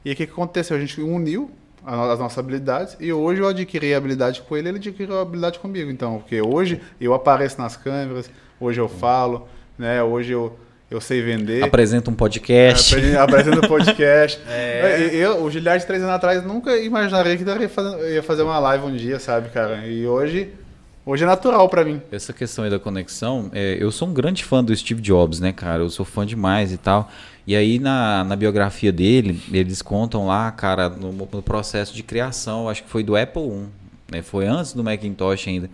[0.05, 0.75] E o que, que aconteceu?
[0.75, 1.51] A gente uniu
[1.85, 5.59] as nossas habilidades e hoje eu adquiri a habilidade com ele, ele adquiriu a habilidade
[5.59, 5.91] comigo.
[5.91, 8.31] Então, porque hoje eu apareço nas câmeras,
[8.61, 10.03] hoje eu falo, né?
[10.03, 10.59] Hoje eu
[10.91, 11.63] eu sei vender.
[11.63, 12.95] Apresenta um podcast.
[13.17, 14.41] Apresenta um podcast.
[14.49, 15.11] é.
[15.13, 18.59] eu, o Giliard, três anos atrás, nunca imaginaria que eu ia fazer, ia fazer uma
[18.59, 19.87] live um dia, sabe, cara?
[19.87, 20.51] E hoje,
[21.05, 22.01] hoje é natural para mim.
[22.11, 25.53] Essa questão aí da conexão, é, eu sou um grande fã do Steve Jobs, né,
[25.53, 25.83] cara?
[25.83, 27.11] Eu sou fã demais e tal.
[27.47, 32.69] E aí na, na biografia dele, eles contam lá, cara, no, no processo de criação,
[32.69, 33.67] acho que foi do Apple 1,
[34.11, 34.23] né?
[34.23, 35.69] Foi antes do Macintosh ainda.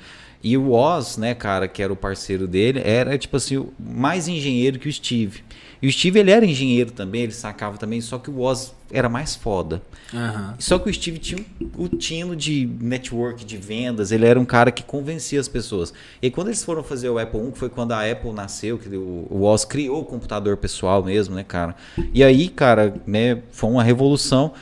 [0.44, 4.78] E o Oz, né, cara, que era o parceiro dele, era tipo assim, mais engenheiro
[4.78, 5.42] que o Steve.
[5.80, 9.08] E o Steve, ele era engenheiro também, ele sacava também, só que o Oz era
[9.08, 9.82] mais foda.
[10.12, 10.54] Uhum.
[10.58, 11.42] Só que o Steve tinha
[11.78, 15.94] o tino de network, de vendas, ele era um cara que convencia as pessoas.
[16.20, 18.94] E quando eles foram fazer o Apple I, que foi quando a Apple nasceu, que
[18.94, 21.74] o, Oz criou o computador pessoal mesmo, né, cara?
[22.12, 24.52] E aí, cara, né, foi uma revolução.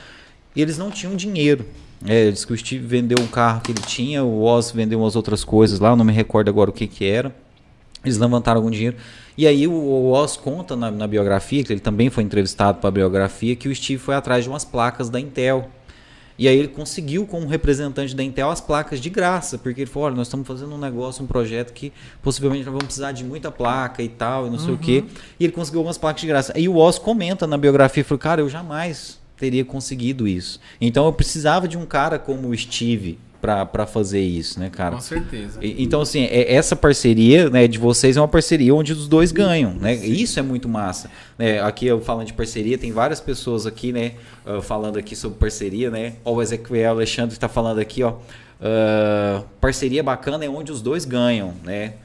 [0.55, 1.65] E eles não tinham dinheiro.
[2.05, 5.15] É, diz que o Steve vendeu um carro que ele tinha, o Oz vendeu umas
[5.15, 7.33] outras coisas lá, não me recordo agora o que que era.
[8.03, 8.97] Eles levantaram algum dinheiro.
[9.37, 12.91] E aí o Oz conta na, na biografia, que ele também foi entrevistado para a
[12.91, 15.69] biografia, que o Steve foi atrás de umas placas da Intel.
[16.37, 20.07] E aí ele conseguiu, como representante da Intel, as placas de graça, porque ele falou,
[20.07, 23.51] olha, nós estamos fazendo um negócio, um projeto que possivelmente nós vamos precisar de muita
[23.51, 24.65] placa e tal, e não uhum.
[24.65, 25.03] sei o quê.
[25.05, 25.15] Uhum.
[25.39, 26.53] E ele conseguiu algumas placas de graça.
[26.55, 30.59] Aí o Oz comenta na biografia, falou, cara, eu jamais teria conseguido isso.
[30.79, 34.95] Então eu precisava de um cara como o Steve, para fazer isso, né, cara?
[34.95, 35.59] Com certeza.
[35.61, 39.33] E, então, assim, é, essa parceria né, de vocês é uma parceria onde os dois
[39.33, 39.93] ganham, né?
[39.95, 41.11] Isso é muito massa.
[41.37, 44.13] É, aqui eu falando de parceria, tem várias pessoas aqui, né,
[44.45, 46.13] uh, falando aqui sobre parceria, né?
[46.23, 48.13] Ó, o Ezequiel Alexandre está falando aqui, ó.
[48.13, 51.95] Uh, parceria bacana é onde os dois ganham, né?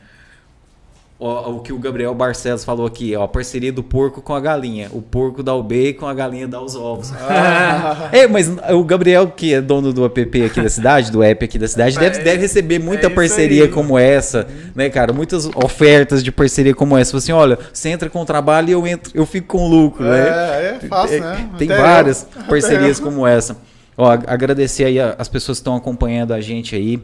[1.20, 4.40] O, o, que o Gabriel Barcelos falou aqui, ó, a parceria do porco com a
[4.40, 4.88] galinha.
[4.92, 7.12] O porco dá o bacon, a galinha dá os ovos.
[7.12, 8.08] Ah.
[8.14, 11.58] é, mas o Gabriel, que é dono do app aqui da cidade, do app aqui
[11.58, 14.46] da cidade, deve, é, deve receber muita é parceria aí, como essa,
[14.76, 15.12] né, cara?
[15.12, 17.16] Muitas ofertas de parceria como essa.
[17.16, 20.10] Assim, olha, você entra com o trabalho e eu entro, eu fico com lucro, é,
[20.10, 20.78] né?
[20.84, 21.50] É, fácil, né?
[21.58, 22.44] Tem Até várias eu.
[22.44, 23.56] parcerias como essa.
[23.96, 27.02] Ó, agradecer aí as pessoas que estão acompanhando a gente aí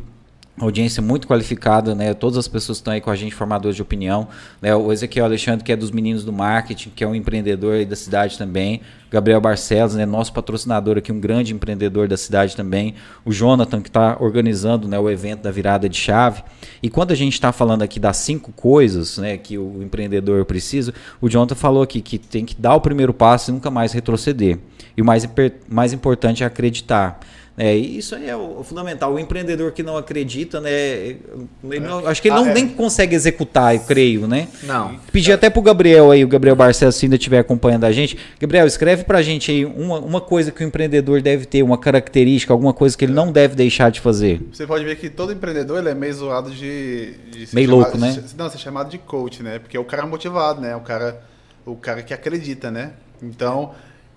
[0.59, 2.15] audiência muito qualificada, né?
[2.15, 4.29] Todas as pessoas que estão aí com a gente, formadores de opinião,
[4.63, 4.75] né?
[4.75, 7.97] O Ezequiel Alexandre, que é dos meninos do marketing, que é um empreendedor aí da
[7.97, 8.81] cidade também.
[9.11, 10.07] Gabriel Barcelos, né?
[10.07, 12.95] Nosso patrocinador aqui, um grande empreendedor da cidade também.
[13.25, 16.43] O Jonathan, que está organizando né, o evento da virada de chave.
[16.83, 20.95] E quando a gente está falando aqui das cinco coisas né, que o empreendedor precisa,
[21.21, 24.59] o Jonathan falou aqui que tem que dar o primeiro passo e nunca mais retroceder.
[24.97, 25.29] E o mais,
[25.69, 27.21] mais importante é acreditar.
[27.57, 29.15] É, isso aí é o, fundamental.
[29.15, 31.17] O empreendedor que não acredita, né?
[31.63, 32.55] Não, acho que ele não, ah, é.
[32.55, 34.49] nem consegue executar, eu creio, né?
[34.65, 34.99] Não.
[35.13, 38.19] Pedi até pro Gabriel aí, o Gabriel Barcelos, se ainda estiver acompanhando a gente.
[38.41, 42.53] Gabriel, escreve pra gente aí uma, uma coisa que o empreendedor deve ter, uma característica,
[42.53, 44.41] alguma coisa que ele não deve deixar de fazer.
[44.53, 47.15] Você pode ver que todo empreendedor ele é meio zoado de.
[47.31, 48.13] de meio chamado, louco, né?
[48.13, 49.61] De, não, ser chamado de coach, né?
[49.61, 50.75] Porque é o cara motivado, né?
[50.75, 51.23] O cara
[51.67, 52.93] o cara que acredita, né?
[53.23, 53.75] Então,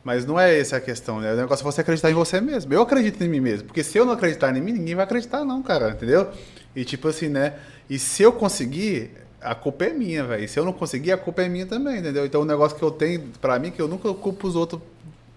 [0.07, 1.33] mas não é essa a questão, né?
[1.33, 2.73] O negócio é você acreditar em você mesmo.
[2.73, 3.67] Eu acredito em mim mesmo.
[3.67, 6.29] Porque se eu não acreditar em mim, ninguém vai acreditar, não, cara, entendeu?
[6.73, 7.55] E tipo assim, né?
[7.89, 9.11] E se eu conseguir,
[9.41, 10.47] a culpa é minha, velho.
[10.47, 12.25] Se eu não conseguir, a culpa é minha também, entendeu?
[12.25, 14.81] Então o negócio que eu tenho pra mim, que eu nunca culpo os outros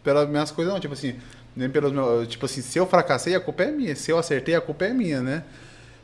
[0.04, 0.78] pelas minhas coisas, não.
[0.78, 1.16] Tipo assim,
[1.56, 2.28] nem pelos meus.
[2.28, 3.96] Tipo assim, se eu fracassei, a culpa é minha.
[3.96, 5.42] Se eu acertei, a culpa é minha, né?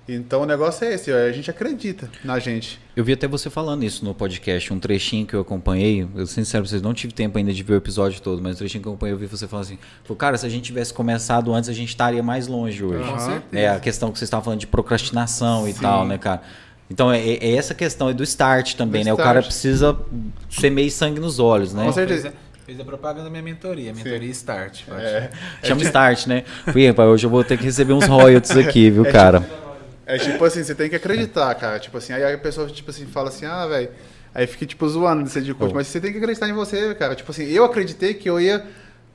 [0.08, 2.78] Então o negócio é esse, a gente acredita na gente.
[2.94, 6.06] Eu vi até você falando isso no podcast, um trechinho que eu acompanhei.
[6.14, 8.58] Eu sincero pra vocês, não tive tempo ainda de ver o episódio todo, mas o
[8.58, 9.78] trechinho que eu acompanhei, eu vi você falando assim:
[10.16, 13.08] cara, se a gente tivesse começado antes, a gente estaria mais longe hoje.
[13.10, 13.44] Com certeza.
[13.52, 15.80] É a questão que vocês estavam falando de procrastinação e Sim.
[15.80, 16.40] tal, né, cara?
[16.88, 19.12] Então é, é essa questão é do start também, Do né?
[19.12, 19.26] O start.
[19.28, 19.98] cara precisa
[20.48, 21.84] ser meio sangue nos olhos, né?
[21.84, 22.30] Com certeza.
[22.30, 24.84] Fez a, fez a propaganda da minha mentoria, mentoria Start.
[24.84, 25.30] pode- É,
[25.64, 26.44] Chama start, né?
[26.72, 29.65] Fui, hoje eu vou ter que receber uns royalties aqui, viu, É cara?
[30.06, 31.80] É tipo assim, você tem que acreditar, cara.
[31.80, 33.90] Tipo assim, aí a pessoa, tipo assim, fala assim, ah, velho.
[34.32, 35.72] Aí fica, tipo, zoando de ser de coach.
[35.72, 35.74] Oh.
[35.74, 37.14] Mas você tem que acreditar em você, cara.
[37.14, 38.64] Tipo assim, eu acreditei que eu ia.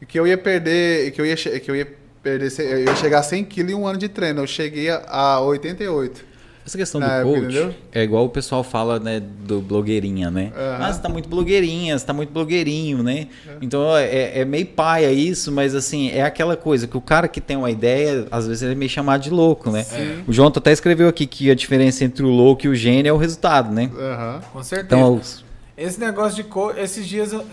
[0.08, 1.12] Que eu ia perder.
[1.12, 1.88] Que eu ia, que eu ia
[2.22, 2.52] perder.
[2.60, 4.42] Eu ia chegar a 100 quilos em um ano de treino.
[4.42, 6.31] Eu cheguei a, a 88.
[6.66, 7.76] Essa questão do época, coach entendeu?
[7.92, 10.52] é igual o pessoal fala, né, do blogueirinha, né?
[10.56, 10.78] Aham.
[10.86, 13.28] Ah, você tá muito blogueirinha, você tá muito blogueirinho, né?
[13.62, 17.42] Então é, é meio paia isso, mas assim, é aquela coisa que o cara que
[17.42, 19.86] tem uma ideia, às vezes ele é meio chamado de louco, né?
[20.28, 23.14] O João até escreveu aqui que a diferença entre o louco e o gênio é
[23.14, 23.90] o resultado, né?
[23.98, 24.42] Aham.
[24.54, 24.86] Com certeza.
[25.02, 25.44] Então, os-
[25.78, 27.44] Esse negócio de coach, esses dias eu-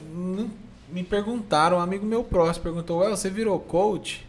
[0.93, 4.27] me perguntaram, um amigo meu próximo perguntou, Ué, você virou coach?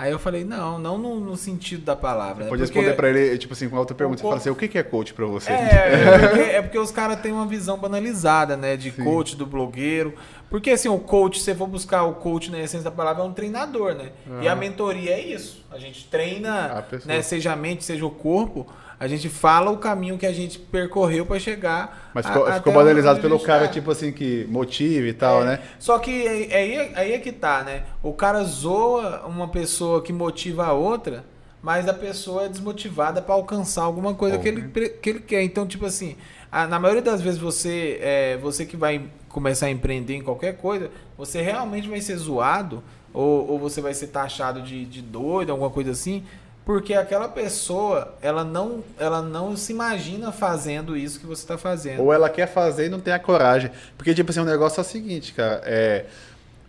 [0.00, 2.44] Aí eu falei, não, não no, no sentido da palavra.
[2.44, 2.48] né?
[2.50, 4.18] Pode Porque- responder pra ele, tipo assim, com outra pergunta.
[4.18, 5.50] Você fala co- assim, o que é coach pra você?
[5.50, 8.76] É, é porque, é porque os caras têm uma visão banalizada, né?
[8.76, 9.02] De Sim.
[9.02, 10.14] coach, do blogueiro.
[10.48, 13.26] Porque assim, o coach, se você for buscar o coach na essência da palavra, é
[13.26, 14.10] um treinador, né?
[14.40, 15.64] E a mentoria é isso.
[15.70, 18.66] A gente treina, né, seja a mente, seja o corpo,
[19.00, 22.10] a gente fala o caminho que a gente percorreu para chegar.
[22.14, 23.72] Mas a- ficou, até ficou banalizado a pelo cara, tá.
[23.72, 25.60] tipo assim, que motiva e tal, É, né?
[25.78, 27.84] Só que aí, aí, aí é que tá, né?
[28.02, 31.24] O cara zoa uma pessoa que motiva a outra,
[31.62, 34.62] mas a pessoa é desmotivada para alcançar alguma coisa que, ele,
[35.00, 35.42] que ele quer.
[35.42, 36.16] Então, tipo assim,
[36.50, 40.56] a- na maioria das vezes você, é, você que vai começar a empreender em qualquer
[40.56, 45.50] coisa, você realmente vai ser zoado ou, ou você vai ser taxado de, de doido,
[45.50, 46.24] alguma coisa assim.
[46.68, 52.02] Porque aquela pessoa, ela não, ela não se imagina fazendo isso que você está fazendo.
[52.02, 53.70] Ou ela quer fazer e não tem a coragem.
[53.96, 55.62] Porque, tipo assim, o negócio é o seguinte, cara.
[55.64, 56.04] É,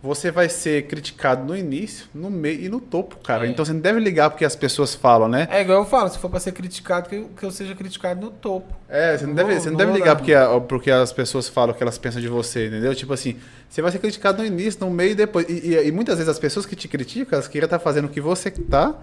[0.02, 3.46] você vai ser criticado no início, no meio e no topo, cara.
[3.46, 3.50] É.
[3.50, 5.46] Então você não deve ligar porque as pessoas falam, né?
[5.50, 8.22] É igual eu falo, se for pra ser criticado, que eu, que eu seja criticado
[8.22, 8.74] no topo.
[8.88, 11.12] É, você não, Não deve, vou- você não não deve ligar porque, a- porque as
[11.12, 12.94] pessoas falam o que elas pensam de você, entendeu?
[12.94, 13.36] Tipo assim,
[13.68, 15.46] você vai ser criticado no início, no meio e depois.
[15.46, 18.08] E, e- e muitas vezes as pessoas que te criticam, elas queriam estar fazendo o
[18.08, 18.94] que você tá,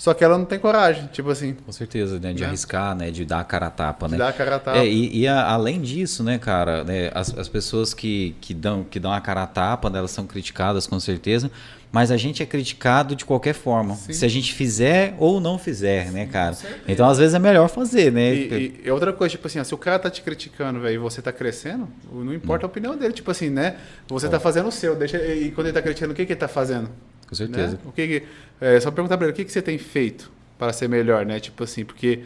[0.00, 1.06] só que ela não tem coragem.
[1.12, 2.32] Tipo assim, com certeza, né?
[2.32, 2.46] De Né?
[2.46, 3.10] arriscar, né?
[3.10, 4.18] De dar a cara a tapa, de né?
[4.18, 4.78] dar a cara a tapa.
[4.78, 8.82] É, e, e a- além disso, né, cara, né, as, as pessoas que, que, dão,
[8.82, 11.50] que dão a cara a tapa, né, elas são criticadas com certeza,
[11.92, 13.94] mas a gente é criticado de qualquer forma.
[13.96, 14.14] Sim.
[14.14, 16.54] Se a gente fizer ou não fizer, né, cara?
[16.54, 16.82] certeza.
[16.88, 18.32] Então, às vezes, é melhor fazer, né?
[18.34, 20.98] E, e- outra coisa, tipo assim, ó, se o cara tá te criticando, velho, e
[20.98, 23.76] você tá crescendo, não importa a opinião dele, tipo assim, né?
[24.08, 26.32] Você tá fazendo o seu, deixa e e quando ele tá criticando, o que que
[26.32, 26.88] ele tá fazendo?
[27.28, 27.72] Com certeza.
[27.74, 27.78] Né?
[27.84, 28.22] O que que,
[28.60, 31.40] é, só perguntar pra ele, o que que você tem feito para ser melhor, né?
[31.40, 32.20] Tipo assim, porque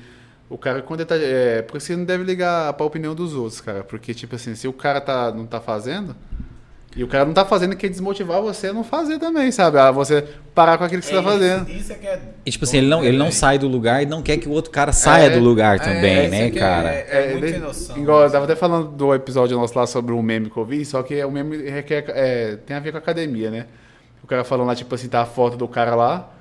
[0.48, 3.61] o cara quando ele tá, é, porque você não deve ligar pra opinião dos outros,
[3.61, 6.15] cara, porque tipo assim, se o cara tá não tá fazendo,
[6.97, 9.78] e o cara não tá fazendo, quer desmotivar você a não fazer também, sabe?
[9.78, 10.23] A você
[10.55, 11.69] parar com aquilo que você tá isso, fazendo.
[11.69, 12.20] Isso é que é.
[12.47, 14.52] E, tipo assim, ele não, ele não sai do lugar e não quer que o
[14.52, 16.89] outro cara saia É, do lugar é, também, isso né, é- cara?
[16.94, 17.98] É, ele- sem noção.
[17.98, 20.85] Igual, eu tava até falando do episódio nosso lá sobre o meme que eu vi,
[20.85, 23.66] só que o meme requer, é, tem a ver com a academia, né?
[24.24, 26.32] O cara falando lá, tipo assim, tá a foto do cara lá,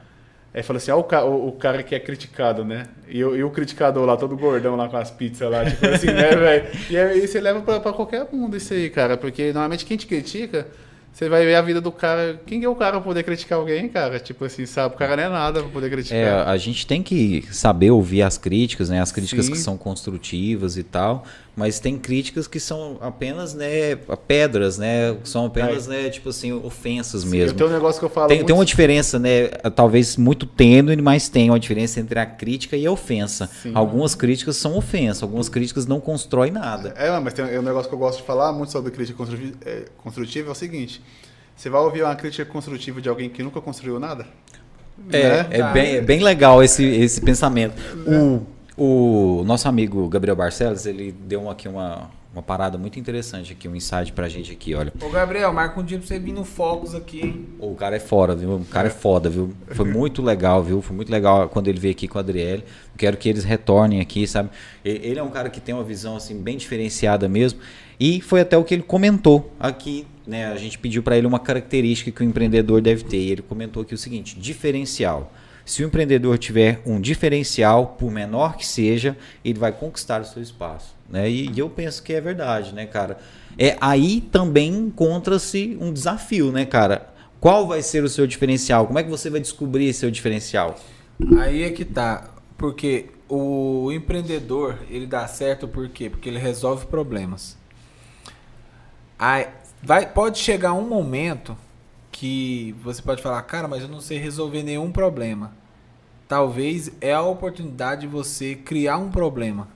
[0.53, 2.88] aí fala assim, ó o, ca- o, o cara que é criticado, né?
[3.07, 6.07] E, o- e o criticador lá, todo gordão lá com as pizzas lá, tipo assim,
[6.07, 6.65] né, velho?
[6.89, 10.07] E aí você leva pra, pra qualquer mundo isso aí, cara, porque normalmente quem te
[10.07, 10.65] critica...
[11.11, 12.41] Você vai ver a vida do cara.
[12.43, 14.19] Quem é o cara pra poder criticar alguém, cara?
[14.19, 14.95] Tipo assim, sabe?
[14.95, 16.18] O cara não é nada pra poder criticar.
[16.18, 18.99] É, a gente tem que saber ouvir as críticas, né?
[18.99, 19.51] As críticas Sim.
[19.51, 21.23] que são construtivas e tal,
[21.55, 23.95] mas tem críticas que são apenas, né,
[24.27, 25.15] pedras, né?
[25.23, 27.57] São apenas, né, tipo assim, ofensas mesmo.
[27.57, 28.47] Tem um negócio que eu falo Tem, muito...
[28.47, 29.47] tem uma diferença, né?
[29.75, 33.49] Talvez muito tênue, mas tem uma diferença entre a crítica e a ofensa.
[33.61, 33.71] Sim.
[33.75, 36.93] Algumas críticas são ofensa, algumas críticas não constroem nada.
[36.97, 39.85] É, mas tem um negócio que eu gosto de falar muito sobre crítica construtiva é,
[39.97, 41.01] construtiva é o seguinte:
[41.55, 44.25] você vai ouvir uma crítica construtiva de alguém que nunca construiu nada?
[45.11, 45.47] É, Né?
[45.51, 47.75] é, bem, é bem legal esse, esse pensamento.
[48.07, 53.67] O, O nosso amigo Gabriel Barcelos, ele deu aqui uma, uma parada muito interessante aqui,
[53.67, 54.91] um insight pra gente aqui, olha.
[54.99, 57.45] Ô, Gabriel, marca um dia pra você vir no Focus aqui, hein?
[57.59, 58.55] O cara é fora, viu?
[58.55, 59.53] O cara é foda, viu?
[59.67, 60.81] Foi muito legal, viu?
[60.81, 62.63] Foi muito legal quando ele veio aqui com a Adriele.
[62.97, 64.49] Quero que eles retornem aqui, sabe?
[64.83, 67.59] Ele é um cara que tem uma visão assim bem diferenciada mesmo.
[67.99, 70.47] E foi até o que ele comentou aqui, né?
[70.47, 73.17] A gente pediu para ele uma característica que o empreendedor deve ter.
[73.17, 75.31] E ele comentou aqui o seguinte: diferencial.
[75.65, 80.41] Se o empreendedor tiver um diferencial, por menor que seja, ele vai conquistar o seu
[80.41, 80.94] espaço.
[81.10, 81.30] Né?
[81.30, 83.18] E, e eu penso que é verdade, né, cara?
[83.57, 87.10] É, aí também encontra-se um desafio, né, cara?
[87.40, 88.88] Qual vai ser o seu diferencial?
[88.88, 90.77] Como é que você vai descobrir seu diferencial?
[91.40, 92.30] Aí é que tá.
[92.57, 96.10] Porque o empreendedor, ele dá certo por quê?
[96.10, 97.57] Porque ele resolve problemas.
[99.18, 99.48] Aí,
[99.81, 101.57] vai, pode chegar um momento
[102.23, 105.51] que você pode falar, cara, mas eu não sei resolver nenhum problema.
[106.25, 109.67] Talvez é a oportunidade de você criar um problema.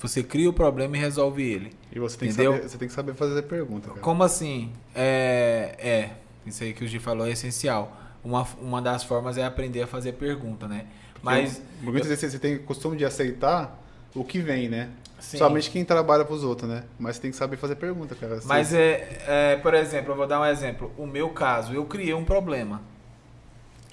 [0.00, 1.70] Você cria o problema e resolve ele.
[1.92, 4.00] E você tem, que saber, você tem que saber fazer pergunta, cara.
[4.00, 4.72] Como assim?
[4.92, 6.10] É, é,
[6.44, 7.96] isso aí que o Gi falou é essencial.
[8.24, 10.86] Uma, uma das formas é aprender a fazer pergunta, né?
[11.22, 13.80] Mas muitas vezes você tem o costume de aceitar
[14.16, 14.90] o que vem, né?
[15.18, 15.38] Sim.
[15.38, 16.84] Somente quem trabalha pros outros, né?
[16.98, 18.38] Mas tem que saber fazer pergunta, cara.
[18.44, 20.92] Mas Você- é, é, por exemplo, eu vou dar um exemplo.
[20.96, 22.80] O meu caso, eu criei um problema.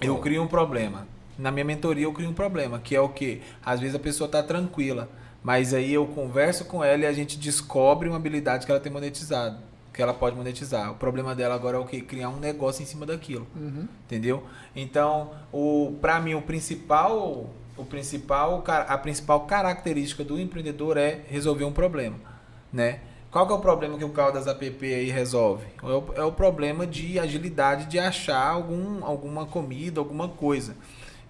[0.02, 1.08] Eu crio um problema.
[1.38, 3.42] Na minha mentoria eu crio um problema, que é o que?
[3.66, 5.10] Às vezes a pessoa tá tranquila,
[5.44, 8.92] mas aí eu converso com ela e a gente descobre uma habilidade que ela tem
[8.92, 9.58] monetizado,
[9.94, 10.92] que ela pode monetizar.
[10.92, 12.02] O problema dela agora é o que?
[12.02, 13.48] Criar um negócio em cima daquilo.
[13.56, 13.88] Uhum.
[14.06, 14.44] Entendeu?
[14.76, 21.66] Então, o para mim o principal, o principal, a principal característica do empreendedor é resolver
[21.66, 22.18] um problema,
[22.72, 23.02] né?
[23.36, 25.66] Qual que é o problema que o carro das app aí resolve?
[25.84, 30.74] É o, é o problema de agilidade de achar algum, alguma comida, alguma coisa.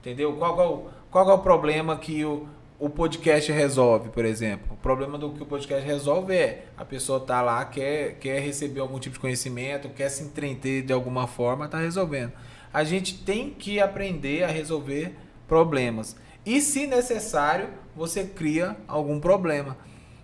[0.02, 0.34] Entendeu?
[0.34, 2.48] Qual é o, qual é o problema que o,
[2.78, 4.68] o podcast resolve, por exemplo?
[4.74, 8.82] O problema do que o podcast resolve é a pessoa tá lá, quer, quer receber
[8.82, 12.34] algum tipo de conhecimento, quer se entreter de alguma forma, tá resolvendo.
[12.72, 15.16] A gente tem que aprender a resolver
[15.48, 16.16] problemas.
[16.46, 19.76] E se necessário, você cria algum problema,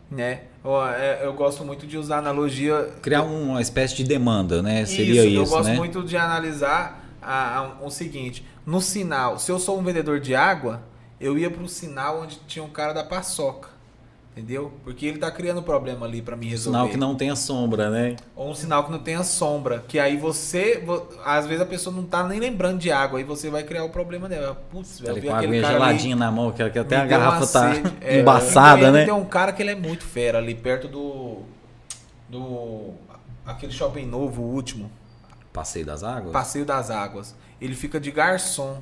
[0.09, 0.41] né?
[0.63, 4.85] Eu, é, eu gosto muito de usar a analogia Criar uma espécie de demanda, né?
[4.85, 5.75] Seria isso, eu isso, gosto né?
[5.75, 10.35] muito de analisar a- a- o seguinte: no sinal, se eu sou um vendedor de
[10.35, 10.83] água,
[11.19, 13.69] eu ia pro sinal onde tinha um cara da paçoca.
[14.33, 14.71] Entendeu?
[14.85, 16.77] Porque ele tá criando problema ali para mim resolver.
[16.77, 18.15] Sinal que não tenha sombra, né?
[18.33, 19.83] Ou um sinal que não tenha sombra.
[19.85, 20.81] Que aí você.
[20.85, 23.19] vo- Às vezes a pessoa não tá nem lembrando de água.
[23.19, 24.55] Aí você vai criar o problema dela.
[24.71, 27.73] Putz, velho, com a aguinha cara ali, geladinha na mão, que até a garrafa tá
[27.73, 27.93] sede.
[27.99, 29.03] É, embaçada, né?
[29.03, 31.39] Tem um cara que ele é muito fera ali perto do.
[32.29, 32.93] Do.
[33.45, 34.89] Aquele shopping novo, o último.
[35.51, 36.31] Passeio das águas?
[36.31, 37.35] Passeio das Águas.
[37.59, 38.81] Ele fica de garçom.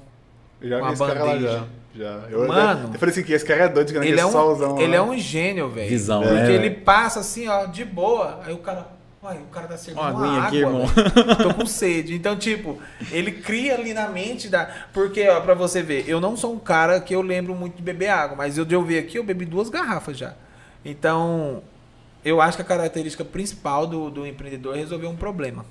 [0.62, 1.68] Eu já Uma vi esse cara lá bandeja.
[1.96, 2.04] já.
[2.04, 2.28] já.
[2.30, 4.80] Eu, Mano, eu falei assim, que esse cara é doido, que Ele é, solzão um,
[4.80, 4.96] ele lá.
[4.98, 5.90] é um gênio, velho.
[5.90, 8.42] Visão, Porque né, ele passa assim, ó, de boa.
[8.46, 8.88] Aí o cara.
[9.22, 10.86] Uai, o cara tá servindo Uma água, aqui, irmão.
[11.44, 12.16] Tô com sede.
[12.16, 12.78] Então, tipo,
[13.12, 14.70] ele cria ali na mente da.
[14.94, 17.82] Porque, ó, pra você ver, eu não sou um cara que eu lembro muito de
[17.84, 20.36] beber água, mas eu de eu ver aqui, eu bebi duas garrafas já.
[20.86, 21.62] Então,
[22.24, 25.66] eu acho que a característica principal do, do empreendedor é resolver um problema.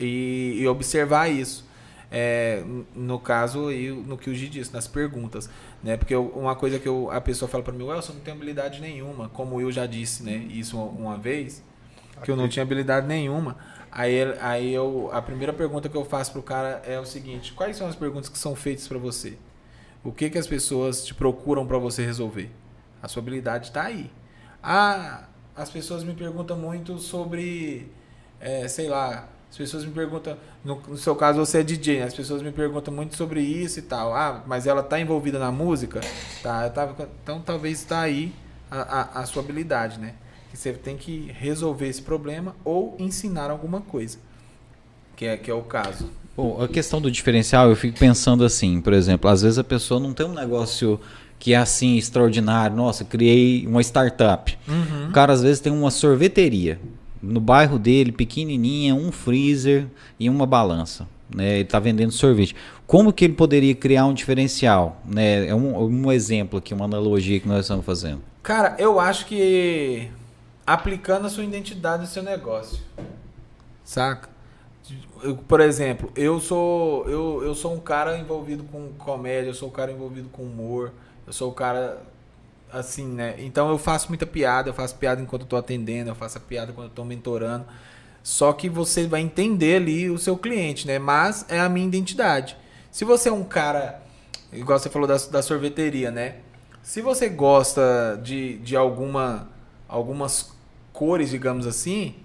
[0.00, 1.64] E, e observar isso.
[2.14, 2.62] É,
[2.94, 5.48] no caso, aí, no que o Gi disse, nas perguntas.
[5.82, 5.96] Né?
[5.96, 8.80] Porque eu- uma coisa que eu- a pessoa fala pra mim, Wilson, não tenho habilidade
[8.82, 9.30] nenhuma.
[9.30, 10.36] Como eu já disse né?
[10.50, 11.62] isso uma vez,
[12.22, 13.56] que eu não tinha habilidade nenhuma.
[13.90, 17.76] Aí, aí eu, a primeira pergunta que eu faço pro cara é o seguinte: quais
[17.76, 19.38] são as perguntas que são feitas pra você?
[20.04, 22.50] O que, que as pessoas te procuram pra você resolver?
[23.02, 24.10] A sua habilidade está aí.
[24.62, 25.24] Ah,
[25.56, 27.90] as pessoas me perguntam muito sobre,
[28.40, 30.34] é, sei lá, as pessoas me perguntam,
[30.64, 32.04] no, no seu caso você é DJ, né?
[32.06, 34.14] as pessoas me perguntam muito sobre isso e tal.
[34.14, 36.00] Ah, mas ela tá envolvida na música?
[36.42, 38.32] Tá, tava, então talvez está aí
[38.70, 40.14] a, a, a sua habilidade, né?
[40.50, 44.16] Que você tem que resolver esse problema ou ensinar alguma coisa.
[45.14, 46.08] Que é, que é o caso.
[46.34, 50.00] Bom, a questão do diferencial, eu fico pensando assim, por exemplo, às vezes a pessoa
[50.00, 50.98] não tem um negócio
[51.38, 52.74] que é assim extraordinário.
[52.74, 54.58] Nossa, criei uma startup.
[54.66, 55.10] Uhum.
[55.10, 56.80] O cara às vezes tem uma sorveteria
[57.22, 59.86] no bairro dele, pequenininha, um freezer
[60.18, 61.06] e uma balança.
[61.34, 61.54] Né?
[61.54, 62.54] Ele está vendendo sorvete.
[62.86, 65.00] Como que ele poderia criar um diferencial?
[65.04, 65.46] Né?
[65.46, 68.20] É um, um exemplo aqui, uma analogia que nós estamos fazendo.
[68.42, 70.10] Cara, eu acho que
[70.66, 72.78] aplicando a sua identidade no seu negócio.
[73.84, 74.28] Saca?
[75.22, 79.68] Eu, por exemplo, eu sou eu, eu sou um cara envolvido com comédia, eu sou
[79.68, 80.92] um cara envolvido com humor,
[81.24, 82.02] eu sou o cara
[82.72, 83.34] assim, né?
[83.38, 86.40] Então eu faço muita piada, eu faço piada enquanto eu tô atendendo, eu faço a
[86.40, 87.66] piada quando eu tô mentorando.
[88.22, 90.98] Só que você vai entender ali o seu cliente, né?
[90.98, 92.56] Mas é a minha identidade.
[92.90, 94.02] Se você é um cara,
[94.52, 96.36] igual você falou da, da sorveteria, né?
[96.82, 99.48] Se você gosta de, de alguma,
[99.88, 100.52] algumas
[100.92, 102.16] cores, digamos assim,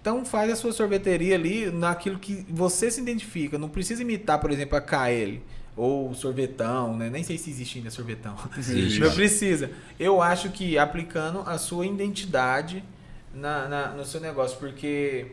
[0.00, 3.58] então faz a sua sorveteria ali naquilo que você se identifica.
[3.58, 5.40] Não precisa imitar, por exemplo, a KL
[5.80, 7.08] ou sorvetão, né?
[7.08, 8.36] Nem sei se existe ainda sorvetão.
[8.56, 9.70] Existe, Não precisa.
[9.98, 12.84] Eu acho que aplicando a sua identidade
[13.34, 15.32] na, na- no seu negócio, porque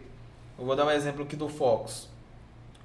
[0.58, 2.08] eu vou dar um exemplo aqui do Fox.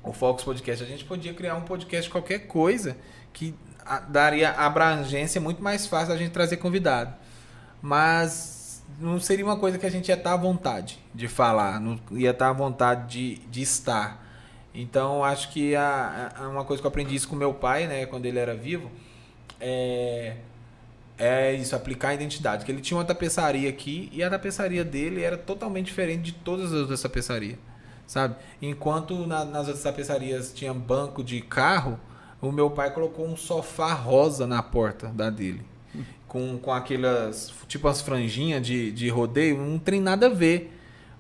[0.03, 2.97] O Fox Podcast, a gente podia criar um podcast de qualquer coisa
[3.33, 3.55] que
[4.09, 7.15] daria abrangência muito mais fácil a gente trazer convidado.
[7.81, 11.99] Mas não seria uma coisa que a gente ia estar à vontade de falar, não
[12.13, 14.22] ia estar à vontade de, de estar.
[14.75, 18.07] Então, acho que a, a- uma coisa que eu aprendi isso com meu pai, né,
[18.07, 18.91] quando ele era vivo,
[19.61, 20.37] é,
[21.19, 22.65] é isso, aplicar a identidade.
[22.65, 26.73] Que ele tinha uma tapeçaria aqui e a tapeçaria dele era totalmente diferente de todas
[26.73, 27.59] as outras tapeçarias,
[28.07, 28.37] sabe?
[28.61, 31.99] Enquanto na- nas outras tapeçarias tinha banco de carro,
[32.41, 35.63] o meu pai colocou um sofá rosa na porta da dele.
[36.27, 40.73] Com, com aquelas, tipo as franjinhas de, de rodeio, não tem nada a ver.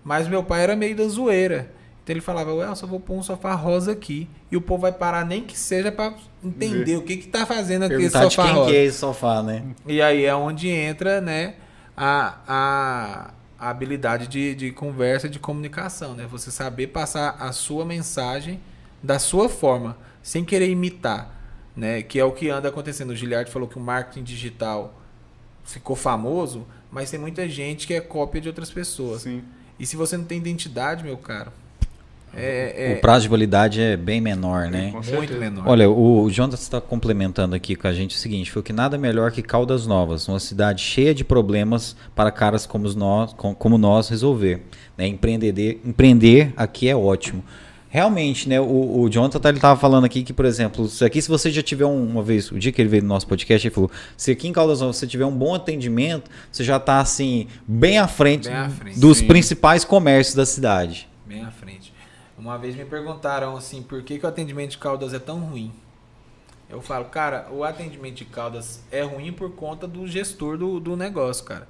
[0.02, 1.70] Mas meu pai era meio da zoeira.
[2.02, 4.28] Então ele falava, ué, eu só vou pôr um sofá rosa aqui.
[4.50, 6.12] E o povo vai parar nem que seja pra
[6.42, 8.70] entender o que que tá fazendo aquele Perguntar de sofá quem rosa.
[8.70, 9.64] que é esse sofá, né?
[9.86, 11.54] E aí é onde entra, né,
[11.96, 16.26] a, a, a habilidade de, de conversa, de comunicação, né?
[16.28, 18.60] Você saber passar a sua mensagem
[19.00, 21.32] da sua forma, sem querer imitar,
[21.76, 22.02] né?
[22.02, 23.10] Que é o que anda acontecendo.
[23.10, 25.00] O Giliard falou que o marketing digital
[25.62, 29.22] ficou famoso, mas tem muita gente que é cópia de outras pessoas.
[29.22, 29.44] Sim.
[29.78, 31.52] E se você não tem identidade, meu caro,
[32.34, 34.90] é, é O prazo de validade é bem menor, né?
[34.92, 35.64] Com muito menor.
[35.68, 39.30] Olha, o Jonathan está complementando aqui com a gente o seguinte: foi que nada melhor
[39.32, 44.08] que Caldas Novas, uma cidade cheia de problemas para caras como nós, com- como nós
[44.08, 44.62] resolver.
[44.96, 45.06] Né?
[45.06, 47.44] Empreender, empreender aqui é ótimo.
[47.90, 48.58] Realmente, né?
[48.58, 51.50] O, o Jonathan tá- ele estava falando aqui que, por exemplo, se aqui se você
[51.50, 53.90] já tiver um- uma vez, o dia que ele veio no nosso podcast, ele falou:
[54.16, 57.98] se aqui em Caldas Novas você tiver um bom atendimento, você já está assim bem
[57.98, 59.26] à frente, Bem à frente, dos sim.
[59.26, 61.06] principais comércios da cidade.
[61.26, 61.91] Bem à frente.
[62.42, 65.72] Uma vez me perguntaram assim, por que, que o atendimento de Caldas é tão ruim?
[66.68, 70.96] Eu falo, cara, o atendimento de Caldas é ruim por conta do gestor do, do
[70.96, 71.68] negócio, cara.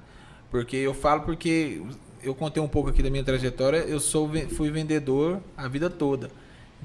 [0.49, 1.79] Porque eu falo porque
[2.23, 6.31] eu contei um pouco aqui da minha trajetória, eu sou fui vendedor a vida toda.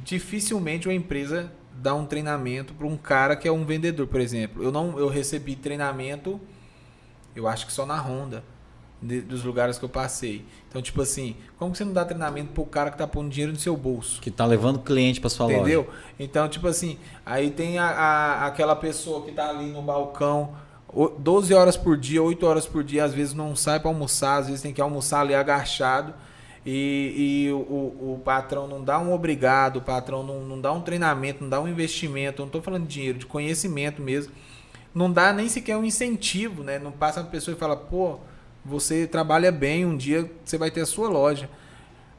[0.05, 4.63] Dificilmente uma empresa dá um treinamento para um cara que é um vendedor, por exemplo.
[4.63, 6.39] Eu não eu recebi treinamento
[7.35, 8.45] eu acho que só na Honda,
[9.01, 10.45] de- dos lugares que eu passei.
[10.69, 13.53] Então, tipo assim, como que você não dá treinamento pro cara que tá pondo dinheiro
[13.53, 14.21] no seu bolso?
[14.21, 15.83] Que tá levando cliente para sua Entendeu?
[15.87, 15.99] loja.
[16.19, 20.55] Então, tipo assim, aí tem a, a- aquela pessoa que tá ali no balcão
[20.93, 24.39] o- 12 horas por dia, 8 horas por dia, às vezes não sai para almoçar,
[24.39, 26.15] às vezes tem que almoçar ali agachado.
[26.67, 30.73] E, e o, o- o patrão não dá um obrigado, o patrão não, não dá
[30.73, 34.33] um treinamento, não dá um investimento, não tô falando de dinheiro, de conhecimento mesmo.
[34.95, 36.79] Não dá nem sequer um incentivo, né?
[36.79, 38.19] Não passa a pessoa e fala, pô,
[38.65, 41.49] você trabalha bem, um dia você vai ter a sua loja.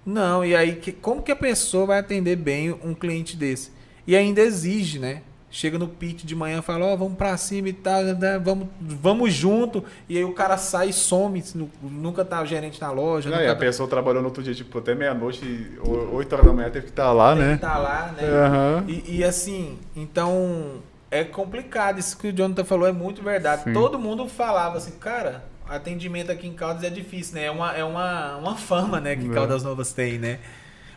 [0.05, 3.71] Não, e aí que, como que a pessoa vai atender bem um cliente desse?
[4.07, 5.21] E ainda exige, né?
[5.51, 8.37] Chega no pitch de manhã e fala, ó, vamos pra cima e tal, né?
[8.37, 9.83] vamos, vamos junto.
[10.07, 13.31] E aí o cara sai e some, nu- nunca tá o gerente na loja.
[13.31, 16.45] Não, e a tá, pessoa trabalhou no outro dia, tipo, até meia-noite, o- 8 horas
[16.45, 17.57] da manhã teve que estar lá, tem que né?
[17.57, 18.27] tá lá, né?
[18.27, 18.85] Aham.
[18.87, 21.97] E, e assim, então é complicado.
[21.99, 23.63] Isso que o Jonathan falou é muito verdade.
[23.63, 23.73] Sim.
[23.73, 27.45] Todo mundo falava assim, cara, atendimento aqui em Caldas é difícil, né?
[27.45, 29.33] É uma, é uma, uma fama, né, que É.
[29.33, 30.39] Caldas Novas tem, né?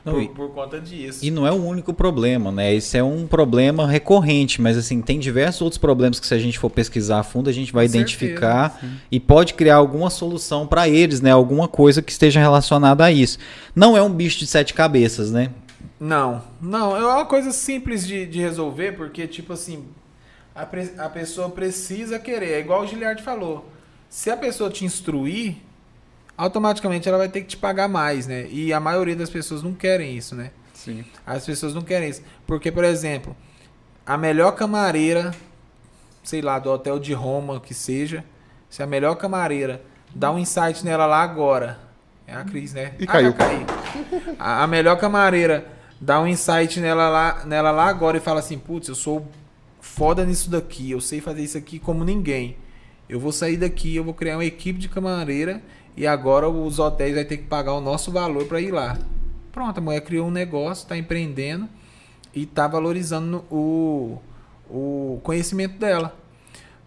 [0.05, 1.25] Não, por, por conta disso.
[1.25, 2.75] E não é o único problema, né?
[2.75, 6.59] Esse é um problema recorrente, mas assim, tem diversos outros problemas que se a gente
[6.59, 8.83] for pesquisar a fundo, a gente vai Com identificar
[9.13, 11.31] e pode criar alguma solução para eles, né?
[11.31, 13.39] Alguma coisa que esteja relacionada a isso.
[13.77, 15.51] Não é um bicho de sete cabeças, né?
[16.01, 19.85] Não, não, é uma coisa simples de, de resolver, porque, tipo assim,
[20.53, 22.55] a, pre- a pessoa precisa querer.
[22.55, 23.71] É igual o Giliard falou.
[24.13, 25.57] Se a pessoa te instruir,
[26.37, 28.47] automaticamente ela vai ter que te pagar mais, né?
[28.51, 30.51] E a maioria das pessoas não querem isso, né?
[30.75, 31.03] Sim.
[31.27, 32.21] As pessoas não querem isso.
[32.47, 33.35] Porque, por exemplo,
[34.05, 35.35] a melhor camareira,
[36.23, 38.23] sei lá, do hotel de Roma que seja,
[38.69, 39.83] se a melhor camareira
[40.15, 41.81] dá um insight nela lá agora.
[42.27, 42.93] É a Cris, né?
[42.99, 43.33] E Ah, caiu.
[43.33, 43.65] caí.
[44.39, 45.67] A, a melhor camareira
[45.99, 49.27] dá um insight nela lá, nela lá agora e fala assim: putz, eu sou
[49.81, 52.59] foda nisso daqui, eu sei fazer isso aqui como ninguém.
[53.13, 55.63] Eu vou sair daqui, eu vou criar uma equipe de camareira
[55.95, 58.97] e agora os hotéis vai ter que pagar o nosso valor para ir lá.
[59.53, 61.69] Pronto, a mulher criou um negócio, está empreendendo
[62.35, 64.17] e está valorizando o,
[64.67, 66.17] o conhecimento dela.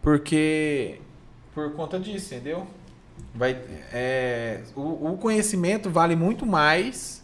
[0.02, 1.00] Porque
[1.54, 2.66] por conta disso, entendeu?
[3.36, 3.62] Vai,
[3.94, 7.24] é, o, o conhecimento vale muito mais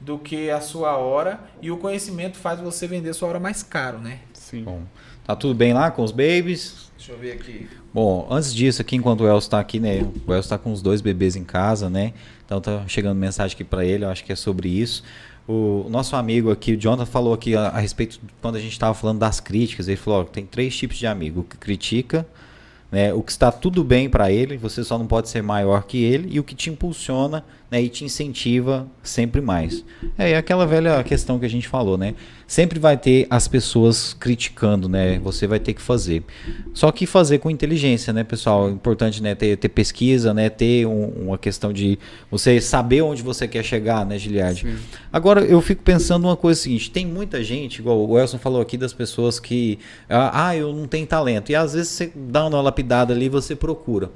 [0.00, 3.98] do que a sua hora e o conhecimento faz você vender sua hora mais caro,
[3.98, 4.20] né?
[4.32, 4.64] Sim.
[4.64, 4.84] Bom,
[5.22, 6.90] tá tudo bem lá com os babies?
[7.02, 7.68] Deixa eu ver aqui.
[7.92, 10.08] Bom, antes disso, aqui, enquanto o Elcio tá aqui, né?
[10.24, 12.12] O Elcio tá com os dois bebês em casa, né?
[12.46, 15.02] Então tá chegando mensagem aqui para ele, eu acho que é sobre isso.
[15.48, 18.70] O nosso amigo aqui, o Jonathan, falou aqui a, a respeito, de quando a gente
[18.70, 22.24] estava falando das críticas, ele falou: ó, tem três tipos de amigo: o que critica,
[22.92, 26.04] né, o que está tudo bem para ele, você só não pode ser maior que
[26.04, 29.82] ele, e o que te impulsiona né, e te incentiva sempre mais.
[30.18, 32.14] É aquela velha questão que a gente falou, né?
[32.46, 35.18] Sempre vai ter as pessoas criticando, né?
[35.20, 36.22] Você vai ter que fazer.
[36.74, 38.68] Só que fazer com inteligência, né, pessoal?
[38.68, 40.50] É importante né, ter, ter pesquisa, né?
[40.50, 41.98] Ter um, uma questão de
[42.30, 44.60] você saber onde você quer chegar, né, Giliard?
[44.60, 44.76] Sim.
[45.10, 48.76] Agora, eu fico pensando uma coisa seguinte: tem muita gente, igual o Elson falou aqui,
[48.76, 49.78] das pessoas que.
[50.10, 51.50] Ah, eu não tenho talento.
[51.50, 54.10] E às vezes você dá uma lapidada ali e você procura.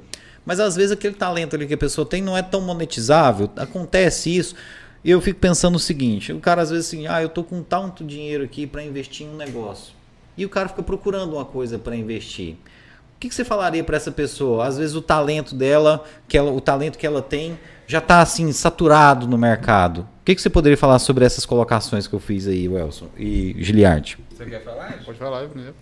[0.47, 3.51] Mas às vezes aquele talento ali que a pessoa tem não é tão monetizável.
[3.57, 4.55] Acontece isso.
[5.03, 7.61] E eu fico pensando o seguinte: o cara às vezes assim, ah, eu tô com
[7.61, 9.93] tanto dinheiro aqui para investir em um negócio.
[10.37, 12.53] E o cara fica procurando uma coisa para investir.
[12.53, 14.65] O que, que você falaria para essa pessoa?
[14.65, 18.49] Às vezes o talento dela, que ela, o talento que ela tem, já está assim
[18.53, 20.01] saturado no mercado.
[20.21, 23.53] O que, que você poderia falar sobre essas colocações que eu fiz aí, Welson e
[23.59, 24.17] Giliard?
[24.37, 24.93] Você quer falar?
[25.03, 25.75] Pode falar aí primeiro.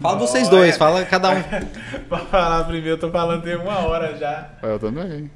[0.00, 1.42] Fala vocês dois, fala cada um.
[2.08, 4.50] Pra falar primeiro, eu tô falando tem uma hora já.
[4.62, 5.28] Eu também.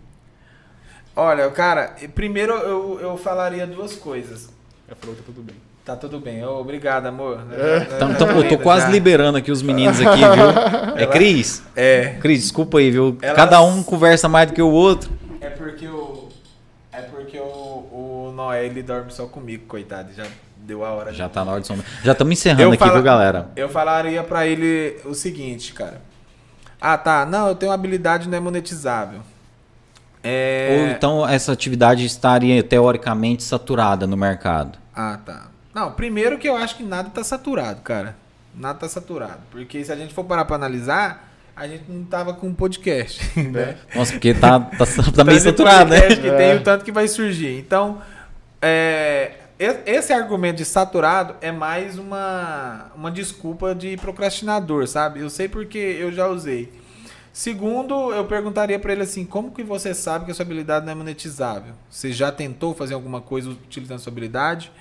[1.17, 4.49] Olha, cara, primeiro eu, eu falaria duas coisas.
[4.87, 5.57] Ela falou que tá tudo bem.
[5.85, 6.45] Tá tudo bem.
[6.45, 7.41] Ô, obrigado, amor.
[7.97, 10.95] Então, então, eu tô quase liberando aqui os meninos aqui, viu?
[10.97, 11.65] É Cris?
[11.75, 12.17] É.
[12.21, 13.19] Cris, desculpa aí, viu?
[13.21, 15.11] Elas- Cada um conversa mais do que o outro.
[15.41, 16.29] É porque o.
[16.93, 20.13] É porque o, o Noé ele dorme só comigo, coitado.
[20.15, 20.25] Já
[20.63, 21.13] deu a hora.
[21.13, 21.85] Já tá na hora de sombra.
[22.05, 23.49] Já estamos encerrando Eu aqui, fala- viu, galera?
[23.57, 26.01] Eu falaria pra ele o seguinte, cara.
[26.81, 27.25] Ah, tá.
[27.27, 29.21] Não, eu tenho uma habilidade não é monetizável.
[30.23, 30.79] É...
[30.81, 34.79] Ou então essa atividade estaria teoricamente saturada no mercado.
[34.95, 35.47] Ah, tá.
[35.75, 38.15] Não, primeiro que eu acho que nada tá saturado, cara.
[38.55, 39.41] Nada tá saturado.
[39.51, 43.21] Porque se a gente for parar pra analisar, a gente não tava com um podcast,
[43.41, 43.77] né?
[43.95, 46.01] Nossa, porque tá, tá, tá meio Tanto de saturado, né?
[46.09, 46.55] que tem É.
[46.57, 47.59] o tanto que vai surgir.
[47.59, 47.99] Então,
[48.61, 49.33] é,
[49.87, 55.21] esse argumento de saturado é mais uma, uma desculpa de procrastinador, sabe?
[55.21, 56.73] Eu sei porque eu já usei.
[57.33, 60.93] Segundo, eu perguntaria pra ele assim: como que você sabe que a sua habilidade não
[60.93, 61.75] é monetizável?
[61.89, 64.73] Você já tentou fazer alguma coisa utilizando a sua habilidade?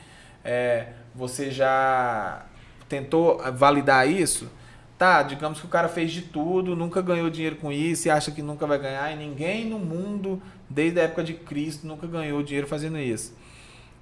[0.44, 2.46] É, você já
[2.90, 4.50] tentou validar isso?
[4.98, 8.32] Tá, digamos que o cara fez de tudo, nunca ganhou dinheiro com isso e acha
[8.32, 10.40] que nunca vai ganhar, e ninguém no mundo,
[10.70, 13.34] desde a época de Cristo, nunca ganhou dinheiro fazendo isso.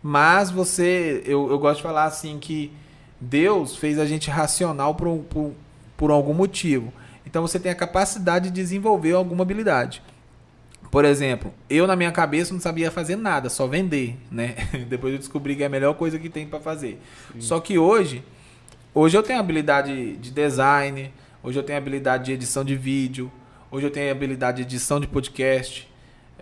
[0.02, 2.72] Mas você, eu, eu gosto de falar assim que
[3.20, 5.52] Deus fez a gente racional por, um- por,
[5.98, 6.94] por algum motivo.
[7.26, 10.02] Então você tem a capacidade de desenvolver alguma habilidade.
[10.90, 14.56] Por exemplo, eu na minha cabeça não sabia fazer nada, só vender, né?
[14.90, 17.00] Depois eu descobri que é a melhor coisa que tem para fazer.
[17.38, 18.24] Só que hoje,
[18.94, 21.14] hoje eu tenho habilidade de design,
[21.44, 23.32] hoje eu tenho habilidade de edição de vídeo,
[23.70, 25.88] hoje eu tenho habilidade de edição de podcast,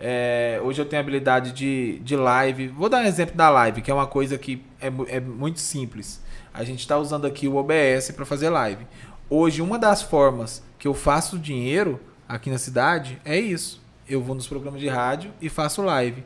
[0.00, 2.68] é, hoje eu tenho habilidade de, de live.
[2.68, 6.22] Vou dar um exemplo da live, que é uma coisa que é, é muito simples.
[6.54, 8.86] A gente está usando aqui o OBS para fazer live.
[9.28, 13.82] Hoje, uma das formas que eu faço dinheiro aqui na cidade é isso.
[14.08, 16.22] Eu vou nos programas de rádio e faço live.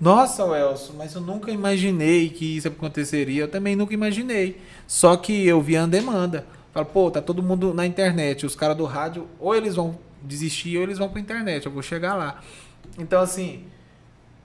[0.00, 3.42] Nossa, Welson, mas eu nunca imaginei que isso aconteceria.
[3.42, 4.60] Eu também nunca imaginei.
[4.86, 6.46] Só que eu vi a demanda.
[6.72, 8.46] Falo, pô, tá todo mundo na internet.
[8.46, 11.66] Os caras do rádio, ou eles vão desistir ou eles vão pra internet.
[11.66, 12.40] Eu vou chegar lá.
[12.98, 13.64] Então, assim,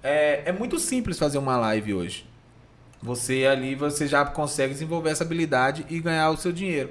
[0.03, 2.26] é, é muito simples fazer uma live hoje.
[3.01, 6.89] Você ali, você já consegue desenvolver essa habilidade e ganhar o seu dinheiro.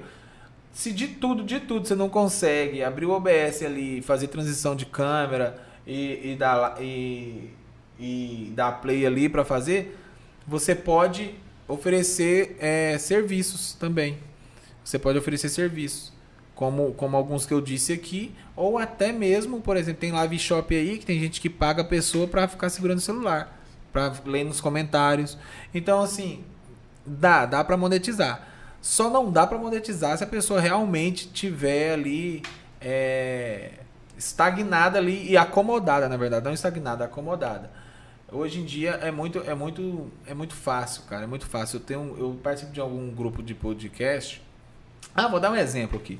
[0.71, 4.85] Se de tudo, de tudo, você não consegue abrir o OBS ali, fazer transição de
[4.85, 5.57] câmera
[5.87, 7.49] e, e, dar, e,
[7.97, 9.97] e dar play ali para fazer,
[10.45, 11.33] você pode
[11.67, 14.17] oferecer é, serviços também.
[14.83, 16.11] Você pode oferecer serviços,
[16.55, 20.73] como, como alguns que eu disse aqui, ou até mesmo, por exemplo, tem live shop
[20.73, 23.61] aí que tem gente que paga a pessoa para ficar segurando o celular,
[23.91, 25.37] para ler nos comentários.
[25.73, 26.43] Então, assim,
[27.05, 28.47] dá, dá para monetizar.
[28.81, 32.41] Só não dá para monetizar se a pessoa realmente tiver ali
[32.79, 33.71] é,
[34.17, 37.69] estagnada ali e acomodada, na verdade, não estagnada, acomodada.
[38.31, 41.77] Hoje em dia é muito é muito é muito fácil, cara, é muito fácil.
[41.77, 44.41] Eu tenho eu participo de algum grupo de podcast.
[45.13, 46.19] Ah, vou dar um exemplo aqui.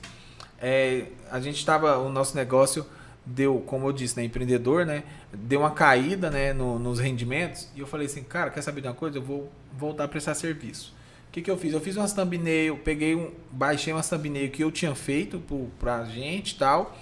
[0.59, 2.85] É, a gente estava o nosso negócio
[3.25, 5.03] deu, como eu disse, né, empreendedor, né,
[5.33, 8.87] deu uma caída, né, no- nos rendimentos e eu falei assim, cara, quer saber de
[8.87, 9.17] uma coisa?
[9.17, 10.93] Eu vou voltar a prestar serviço.
[11.27, 11.73] O que, que eu fiz?
[11.73, 16.05] Eu fiz umas thumbnail, peguei um, baixei umas thumbnail que eu tinha feito pro, pra
[16.05, 16.95] gente tal.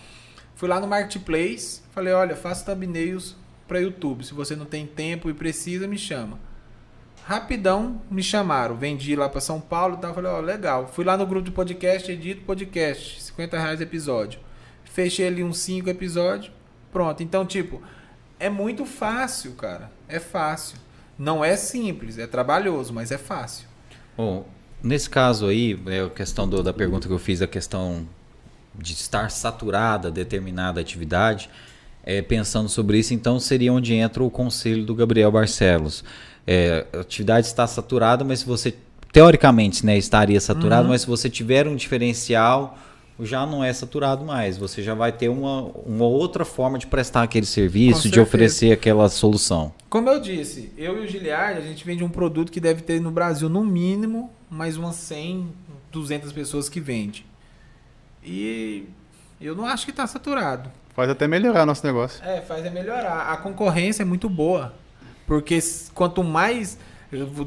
[0.55, 3.35] Fui lá no Marketplace, falei, olha, faço thumbnails
[3.67, 4.23] para YouTube.
[4.23, 6.39] Se você não tem tempo e precisa, me chama.
[7.25, 10.13] Rapidão me chamaram, vendi lá para São Paulo e tal.
[10.13, 10.87] Falei, ó, legal.
[10.87, 14.39] Fui lá no grupo de podcast, edito podcast, 50 reais episódio.
[14.83, 16.51] Fechei ali uns 5 episódios,
[16.91, 17.23] pronto.
[17.23, 17.81] Então, tipo,
[18.39, 19.89] é muito fácil, cara.
[20.07, 20.77] É fácil.
[21.17, 23.67] Não é simples, é trabalhoso, mas é fácil.
[24.17, 24.45] Bom,
[24.81, 28.05] nesse caso aí, é a questão do, da pergunta que eu fiz, a questão
[28.75, 31.49] de estar saturada determinada atividade,
[32.03, 36.03] é, pensando sobre isso, então seria onde entra o conselho do Gabriel Barcelos.
[36.45, 38.73] É, a atividade está saturada, mas se você,
[39.11, 40.89] teoricamente, né, estaria saturado, uhum.
[40.89, 42.77] mas se você tiver um diferencial,
[43.19, 44.57] já não é saturado mais.
[44.57, 49.07] Você já vai ter uma, uma outra forma de prestar aquele serviço, de oferecer aquela
[49.09, 49.73] solução.
[49.89, 52.99] Como eu disse, eu e o Giliard, a gente vende um produto que deve ter
[52.99, 55.47] no Brasil, no mínimo, mais umas 100,
[55.91, 57.25] 200 pessoas que vende.
[58.23, 58.85] E
[59.39, 60.71] eu não acho que está saturado.
[60.95, 62.23] Faz até melhorar nosso negócio.
[62.23, 63.31] É, faz é melhorar.
[63.31, 64.73] A concorrência é muito boa.
[65.25, 65.59] Porque
[65.93, 66.77] quanto mais,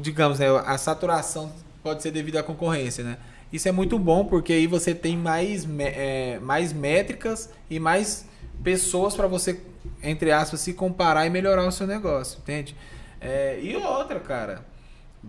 [0.01, 1.51] digamos, né, a saturação
[1.83, 3.17] pode ser devido à concorrência, né?
[3.51, 8.25] Isso é muito bom porque aí você tem mais, é, mais métricas e mais
[8.63, 9.61] pessoas para você,
[10.03, 12.75] entre aspas, se comparar e melhorar o seu negócio, entende?
[13.21, 14.65] É, e outra, cara,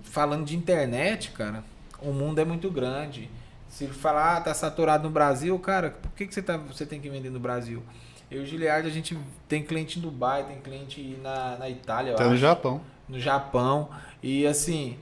[0.02, 1.62] falando de internet, cara,
[2.00, 3.30] o mundo é muito grande.
[3.68, 7.00] Se falar, ah, tá saturado no Brasil, cara, por que, que você, tá, você tem
[7.00, 7.82] que vender no Brasil?
[8.30, 9.18] Eu e o Giliard, a gente
[9.48, 12.80] tem cliente em Dubai, tem cliente na, na Itália, Até no Japão.
[13.08, 13.88] No Japão.
[14.22, 14.98] E assim,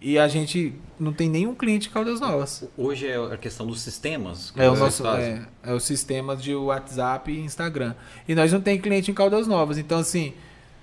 [0.00, 2.68] e a gente não tem nenhum cliente em Caldas Novas.
[2.76, 4.52] Hoje é a questão dos sistemas.
[4.56, 7.94] É o nosso, é, é o sistema de WhatsApp e Instagram.
[8.28, 9.76] E nós não tem cliente em Caldas Novas.
[9.76, 10.34] Então assim,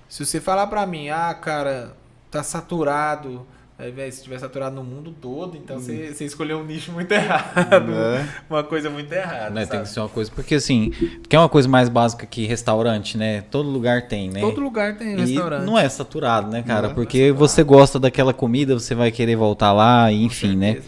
[0.06, 1.96] se você falar para mim, ah, cara,
[2.30, 3.46] tá saturado,
[3.78, 6.24] Aí, se tiver saturado no mundo todo, então você, hum.
[6.24, 7.92] escolheu um nicho muito errado.
[7.92, 8.26] É.
[8.48, 9.50] Uma coisa muito errada.
[9.50, 10.30] Né, tem que ser uma coisa.
[10.34, 10.90] Porque assim,
[11.28, 13.42] que é uma coisa mais básica que restaurante, né?
[13.50, 14.40] Todo lugar tem, né?
[14.40, 15.66] Todo lugar tem e restaurante.
[15.66, 16.88] Não é saturado, né, cara?
[16.88, 20.80] É porque você gosta daquela comida, você vai querer voltar lá, enfim, né?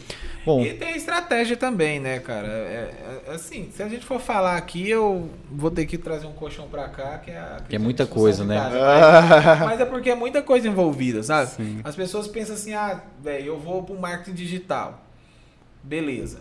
[0.48, 2.48] Bom, e tem estratégia também, né, cara?
[2.48, 6.32] É, é, assim, se a gente for falar aqui, eu vou ter que trazer um
[6.32, 8.58] colchão pra cá, que é, que é muita coisa, né?
[8.58, 11.50] mas, mas, é porque é muita coisa envolvida, sabe?
[11.50, 11.80] Sim.
[11.84, 15.04] As pessoas pensam assim, ah, velho, eu vou pro marketing digital.
[15.82, 16.38] Beleza.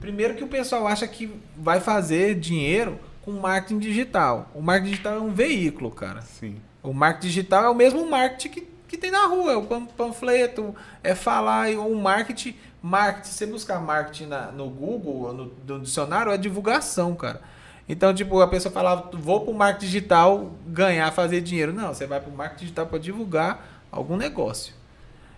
[0.00, 4.50] Primeiro que o pessoal acha que vai fazer dinheiro com marketing digital.
[4.54, 6.22] O marketing digital é um veículo, cara.
[6.22, 6.56] Sim.
[6.82, 10.74] O marketing digital é o mesmo marketing que, que tem na rua, é o panfleto,
[11.04, 16.32] é falar, o marketing Marketing, se você buscar marketing na, no Google, no, no, dicionário,
[16.32, 17.40] é divulgação, cara.
[17.88, 21.72] Então, tipo, a pessoa falava, vou pro marketing digital ganhar, fazer dinheiro.
[21.72, 24.74] Não, você vai pro marketing digital para divulgar algum negócio.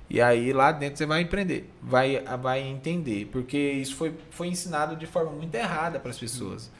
[0.08, 4.96] E aí lá dentro você vai empreender, vai, vai entender, porque isso foi, foi ensinado
[4.96, 6.70] de forma muito errada para as pessoas.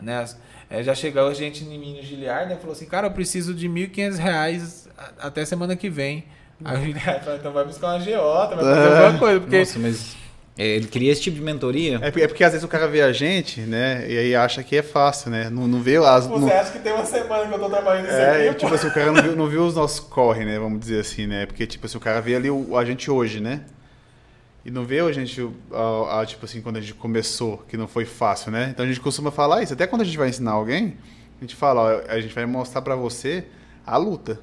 [0.00, 0.24] Né?
[0.68, 2.56] É, já chegou gente em Giliard e né?
[2.60, 4.88] falou assim, cara, eu preciso de R$ 1.500
[5.18, 6.24] até semana que vem.
[6.64, 9.40] Aí o falou, então vai buscar uma geota, vai fazer alguma coisa.
[9.40, 9.58] Porque...
[9.58, 10.16] Nossa, mas
[10.56, 11.98] é, ele queria esse tipo de mentoria?
[12.02, 14.04] É, é porque às vezes o cara vê a gente, né?
[14.06, 15.48] E aí acha que é fácil, né?
[15.48, 16.26] Não, não vê as.
[16.26, 16.48] Você não...
[16.52, 18.58] acha que tem uma semana que eu tô trabalhando nisso é, aqui?
[18.58, 20.58] Tipo assim, o cara não viu, não viu os nossos corre, né?
[20.58, 21.46] Vamos dizer assim, né?
[21.46, 23.62] Porque, tipo assim, o cara vê ali o, a gente hoje, né?
[24.64, 27.88] E não vê a gente, a, a, tipo assim, quando a gente começou, que não
[27.88, 28.68] foi fácil, né?
[28.70, 29.72] Então a gente costuma falar isso.
[29.72, 30.98] Até quando a gente vai ensinar alguém,
[31.38, 33.44] a gente fala, ó, a gente vai mostrar para você
[33.86, 34.38] a luta.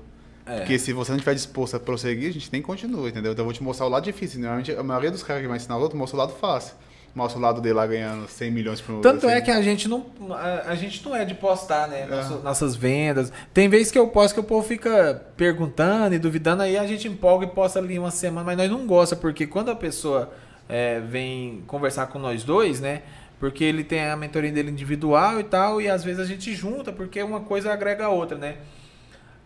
[0.49, 0.59] É.
[0.59, 3.33] Porque se você não estiver disposto a prosseguir, a gente nem continua, entendeu?
[3.33, 4.39] Então eu vou te mostrar o lado difícil.
[4.39, 6.73] Normalmente a maioria dos caras que vai ensinar o outro mostra o lado fácil.
[7.13, 10.05] Mostra o lado dele lá ganhando 100 milhões por Tanto é que a gente não
[10.31, 12.07] a, a, gente não é de postar, né?
[12.09, 12.43] É.
[12.43, 13.31] nossas vendas.
[13.53, 17.07] Tem vezes que eu posto que o povo fica perguntando e duvidando, aí a gente
[17.07, 20.31] empolga e posta ali uma semana, mas nós não gosta, porque quando a pessoa
[20.67, 23.01] é, vem conversar com nós dois, né?
[23.39, 26.91] Porque ele tem a mentoria dele individual e tal, e às vezes a gente junta,
[26.91, 28.57] porque uma coisa agrega a outra, né?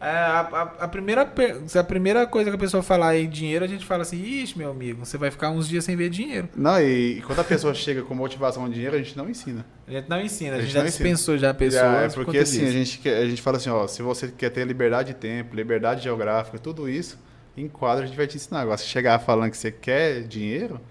[0.03, 3.67] É, a, a, a, primeira, a primeira coisa que a pessoa falar em dinheiro, a
[3.69, 6.49] gente fala assim, ixi, meu amigo, você vai ficar uns dias sem ver dinheiro.
[6.57, 9.65] Não, e, e quando a pessoa chega com motivação de dinheiro, a gente não ensina.
[9.87, 11.47] A gente não ensina, a, a gente, já dispensou ensina.
[11.47, 12.03] já a pessoa.
[12.03, 15.13] É, porque assim, a gente, a gente fala assim, ó, se você quer ter liberdade
[15.13, 17.17] de tempo, liberdade geográfica, tudo isso,
[17.55, 18.59] em quadro a gente vai te ensinar.
[18.59, 20.81] Agora, se chegar falando que você quer dinheiro,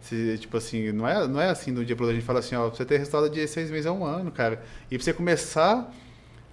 [0.00, 2.38] se, tipo assim, não é, não é assim do dia pro outro, a gente fala
[2.38, 4.62] assim, ó, pra você ter resultado de seis meses a um ano, cara.
[4.88, 5.92] E pra você começar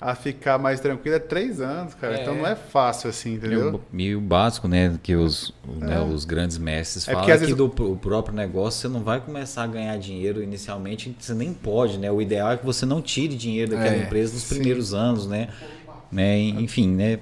[0.02, 2.18] a ficar mais tranquilo é três anos, cara.
[2.18, 2.22] É.
[2.22, 3.82] Então não é fácil assim, entendeu?
[3.92, 4.98] Meio básico, né?
[5.04, 5.86] Que os, é.
[5.86, 7.56] né, os grandes mestres é falam que vezes...
[7.56, 12.10] do próprio negócio você não vai começar a ganhar dinheiro inicialmente, você nem pode, né?
[12.10, 14.56] O ideal é que você não tire dinheiro daquela é, empresa nos sim.
[14.56, 15.50] primeiros anos, né?
[16.12, 16.40] né?
[16.40, 17.20] Enfim, né?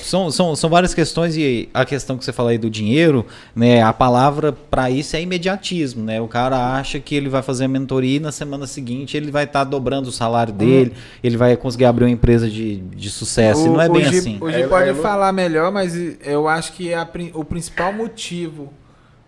[0.00, 3.82] São, são, são várias questões e a questão que você fala aí do dinheiro, né?
[3.82, 6.20] A palavra para isso é imediatismo, né?
[6.20, 9.44] O cara acha que ele vai fazer a mentoria e na semana seguinte ele vai
[9.44, 10.56] estar tá dobrando o salário hum.
[10.56, 11.18] dele, hum.
[11.22, 13.62] ele vai conseguir abrir uma empresa de, de sucesso.
[13.62, 14.38] O, e não é bem G, assim.
[14.40, 15.94] O G é, pode é, falar melhor, mas
[16.24, 18.72] eu acho que é a, o principal motivo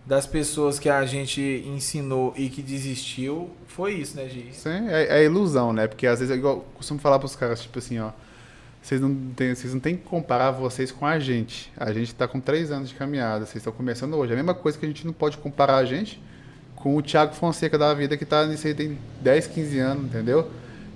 [0.05, 4.47] das pessoas que a gente ensinou e que desistiu foi isso, né, Gi?
[4.53, 5.87] Sim, é, é ilusão, né?
[5.87, 8.09] Porque às vezes, igual eu costumo falar para os caras, tipo assim, ó
[8.89, 11.71] vocês não, têm, vocês não têm que comparar vocês com a gente.
[11.77, 14.31] A gente está com três anos de caminhada, vocês estão começando hoje.
[14.31, 16.19] É a mesma coisa que a gente não pode comparar a gente
[16.75, 20.49] com o Thiago Fonseca da vida, que está nisso aí tem 10, 15 anos, entendeu?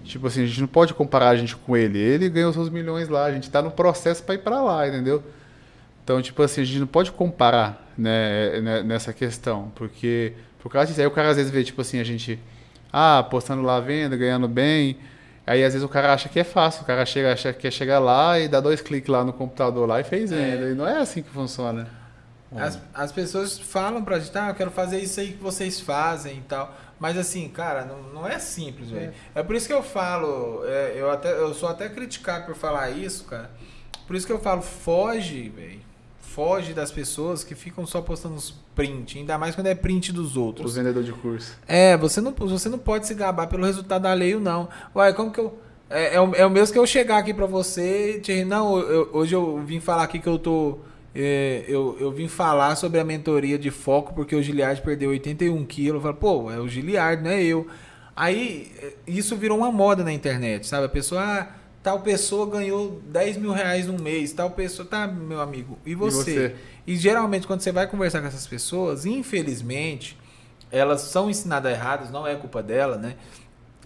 [0.04, 2.00] Tipo assim, a gente não pode comparar a gente com ele.
[2.00, 5.22] Ele ganhou seus milhões lá, a gente está no processo para ir para lá, entendeu?
[6.04, 10.88] Então, tipo assim, a gente não pode comparar né, né, nessa questão, porque por causa
[10.88, 12.40] disso, aí o cara às vezes vê, tipo assim, a gente,
[12.92, 14.98] ah, postando lá venda, ganhando bem,
[15.46, 18.00] Aí às vezes o cara acha que é fácil, o cara chega, acha, quer chegar
[18.00, 20.36] lá e dá dois cliques lá no computador lá e fez é.
[20.36, 20.66] venda.
[20.68, 20.72] É.
[20.72, 21.88] E não é assim que funciona.
[22.56, 26.38] As, as pessoas falam pra gente, ah, eu quero fazer isso aí que vocês fazem
[26.38, 26.74] e tal.
[27.00, 29.14] Mas assim, cara, não, não é simples, velho.
[29.36, 29.40] É.
[29.40, 29.44] é.
[29.44, 33.26] por isso que eu falo, é, eu, até, eu sou até criticado por falar isso,
[33.26, 33.50] cara.
[34.06, 35.93] Por isso que eu falo, foge, velho
[36.34, 40.36] foge das pessoas que ficam só postando os print, ainda mais quando é print dos
[40.36, 40.72] outros.
[40.72, 41.56] Os vendedores de curso.
[41.68, 44.68] É, você não, você não pode se gabar pelo resultado alheio, não.
[44.96, 45.56] Uai, como que eu.
[45.90, 49.10] É, é, o, é o mesmo que eu chegar aqui pra você e não, eu,
[49.14, 50.80] hoje eu vim falar aqui que eu tô.
[51.14, 55.64] É, eu, eu vim falar sobre a mentoria de foco porque o Giliard perdeu 81
[55.66, 55.96] quilos.
[55.96, 57.68] Eu falo, pô, é o Giliard, não é eu.
[58.16, 58.72] Aí
[59.06, 60.86] isso virou uma moda na internet, sabe?
[60.86, 61.22] A pessoa.
[61.22, 61.48] Ah,
[61.84, 66.32] tal pessoa ganhou 10 mil reais num mês, tal pessoa, tá, meu amigo, e você?
[66.32, 66.56] E, você?
[66.88, 70.18] e geralmente quando você vai conversar com essas pessoas, infelizmente,
[70.72, 73.16] elas são ensinadas erradas, não é culpa dela, né?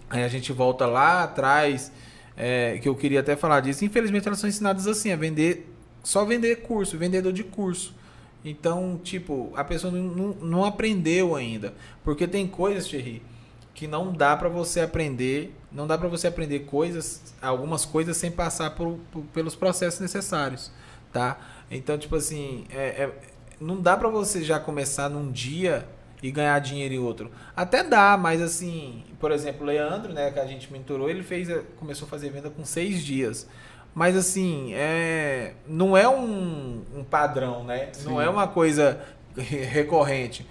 [0.08, 1.92] Aí a gente volta lá atrás,
[2.36, 5.68] é, que eu queria até falar disso, infelizmente elas são ensinadas assim, a vender,
[6.04, 7.98] só vender curso, vendedor de curso.
[8.44, 11.74] Então, tipo, a pessoa não, não, não aprendeu ainda.
[12.04, 13.20] Porque tem coisas, Thierry,
[13.78, 18.28] que não dá para você aprender, não dá para você aprender coisas, algumas coisas sem
[18.28, 20.72] passar por, por, pelos processos necessários,
[21.12, 21.38] tá?
[21.70, 23.12] Então, tipo assim, é, é,
[23.60, 25.86] não dá para você já começar num dia
[26.20, 27.30] e ganhar dinheiro em outro.
[27.54, 31.48] Até dá, mas assim, por exemplo, o Leandro, né, que a gente mentorou, ele fez,
[31.76, 33.48] começou a fazer venda com seis dias.
[33.94, 37.90] Mas assim, é, não é um, um padrão, né?
[37.92, 38.08] Sim.
[38.08, 39.00] Não é uma coisa
[39.36, 40.44] recorrente.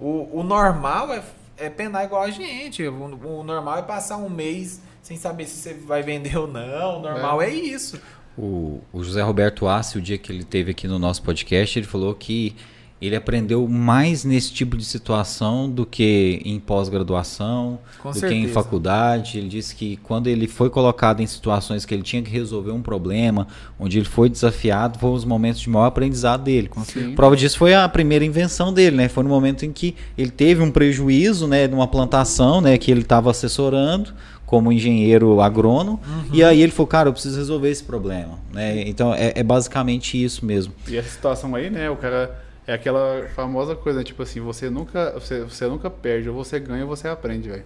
[0.00, 1.22] O, o normal é
[1.60, 2.82] é penar igual a gente.
[2.86, 6.98] O, o, normal é passar um mês sem saber se você vai vender ou não.
[6.98, 8.00] O normal é, é isso.
[8.36, 11.86] O, o José Roberto Assi, o dia que ele teve aqui no nosso podcast, ele
[11.86, 12.56] falou que
[13.00, 18.28] ele aprendeu mais nesse tipo de situação do que em pós-graduação, do certeza.
[18.28, 19.38] que em faculdade.
[19.38, 22.82] Ele disse que quando ele foi colocado em situações que ele tinha que resolver um
[22.82, 23.46] problema,
[23.78, 26.68] onde ele foi desafiado, foram os momentos de maior aprendizado dele.
[26.84, 27.14] Sim.
[27.14, 29.08] Prova disso foi a primeira invenção dele, né?
[29.08, 33.00] Foi no momento em que ele teve um prejuízo, né, numa plantação, né, que ele
[33.00, 34.12] estava assessorando
[34.44, 36.00] como engenheiro agrônomo.
[36.06, 36.24] Uhum.
[36.32, 38.38] E aí ele falou, cara, eu preciso resolver esse problema.
[38.52, 38.82] Né?
[38.88, 40.74] Então é, é basicamente isso mesmo.
[40.88, 45.10] E essa situação aí, né, o cara é aquela famosa coisa, tipo assim, você nunca,
[45.12, 47.64] você, você nunca perde, ou você ganha ou você aprende, velho.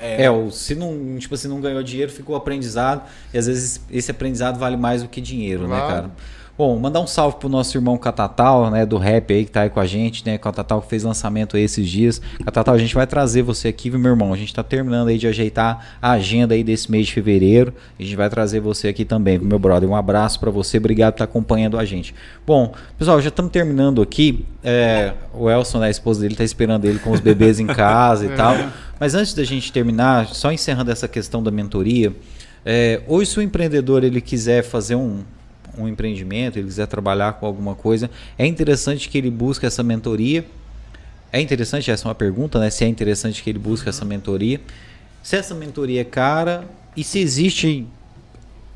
[0.00, 4.10] É, é se não, tipo assim, não ganhou dinheiro, ficou aprendizado, e às vezes esse
[4.10, 6.10] aprendizado vale mais do que dinheiro, né, cara?
[6.56, 9.70] Bom, mandar um salve pro nosso irmão Catatal, né, do rap aí que tá aí
[9.70, 12.20] com a gente, né, Catatal que fez lançamento aí esses dias.
[12.44, 14.32] Catatal, a gente vai trazer você aqui, viu, meu irmão?
[14.32, 17.74] A gente tá terminando aí de ajeitar a agenda aí desse mês de fevereiro.
[17.98, 19.88] A gente vai trazer você aqui também, meu brother.
[19.88, 22.14] Um abraço para você, obrigado por estar tá acompanhando a gente.
[22.46, 24.46] Bom, pessoal, já estamos terminando aqui.
[24.62, 28.26] É, o Elson, né, a esposa dele, tá esperando ele com os bebês em casa
[28.26, 28.54] e tal.
[29.00, 32.12] Mas antes da gente terminar, só encerrando essa questão da mentoria,
[32.64, 35.24] é, hoje se o empreendedor ele quiser fazer um,
[35.78, 40.44] um empreendimento, ele quiser trabalhar com alguma coisa, é interessante que ele busque essa mentoria.
[41.32, 42.70] É interessante, essa é uma pergunta, né?
[42.70, 44.60] Se é interessante que ele busque essa mentoria.
[45.22, 46.64] Se essa mentoria é cara
[46.96, 47.88] e se existem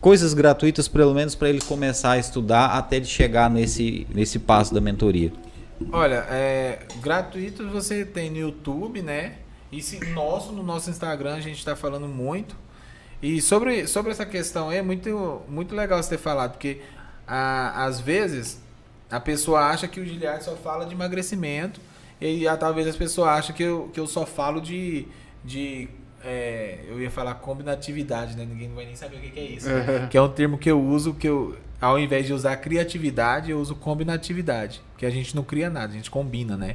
[0.00, 4.74] coisas gratuitas, pelo menos para ele começar a estudar até ele chegar nesse, nesse passo
[4.74, 5.32] da mentoria.
[5.92, 9.34] Olha, é, gratuito você tem no YouTube, né?
[9.70, 12.56] E se nosso, no nosso Instagram a gente está falando muito.
[13.22, 16.80] E sobre, sobre essa questão é muito, muito legal você ter falado, porque
[17.26, 18.60] a, às vezes
[19.10, 21.80] a pessoa acha que o Giliard só fala de emagrecimento
[22.20, 25.06] e a, talvez as pessoas acham que eu, que eu só falo de.
[25.44, 25.88] de
[26.24, 28.44] é, eu ia falar combinatividade, né?
[28.44, 29.68] Ninguém vai nem saber o que, que é isso.
[29.68, 30.08] Né?
[30.10, 33.60] que é um termo que eu uso que eu, ao invés de usar criatividade, eu
[33.60, 34.80] uso combinatividade.
[34.96, 36.74] Que a gente não cria nada, a gente combina, né?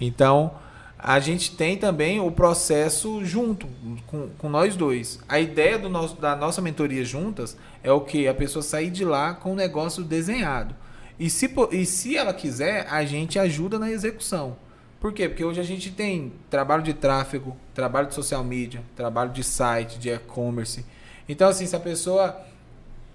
[0.00, 0.54] Então,
[1.02, 3.66] a gente tem também o processo junto
[4.06, 5.18] com, com nós dois.
[5.26, 8.28] A ideia do nosso, da nossa mentoria juntas é o que?
[8.28, 10.74] A pessoa sair de lá com o negócio desenhado.
[11.18, 14.56] E se, e se ela quiser, a gente ajuda na execução.
[15.00, 15.26] Por quê?
[15.26, 19.98] Porque hoje a gente tem trabalho de tráfego, trabalho de social media, trabalho de site,
[19.98, 20.84] de e-commerce.
[21.26, 22.38] Então, assim, se a pessoa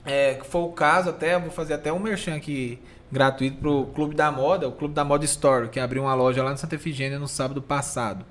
[0.03, 2.79] é, for o caso, até vou fazer até um merchan aqui
[3.11, 6.43] gratuito para o Clube da Moda, o Clube da Moda Store, que abriu uma loja
[6.43, 8.25] lá em Santa Efigênia no sábado passado.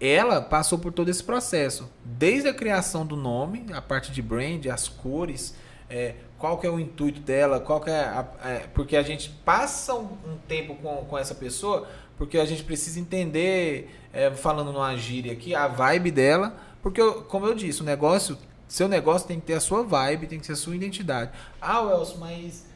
[0.00, 4.64] Ela passou por todo esse processo, desde a criação do nome, a parte de brand,
[4.66, 5.56] as cores,
[5.90, 9.30] é, qual que é o intuito dela, qual que é, a, é, porque a gente
[9.44, 14.72] passa um, um, tempo com, com essa pessoa, porque a gente precisa entender, é, falando
[14.72, 18.38] numa gíria aqui, a vibe dela, porque como eu disse, o negócio,
[18.68, 21.32] seu negócio tem que ter a sua vibe, tem que ser a sua identidade.
[21.60, 22.67] Ah, Welson, mas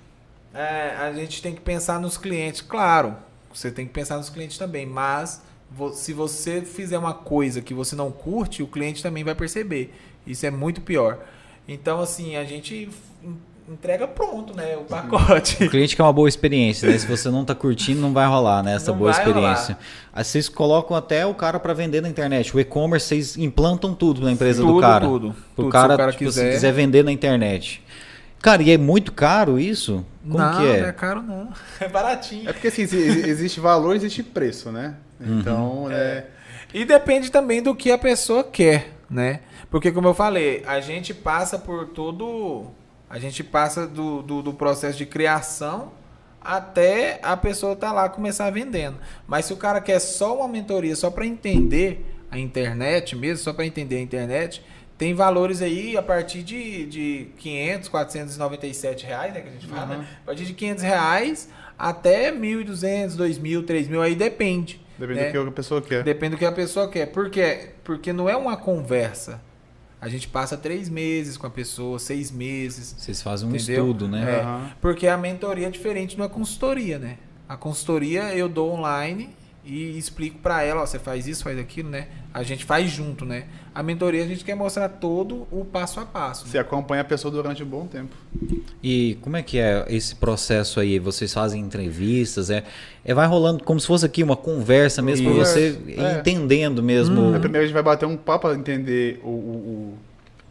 [0.55, 2.61] é, a gente tem que pensar nos clientes.
[2.61, 3.17] Claro,
[3.53, 5.43] você tem que pensar nos clientes também, mas
[5.95, 9.95] se você fizer uma coisa que você não curte, o cliente também vai perceber.
[10.27, 11.19] Isso é muito pior.
[11.67, 12.89] Então, assim, a gente
[13.69, 14.77] entrega pronto, né?
[14.77, 15.65] O pacote.
[15.65, 16.99] O cliente quer uma boa experiência, né?
[16.99, 18.75] Se você não tá curtindo, não vai rolar, né?
[18.75, 19.79] Essa não boa experiência.
[20.13, 22.55] Aí vocês colocam até o cara para vender na internet.
[22.55, 25.07] O e-commerce, vocês implantam tudo na empresa tudo, do cara.
[25.07, 25.73] Tudo, Pro tudo.
[25.73, 26.47] cara, se o cara tipo, quiser...
[26.47, 27.82] se quiser vender na internet.
[28.43, 30.05] Cara, e é muito caro isso?
[30.23, 30.81] Como não, que é?
[30.81, 31.53] não é caro não.
[31.79, 32.51] É baratinho.
[32.51, 34.97] É porque assim, existe valor, existe preço, né?
[35.21, 35.91] Então, uhum.
[35.91, 35.95] é...
[35.95, 36.27] é...
[36.75, 39.41] E depende também do que a pessoa quer, né?
[39.71, 42.67] Porque como eu falei, a gente passa por todo...
[43.09, 45.93] A gente passa do, do, do processo de criação
[46.41, 48.97] até a pessoa estar tá lá começar vendendo.
[49.27, 53.53] Mas se o cara quer só uma mentoria, só para entender a internet mesmo, só
[53.53, 54.63] para entender a internet,
[55.03, 59.97] tem valores aí a partir de, de 500, 497 reais, né, que a gente fala,
[59.97, 60.01] uhum.
[60.03, 60.09] né?
[60.23, 64.81] A partir de 500 reais até 1.200, 2.000, 3.000, aí depende.
[64.97, 65.27] Depende né?
[65.27, 66.05] do que a pessoa quer.
[66.05, 67.07] Depende do que a pessoa quer.
[67.07, 67.71] Por quê?
[67.83, 69.43] Porque não é uma conversa.
[70.01, 72.95] A gente passa três meses com a pessoa, seis meses.
[72.97, 73.85] Vocês fazem um entendeu?
[73.85, 74.39] estudo, né?
[74.39, 74.69] É, uhum.
[74.81, 77.19] Porque a mentoria é diferente de uma consultoria, né?
[77.49, 79.31] A consultoria eu dou online
[79.65, 82.09] e explico para ela, ó, você faz isso, faz aquilo, né?
[82.35, 83.45] A gente faz junto, né?
[83.73, 86.49] A mentoria a gente quer mostrar todo o passo a passo.
[86.49, 86.63] Você né?
[86.63, 88.15] acompanha a pessoa durante um bom tempo.
[88.83, 90.99] E como é que é esse processo aí?
[90.99, 92.65] Vocês fazem entrevistas, é,
[93.05, 96.19] é vai rolando como se fosse aqui uma conversa mesmo para você é.
[96.19, 97.21] entendendo mesmo.
[97.21, 97.41] Hum.
[97.41, 99.99] Primeiro a gente vai bater um papo para entender o, o,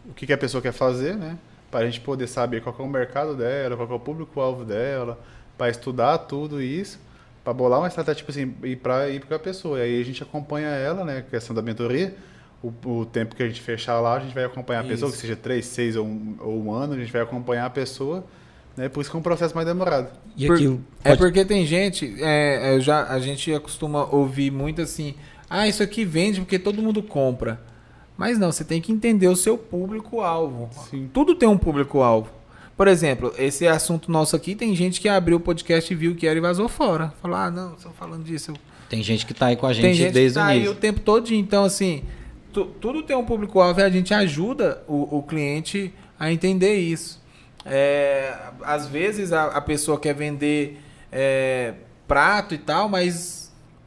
[0.09, 1.37] o que, que a pessoa quer fazer, né?
[1.69, 5.19] Para a gente poder saber qual é o mercado dela, qual é o público-alvo dela,
[5.57, 6.97] para estudar tudo isso
[7.43, 9.79] para bolar uma estratégia, tipo assim, ir para ir para a pessoa.
[9.79, 12.15] E aí a gente acompanha ela, né, questão da mentoria.
[12.63, 15.17] O, o, tempo que a gente fechar lá, a gente vai acompanhar a pessoa, Isso.
[15.17, 18.23] que seja três, seis ou um, ou um ano, a gente vai acompanhar a pessoa.
[18.77, 20.11] Né, por isso que é um processo mais demorado.
[20.37, 21.13] E por, aquilo, é pode...
[21.15, 25.15] É porque tem gente, é, é já, a gente costuma ouvir muito assim,
[25.49, 27.59] ah, isso aqui vende porque todo mundo compra.
[28.15, 30.69] Mas não, você tem que entender o seu público-alvo.
[31.11, 32.29] Tudo tem um público-alvo.
[32.81, 36.25] Por exemplo, esse assunto nosso aqui, tem gente que abriu o podcast e viu que
[36.25, 37.13] era e vazou fora.
[37.21, 38.53] Falou, ah, não, estão falando disso.
[38.89, 40.71] Tem gente que está aí com a gente, gente desde tá o início.
[40.71, 41.31] aí o tempo todo.
[41.31, 42.01] Então, assim,
[42.51, 47.21] tu, tudo tem um público-alvo e a gente ajuda o, o cliente a entender isso.
[47.63, 48.33] É,
[48.63, 50.81] às vezes a, a, pessoa quer vender
[51.11, 51.75] é,
[52.07, 53.40] prato e tal, mas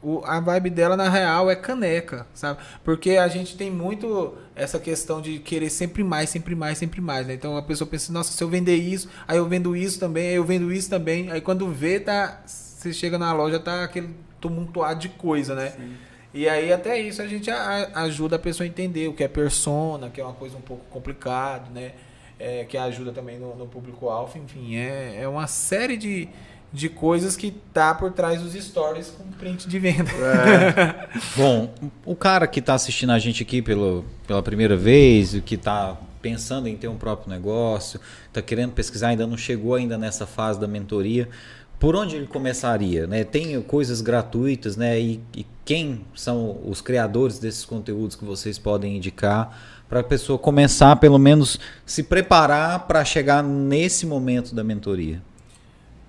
[0.04, 2.60] o, a vibe dela, na real, é caneca, sabe?
[2.84, 7.26] Porque a gente tem muito essa questão de querer sempre mais, sempre mais, sempre mais,
[7.26, 7.32] né?
[7.32, 10.34] Então a pessoa pensa, nossa, se eu vender isso, aí eu vendo isso também, aí
[10.34, 11.30] eu vendo isso também.
[11.30, 12.42] Aí quando vê, tá.
[12.44, 15.70] Você chega na loja, tá aquele tumultuado de coisa, né?
[15.70, 15.94] Sim.
[16.34, 20.10] E aí até isso a gente ajuda a pessoa a entender o que é persona,
[20.10, 21.92] que é uma coisa um pouco complicado, né?
[22.38, 26.28] É, que ajuda também no, no público-alvo, enfim, é, é uma série de
[26.74, 30.10] de coisas que tá por trás dos stories com print de venda.
[30.10, 31.08] É.
[31.38, 31.72] Bom,
[32.04, 36.66] o cara que está assistindo a gente aqui pelo, pela primeira vez, que está pensando
[36.66, 40.66] em ter um próprio negócio, está querendo pesquisar, ainda não chegou ainda nessa fase da
[40.66, 41.28] mentoria,
[41.78, 43.06] por onde ele começaria?
[43.06, 43.22] Né?
[43.22, 44.98] Tem coisas gratuitas, né?
[45.00, 50.36] E, e quem são os criadores desses conteúdos que vocês podem indicar para a pessoa
[50.40, 55.22] começar, pelo menos, se preparar para chegar nesse momento da mentoria?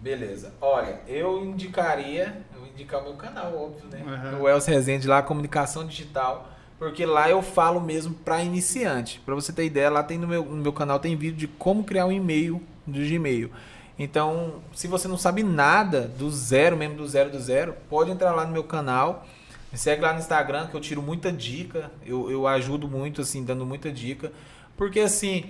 [0.06, 0.54] Beleza.
[0.62, 4.04] Olha, eu indicaria, eu vou indicar o meu canal, óbvio, né?
[4.06, 4.44] Uhum.
[4.44, 9.20] O Elcio Rezende lá, Comunicação Digital, porque lá eu falo mesmo para iniciante.
[9.26, 11.84] Para você ter ideia, lá tem no meu, no meu canal tem vídeo de como
[11.84, 13.50] criar um e-mail do Gmail.
[13.98, 18.32] Então, se você não sabe nada do zero, mesmo do zero do zero, pode entrar
[18.32, 19.26] lá no meu canal.
[19.72, 21.90] Me segue lá no Instagram que eu tiro muita dica.
[22.06, 24.32] Eu, eu ajudo muito, assim, dando muita dica.
[24.78, 25.46] Porque assim,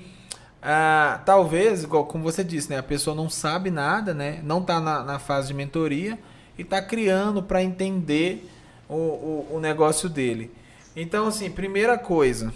[0.68, 4.82] ah, talvez, igual como você disse, né, a pessoa não sabe nada, né, não está
[4.82, 6.18] na, na, fase de mentoria
[6.58, 8.50] e está criando para entender
[8.90, 10.52] o, o, o negócio dele.
[10.96, 12.52] Então, assim, primeira coisa,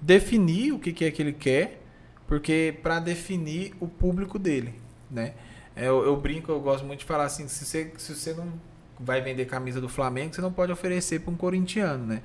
[0.00, 1.82] definir o que, que é que ele quer,
[2.28, 4.72] porque para definir o público dele,
[5.10, 5.32] né?
[5.74, 8.46] É, Eu, eu brinco, eu gosto muito de falar assim, se você, se você não
[9.00, 12.22] vai vender camisa do Flamengo, você não pode oferecer para um corintiano, né?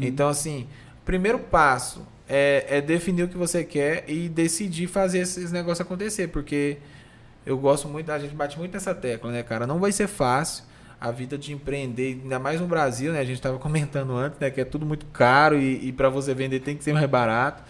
[0.00, 0.68] Então, assim,
[1.04, 6.28] primeiro passo é, é definir o que você quer e decidir fazer esses negócios acontecer,
[6.28, 6.78] porque
[7.44, 9.66] eu gosto muito, a gente bate muito nessa tecla, né, cara?
[9.66, 10.64] Não vai ser fácil
[10.98, 13.20] a vida de empreender, ainda mais no Brasil, né?
[13.20, 16.32] A gente estava comentando antes, né, que é tudo muito caro e, e para você
[16.32, 17.62] vender tem que ser mais barato.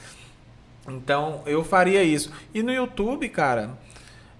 [0.88, 2.30] Então, eu faria isso.
[2.54, 3.76] E no YouTube, cara,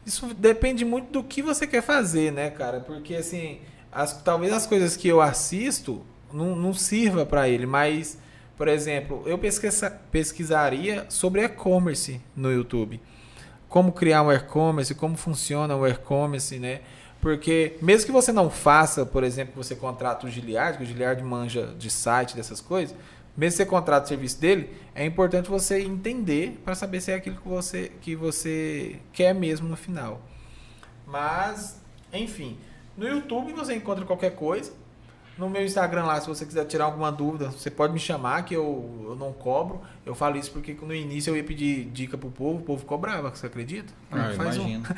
[0.07, 2.79] isso depende muito do que você quer fazer, né, cara?
[2.79, 3.59] Porque, assim,
[3.91, 6.01] as, talvez as coisas que eu assisto
[6.33, 8.19] não, não sirva para ele, mas,
[8.57, 13.01] por exemplo, eu pesquisa, pesquisaria sobre e-commerce no YouTube.
[13.69, 16.81] Como criar um e-commerce, como funciona o e-commerce, né?
[17.21, 21.23] Porque mesmo que você não faça, por exemplo, você contrata o Giliard, que o Giliard
[21.23, 22.95] manja de site, dessas coisas,
[23.37, 27.15] mesmo que você contrata o serviço dele, é importante você entender para saber se é
[27.15, 30.21] aquilo que você, que você quer mesmo no final.
[31.07, 31.81] Mas,
[32.13, 32.59] enfim,
[32.97, 34.73] no YouTube você encontra qualquer coisa.
[35.39, 38.55] No meu Instagram lá, se você quiser tirar alguma dúvida, você pode me chamar que
[38.55, 39.81] eu, eu não cobro.
[40.05, 43.31] Eu falo isso porque no início eu ia pedir dica pro povo, o povo cobrava,
[43.35, 43.93] você acredita?
[44.11, 44.85] Ah, Faz um- imagino.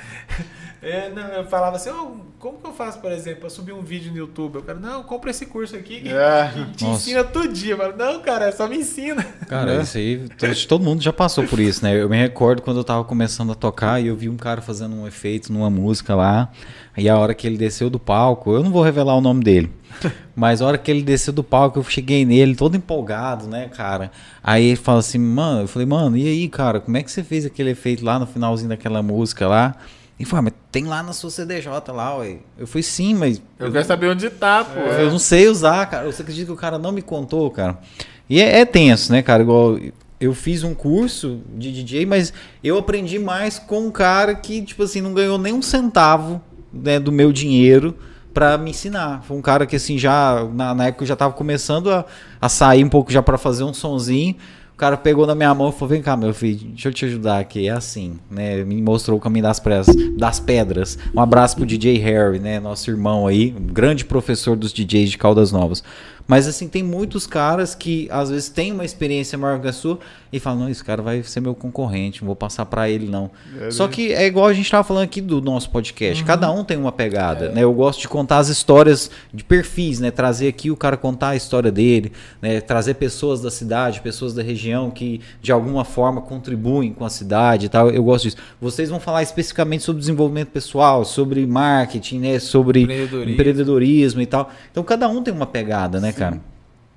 [0.83, 3.81] É, não, eu falava assim, "Ô, como que eu faço, por exemplo, pra subir um
[3.81, 4.57] vídeo no YouTube?
[4.57, 6.51] Eu quero, não, compra esse curso aqui que, É.
[6.53, 6.97] que te Nossa.
[7.01, 7.73] ensina tudo dia.
[7.73, 9.23] Eu falo, não, cara, só me ensina.
[9.49, 10.29] Cara, isso aí,
[10.69, 11.97] todo mundo já passou por isso, né?
[11.99, 14.95] Eu me recordo quando eu tava começando a tocar e eu vi um cara fazendo
[14.95, 16.51] um efeito numa música lá.
[16.99, 19.73] E a hora que ele desceu do palco, eu não vou revelar o nome dele.
[20.35, 24.11] Mas a hora que ele desceu do palco, eu cheguei nele todo empolgado, né, cara?
[24.43, 27.23] Aí ele fala assim, mano, eu falei, mano, e aí, cara, como é que você
[27.23, 29.77] fez aquele efeito lá no finalzinho daquela música lá?
[30.19, 32.39] E falou, ah, mas tem lá na sua CDJ lá, ué.
[32.57, 34.79] Eu fui sim, mas Eu quero saber onde tá, pô.
[34.79, 36.11] eu não sei usar, cara.
[36.11, 37.79] Você acredita que o cara não me contou, cara?
[38.31, 39.43] E é, é tenso, né, cara?
[39.43, 39.79] Igual
[40.21, 44.83] eu fiz um curso de DJ, mas eu aprendi mais com um cara que, tipo
[44.85, 46.41] assim, não ganhou nem um centavo
[46.73, 47.97] né, do meu dinheiro
[48.35, 49.23] pra me ensinar.
[49.23, 52.05] Foi um cara que, assim, já, na, na época eu já tava começando a,
[52.41, 54.35] a sair um pouco já pra fazer um sonzinho.
[54.75, 57.05] O cara pegou na minha mão e falou: Vem cá, meu filho, deixa eu te
[57.05, 57.69] ajudar aqui.
[57.69, 58.65] É assim, né?
[58.65, 59.87] Me mostrou o caminho das, pres-
[60.19, 60.99] das pedras.
[61.15, 62.59] Um abraço pro DJ Harry, né?
[62.59, 65.85] Nosso irmão aí, um grande professor dos DJs de Caldas Novas.
[66.27, 69.99] Mas assim, tem muitos caras que às vezes têm uma experiência maior que a sua
[70.33, 73.31] e falam: Não, esse cara vai ser meu concorrente, não vou passar pra ele, não.
[73.61, 73.93] É, Só né?
[73.93, 76.23] que é igual a gente tava falando aqui do nosso podcast.
[76.23, 76.27] Uhum.
[76.27, 76.93] Cada um tem uma É.
[76.93, 77.63] pegada, né?
[77.63, 80.11] Eu gosto de contar as histórias de perfis, né?
[80.11, 82.11] Trazer aqui o cara contar a história dele,
[82.41, 82.59] né?
[82.61, 87.67] Trazer pessoas da cidade, pessoas da região que de alguma forma contribuem com a cidade
[87.67, 87.91] e tal.
[87.91, 88.37] Eu gosto disso.
[88.61, 92.39] Vocês vão falar especificamente sobre desenvolvimento pessoal, sobre marketing, né?
[92.39, 93.31] Sobre Empreendedorismo.
[93.33, 94.51] empreendedorismo e tal.
[94.71, 96.41] Então cada um tem uma pegada, né, cara?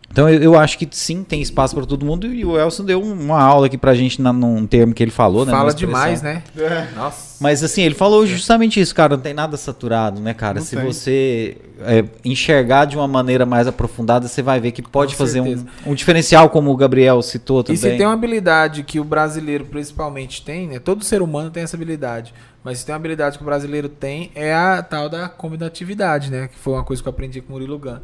[0.09, 3.03] Então eu, eu acho que sim, tem espaço para todo mundo e o Elson deu
[3.03, 5.51] um- uma aula aqui pra gente na, num termo que ele falou, né?
[5.51, 6.43] Fala demais, né?
[6.57, 6.87] É.
[6.95, 7.35] Nossa.
[7.41, 10.59] Mas assim, ele falou justamente isso, cara, não tem nada saturado, né, cara?
[10.59, 10.85] Não Se tem.
[10.85, 15.41] você é, enxergar de uma maneira mais aprofundada, você vai ver que pode Com fazer
[15.41, 17.77] um, um diferencial, como o Gabriel citou E também.
[17.77, 20.79] se tem uma habilidade que o brasileiro principalmente tem, né?
[20.79, 22.33] Todo ser humano tem essa habilidade.
[22.63, 26.47] Mas se tem uma habilidade que o brasileiro tem, é a tal da combinatividade, né?
[26.47, 27.97] Que foi uma coisa que eu aprendi com o Murilo Gun.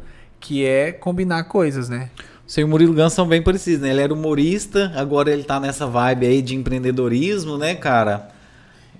[0.46, 2.10] Que é combinar coisas, né?
[2.46, 3.88] Você e o Murilo Gans são bem parecidos, né?
[3.88, 8.28] Ele era humorista, agora ele tá nessa vibe aí de empreendedorismo, né, cara?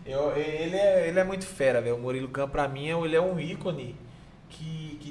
[0.06, 1.96] Eu- ele, é, ele é muito fera, velho.
[1.96, 3.94] O Murilo Gun, pra mim, é- ele é um ícone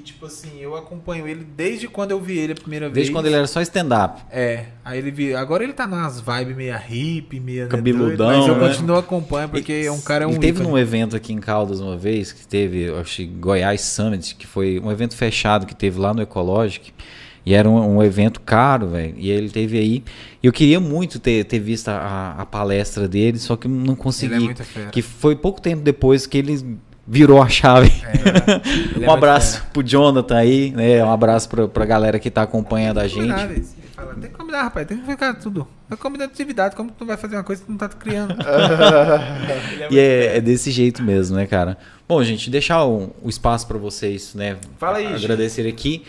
[0.04, 2.94] tipo assim, eu acompanho ele desde quando eu vi ele a primeira vez.
[2.94, 4.22] Desde quando ele era só stand-up.
[4.30, 8.38] É, aí ele vi, agora ele tá nas vibes meia hippie, meia né, Cabeludão, doido,
[8.38, 8.68] mas eu né?
[8.68, 11.80] continuo acompanhando porque é um cara é um Ele teve num evento aqui em Caldas
[11.80, 15.74] uma vez, que teve, eu acho que Goiás Summit, que foi um evento fechado que
[15.74, 16.92] teve lá no Ecologic.
[17.46, 19.14] E era um, um evento caro, velho.
[19.18, 20.02] E ele teve aí.
[20.42, 24.34] E eu queria muito ter, ter visto a, a palestra dele, só que não consegui.
[24.34, 24.90] Ele é muito fera.
[24.90, 27.92] Que foi pouco tempo depois que ele virou a chave.
[28.02, 29.70] É, é um abraço fera.
[29.72, 31.04] pro Jonathan aí, né?
[31.04, 33.84] Um abraço pra, pra galera que tá acompanhando a gente.
[33.94, 35.68] Fala, tem que combinar, rapaz, tem que ficar tudo.
[35.90, 38.34] É combinar atividade, como que tu vai fazer uma coisa que tu não tá criando?
[38.44, 41.78] É E é, é desse jeito mesmo, né, cara?
[42.08, 44.56] Bom, gente, deixar o, o espaço pra vocês, né?
[44.78, 45.24] Fala aí, gente.
[45.24, 46.04] Agradecer aqui.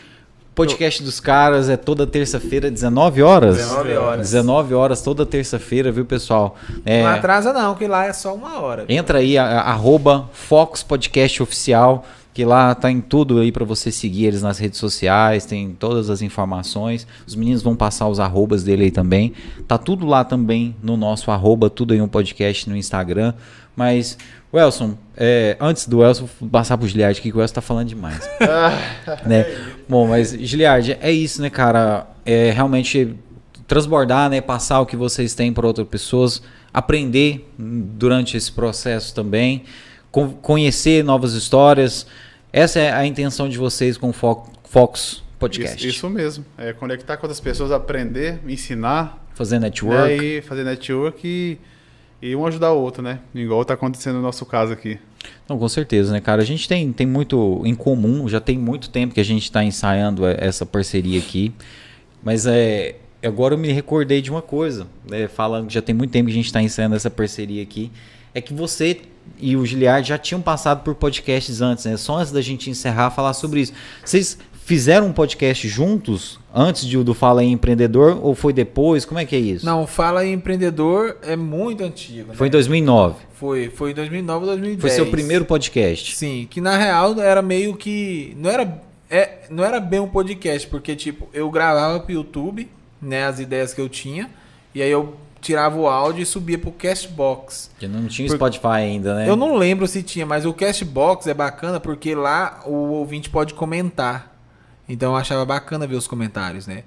[0.55, 3.57] Podcast dos caras é toda terça-feira, 19 horas.
[3.57, 4.19] 19 horas.
[4.21, 6.55] 19 horas toda terça-feira, viu, pessoal?
[6.85, 8.85] É, Não atrasa não, que lá é só uma hora.
[8.87, 12.05] entra aí, a, a- arroba Fox Podcast Oficial.
[12.33, 16.09] que lá tá em tudo aí para você seguir eles nas redes sociais, tem todas
[16.09, 17.07] as informações.
[17.25, 19.31] Os meninos vão passar os arrobas dele aí também.
[19.67, 23.33] Tá tudo lá também no nosso arroba, tudo aí um podcast no Instagram.
[23.75, 24.17] Mas,
[24.53, 28.29] Welson, é, antes do Welson passar pro Giliard aqui, que o Welson tá falando demais.
[29.25, 29.45] né?
[29.87, 32.07] Bom, mas Giliard, é isso, né, cara?
[32.25, 33.15] É realmente
[33.67, 34.41] transbordar, né?
[34.41, 36.41] Passar o que vocês têm para outras pessoas,
[36.73, 39.63] aprender durante esse processo também,
[40.41, 42.05] conhecer novas histórias.
[42.51, 45.77] Essa é a intenção de vocês com o Fo Fox Podcast.
[45.77, 46.45] Isso, isso, mesmo.
[46.57, 49.25] É conectar com outras pessoas, aprender, ensinar.
[49.33, 50.17] Fazer network.
[50.17, 51.57] Né, e fazer network e,
[52.21, 53.19] e um ajudar o outro, né?
[53.33, 54.99] Igual está acontecendo no nosso caso aqui.
[55.47, 56.41] Não, com certeza, né, cara?
[56.41, 59.63] A gente tem, tem muito em comum, já tem muito tempo que a gente está
[59.63, 61.53] ensaiando essa parceria aqui.
[62.23, 65.27] Mas é, agora eu me recordei de uma coisa, né?
[65.27, 67.91] Falando que já tem muito tempo que a gente está ensaiando essa parceria aqui.
[68.33, 69.01] É que você
[69.39, 71.97] e o Giliard já tinham passado por podcasts antes, né?
[71.97, 73.73] Só antes da gente encerrar, falar sobre isso.
[74.03, 79.05] Vocês fizeram um podcast juntos antes de, do Fala em Empreendedor ou foi depois?
[79.05, 79.63] Como é que é isso?
[79.63, 82.29] Não, Fala em Empreendedor é muito antigo.
[82.29, 82.35] Né?
[82.35, 83.15] Foi em 2009.
[83.35, 84.81] Foi, foi em 2009 2010.
[84.81, 86.15] Foi seu primeiro podcast.
[86.15, 90.67] Sim, que na real era meio que não era é, não era bem um podcast,
[90.67, 92.67] porque tipo, eu gravava pro YouTube,
[92.99, 94.31] né, as ideias que eu tinha,
[94.73, 97.69] e aí eu tirava o áudio e subia pro Castbox.
[97.77, 99.29] Que não tinha Spotify ainda, né?
[99.29, 103.53] Eu não lembro se tinha, mas o Castbox é bacana porque lá o ouvinte pode
[103.53, 104.34] comentar.
[104.87, 106.83] Então eu achava bacana ver os comentários, né?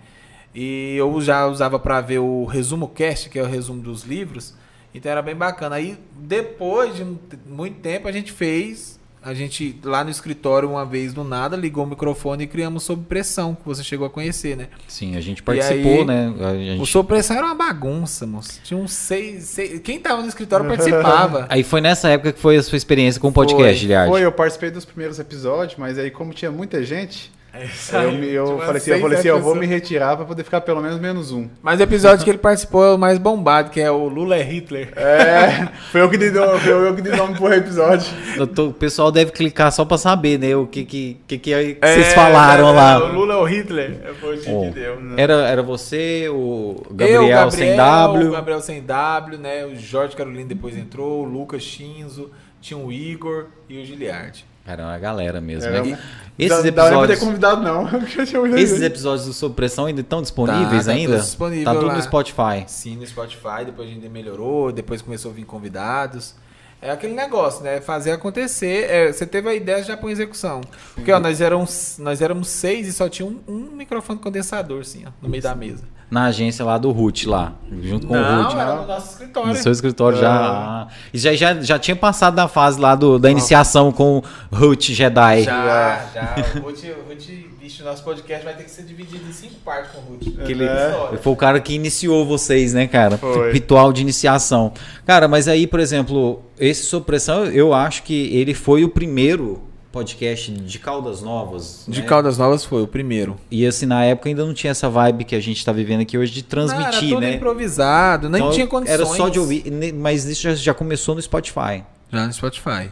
[0.55, 4.55] E eu já usava para ver o resumo cast, que é o resumo dos livros.
[4.95, 5.77] Então era bem bacana.
[5.77, 7.05] Aí depois de
[7.47, 11.85] muito tempo a gente fez a gente lá no escritório uma vez do nada ligou
[11.85, 15.43] o microfone e criamos sob pressão que você chegou a conhecer né sim a gente
[15.43, 16.35] participou aí, né
[16.65, 16.81] gente...
[16.81, 19.81] o sob pressão era uma bagunça moço tinha uns seis, seis...
[19.81, 23.29] quem tava no escritório participava aí foi nessa época que foi a sua experiência com
[23.29, 27.33] o podcast Giliard foi eu participei dos primeiros episódios mas aí como tinha muita gente
[27.53, 27.65] é
[28.05, 30.83] eu, eu falei assim, eu falei assim, eu vou me retirar para poder ficar pelo
[30.83, 31.49] menos menos um.
[31.63, 34.43] Mas o episódio que ele participou é o mais bombado, que é o Lula é
[34.43, 34.93] Hitler.
[34.95, 38.07] É, foi eu que dei nome, foi eu que dei nome pro episódio.
[38.39, 42.13] O pessoal deve clicar só para saber, né, o que que, que, que é, vocês
[42.13, 43.05] falaram é, lá.
[43.05, 45.01] O Lula é o Hitler, foi o que deu.
[45.01, 45.15] Né?
[45.17, 48.29] Era, era você, o Gabriel, eu, Gabriel sem W.
[48.29, 52.31] O Gabriel sem W, né, o Jorge Carolina depois entrou, o Lucas Chinzo,
[52.61, 54.45] tinha o Igor e o Giliard.
[54.67, 55.67] Era uma galera mesmo.
[55.67, 55.99] Era, né?
[56.39, 57.01] Esses da, episódios.
[57.01, 57.89] Não ter convidado, não.
[58.57, 61.19] esses episódios do Sob Pressão ainda estão disponíveis tá, tá ainda?
[61.19, 61.97] Disponível tá tudo lá.
[61.97, 62.65] no Spotify.
[62.67, 63.65] Sim, no Spotify.
[63.67, 66.35] Depois a gente melhorou, depois começou a vir convidados.
[66.81, 67.81] É aquele negócio, né?
[67.81, 68.89] Fazer acontecer.
[68.89, 70.61] É, você teve a ideia, já põe execução.
[70.95, 75.05] Porque, ó, nós éramos, nós éramos seis e só tinha um, um microfone condensador, assim,
[75.05, 77.53] ó, no meio da mesa na agência lá do Ruth lá,
[77.83, 78.55] junto com não, o Ruth.
[78.55, 79.49] Era no nosso escritório.
[79.51, 80.21] No seu escritório é.
[80.21, 80.89] já.
[81.13, 84.85] E já, já, já tinha passado da fase lá do, da iniciação com o Ruth
[84.85, 85.43] Jedi.
[85.43, 86.35] Já, já.
[86.57, 87.29] O Ruth, o Ruth,
[87.61, 90.47] bicho, nosso podcast vai ter que ser dividido em cinco partes com o Ruth.
[90.47, 91.19] Que ele, é.
[91.21, 93.19] foi o cara que iniciou vocês, né, cara?
[93.19, 93.53] Foi.
[93.53, 94.73] Ritual de iniciação.
[95.05, 100.51] Cara, mas aí, por exemplo, esse Supressão, eu acho que ele foi o primeiro podcast
[100.53, 101.85] de Caldas Novas.
[101.89, 102.07] De né?
[102.07, 103.37] Caldas Novas foi o primeiro.
[103.51, 106.19] E assim, na época ainda não tinha essa vibe que a gente está vivendo aqui
[106.19, 107.35] hoje de transmitir, não, era né?
[107.35, 109.01] improvisado, nem então, tinha condições.
[109.01, 111.83] Era só de ouvir, mas isso já, já começou no Spotify.
[112.13, 112.91] Já no Spotify.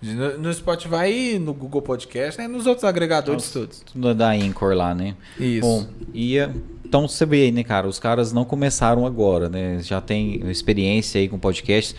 [0.00, 2.46] No, Spotify e no Google Podcast, né?
[2.46, 3.80] Nos outros agregadores Nossa, todos.
[3.80, 5.16] Tudo da Anchor lá, né?
[5.38, 5.62] Isso.
[5.62, 6.54] Bom, ia...
[6.84, 7.86] Então você vê aí, né, cara?
[7.86, 9.80] Os caras não começaram agora, né?
[9.82, 11.94] Já tem experiência aí com podcast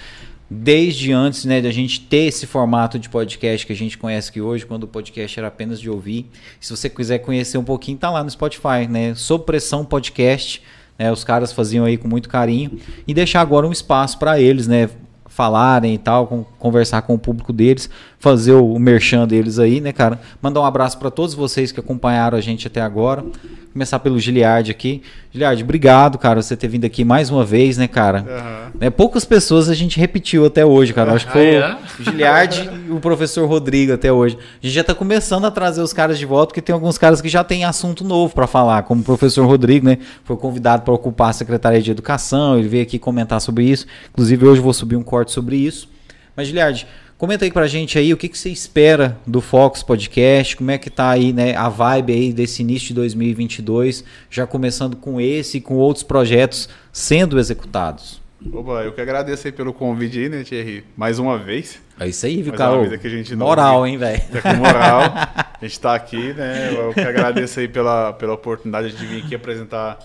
[0.50, 4.42] desde antes né, da gente ter esse formato de podcast que a gente conhece aqui
[4.42, 6.30] hoje, quando o podcast era apenas de ouvir.
[6.60, 9.14] Se você quiser conhecer um pouquinho, tá lá no Spotify, né?
[9.14, 10.62] Sob Pressão Podcast.
[10.98, 12.80] Né, os caras faziam aí com muito carinho.
[13.08, 14.90] E deixar agora um espaço para eles, né?
[15.28, 19.80] Falarem e tal, com, conversar com o público deles, fazer o, o merchan deles aí,
[19.80, 20.20] né, cara?
[20.42, 23.24] Mandar um abraço para todos vocês que acompanharam a gente até agora.
[23.72, 25.04] Começar pelo Giliard aqui.
[25.32, 28.26] Giliard, obrigado, cara, você ter vindo aqui mais uma vez, né, cara?
[28.28, 28.80] Uhum.
[28.80, 31.14] Né, poucas pessoas a gente repetiu até hoje, cara.
[31.14, 32.02] Acho que foi ah, é?
[32.02, 34.40] o Giliard e o professor Rodrigo até hoje.
[34.62, 37.22] A gente já tá começando a trazer os caras de volta, porque tem alguns caras
[37.22, 40.00] que já têm assunto novo para falar, como o professor Rodrigo, né?
[40.24, 43.86] Foi convidado para ocupar a Secretaria de Educação, ele veio aqui comentar sobre isso.
[44.10, 45.88] Inclusive, hoje eu vou subir um corte sobre isso.
[46.36, 46.88] Mas, Giliard,
[47.20, 50.78] Comenta aí pra gente aí o que, que você espera do Fox Podcast, como é
[50.78, 55.58] que tá aí, né, a vibe aí desse início de 2022, já começando com esse
[55.58, 58.22] e com outros projetos sendo executados.
[58.54, 60.86] Oba, eu que agradeço aí pelo convite aí, né, Thierry?
[60.96, 61.82] Mais uma vez.
[62.00, 62.90] É isso aí, viu, cara?
[63.36, 64.22] Moral, hein, velho?
[64.34, 65.02] É com moral.
[65.14, 66.74] a gente tá aqui, né?
[66.74, 70.00] Eu que agradeço aí pela, pela oportunidade de vir aqui apresentar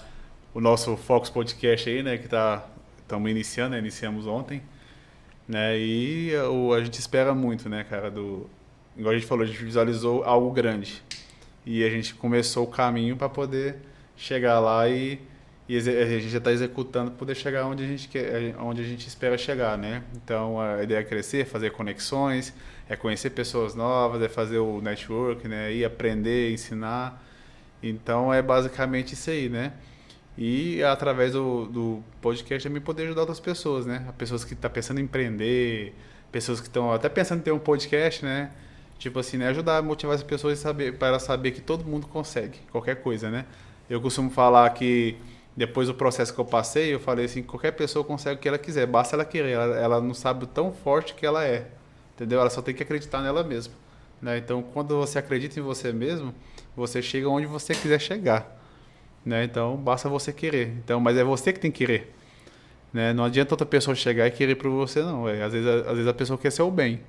[0.53, 2.19] o nosso Fox Podcast aí, né?
[2.19, 2.67] Que tá
[3.03, 3.79] estamos iniciando, né?
[3.79, 4.61] Iniciamos ontem.
[5.47, 5.79] Né?
[5.79, 8.49] E o, a gente espera muito, né, cara, do,
[8.97, 11.03] igual a gente falou, a gente visualizou algo grande.
[11.67, 13.77] E a gente começou o caminho para poder
[14.17, 15.19] chegar lá e,
[15.69, 18.85] e a gente já está executando para poder chegar onde a gente quer, onde a
[18.85, 20.03] gente espera chegar, né?
[20.15, 22.53] Então a ideia é crescer, fazer conexões,
[22.89, 25.73] é conhecer pessoas novas, é fazer o network, né?
[25.73, 27.23] E aprender, ensinar.
[27.83, 29.73] Então é basicamente isso aí, né?
[30.37, 34.05] E através do, do podcast também poder ajudar outras pessoas, né?
[34.19, 35.95] Pessoas que estão tá pensando em empreender,
[36.33, 38.51] pessoas que estão até pensando em ter um podcast, né?
[38.99, 39.49] Tipo assim, né?
[39.49, 40.63] Ajudar a motivar as pessoas
[40.99, 43.45] para saber que todo mundo consegue, qualquer coisa, né?
[43.89, 45.17] Eu costumo falar que
[45.57, 48.59] depois do processo que eu passei, eu falei assim, qualquer pessoa consegue o que ela
[48.59, 49.51] quiser, basta ela querer.
[49.51, 51.69] Ela, ela não sabe o tão forte que ela é,
[52.15, 52.41] entendeu?
[52.41, 53.75] Ela só tem que acreditar nela mesma.
[54.21, 54.39] Né?
[54.39, 56.35] Então, quando você acredita em você mesmo,
[56.75, 58.64] você chega onde você quiser chegar.
[59.25, 59.45] Né?
[59.45, 60.75] Então, basta você querer.
[60.85, 62.15] Então, mas é você que tem que querer.
[62.93, 63.13] Né?
[63.13, 65.29] Não adianta outra pessoa chegar e querer por você, não.
[65.29, 67.01] É, às, vezes, às vezes a pessoa quer ser o bem.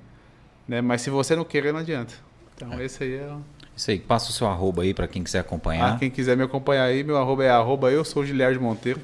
[0.66, 0.80] Né?
[0.80, 2.14] Mas se você não querer, não adianta.
[2.56, 2.84] Então, é.
[2.84, 3.28] esse aí é.
[3.76, 5.94] Isso aí, passa o seu arroba aí para quem quiser acompanhar.
[5.94, 9.00] Ah, quem quiser me acompanhar aí, meu arroba é arroba eu sou Giliard Monteiro.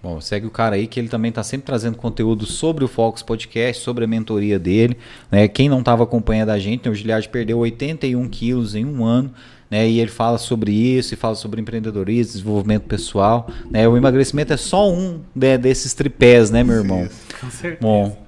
[0.00, 3.24] Bom, segue o cara aí que ele também está sempre trazendo conteúdo sobre o Focus
[3.24, 4.96] Podcast, sobre a mentoria dele.
[5.32, 5.48] Né?
[5.48, 6.92] Quem não estava acompanhando a gente, né?
[6.92, 9.34] o Giliard perdeu 81 quilos em um ano
[9.70, 9.88] né?
[9.88, 13.86] E ele fala sobre isso, e fala sobre empreendedorismo, desenvolvimento pessoal, né?
[13.88, 17.04] O emagrecimento é só um né, desses tripés, né, meu irmão?
[17.04, 17.78] Isso, com certeza.
[17.80, 18.26] Bom,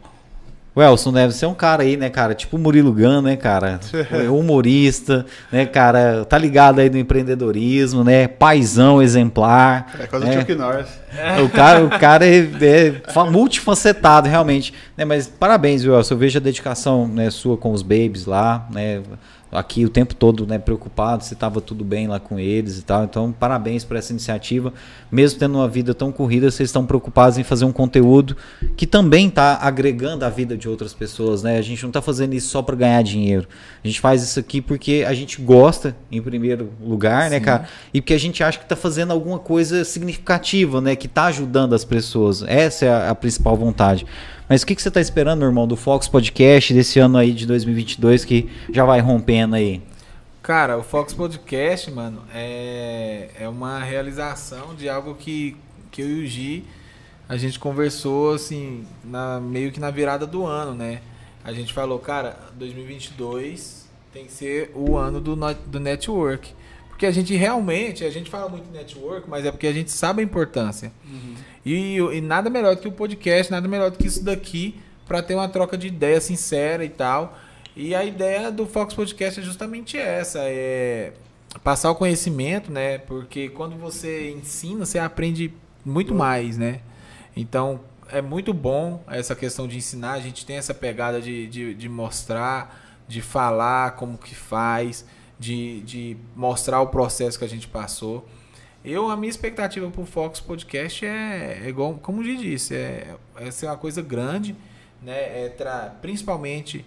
[0.78, 2.36] o Elson deve ser um cara aí, né, cara?
[2.36, 3.81] Tipo o Murilo Gun, né, cara?
[4.31, 6.24] Humorista, né, cara?
[6.24, 8.28] Tá ligado aí no empreendedorismo, né?
[8.28, 9.93] Paizão exemplar.
[9.98, 10.36] É quase né?
[10.36, 10.86] o Chuck Norris.
[11.44, 14.73] O cara, o cara é, é multifacetado, realmente.
[14.97, 15.05] Né?
[15.05, 16.15] Mas parabéns, Elson.
[16.15, 19.02] Eu vejo a dedicação né, sua com os babies lá, né?
[19.51, 23.05] Aqui o tempo todo né, preocupado se estava tudo bem lá com eles e tal.
[23.05, 24.73] Então, parabéns por essa iniciativa.
[25.11, 28.37] Mesmo tendo uma vida tão corrida, vocês estão preocupados em fazer um conteúdo
[28.77, 31.43] que também está agregando a vida de outras pessoas.
[31.43, 31.59] Né?
[31.59, 33.49] A gente não está fazendo isso só para ganhar dinheiro.
[33.83, 37.31] A gente faz isso aqui porque a gente gosta, em primeiro lugar, né, Sim.
[37.31, 37.69] né, cara?
[37.93, 40.95] E porque a gente acha que está fazendo alguma coisa significativa, né?
[40.95, 42.43] Que está ajudando as pessoas.
[42.43, 44.07] Essa é a, a principal vontade.
[44.49, 47.33] Mas o que, que você está esperando, meu irmão, do Fox Podcast desse ano aí
[47.33, 49.83] de 2022 que já vai rompendo aí?
[50.43, 55.55] Cara, o Fox Podcast, mano, é, é uma realização de algo que,
[55.91, 56.65] que eu e o Gi,
[57.29, 61.03] a gente conversou, assim, na, meio que na virada do ano, né?
[61.45, 66.55] A gente falou, cara, 2022 tem que ser o ano do, do network.
[66.89, 69.91] Porque a gente realmente, a gente fala muito de network, mas é porque a gente
[69.91, 70.91] sabe a importância.
[71.05, 71.35] Uhum.
[71.74, 75.23] E, e, nada melhor do que o podcast, nada melhor do que isso daqui para
[75.23, 77.39] ter uma troca de ideia sincera e tal.
[77.77, 81.12] E a ideia do Fox Podcast é justamente essa, é
[81.62, 82.97] passar o conhecimento, né?
[82.97, 85.53] Porque quando você ensina, você aprende
[85.85, 86.81] muito mais, né?
[87.36, 87.81] Então,
[88.11, 90.12] é muito bom essa questão de ensinar.
[90.12, 95.05] A gente tem essa pegada de, de, de mostrar, de falar como que faz
[95.39, 98.27] de, de mostrar o processo que a gente passou.
[98.89, 102.74] Eu, a minha expectativa para o Fox Podcast é, é, igual, como o Gi disse,
[102.74, 104.56] é, é ser uma coisa grande,
[105.02, 105.44] né?
[105.44, 106.85] É tra principalmente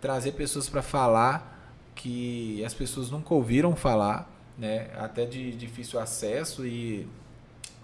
[0.00, 4.90] trazer pessoas para falar que as pessoas nunca ouviram falar, né?
[4.96, 7.08] Até de difícil acesso e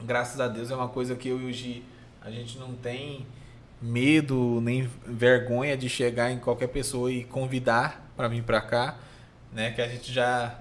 [0.04, 1.82] graças a Deus é uma coisa que eu e o Gi,
[2.22, 3.26] a gente não tem
[3.82, 8.96] medo nem vergonha de chegar em qualquer pessoa e convidar para vir para cá
[9.56, 9.70] né?
[9.70, 10.58] Que a gente já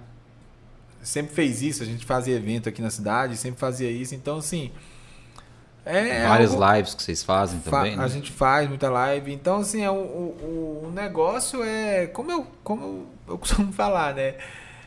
[1.06, 4.16] sempre fez isso, a gente fazia evento aqui na cidade, sempre fazia isso.
[4.16, 4.72] Então, assim.
[5.86, 6.74] É Várias algo...
[6.74, 7.92] lives que vocês fazem também.
[7.92, 8.04] Fa né?
[8.04, 9.32] A gente faz muita live.
[9.32, 12.08] Então, assim, é, o, o, o negócio é.
[12.08, 14.36] Como eu, como eu costumo falar, né?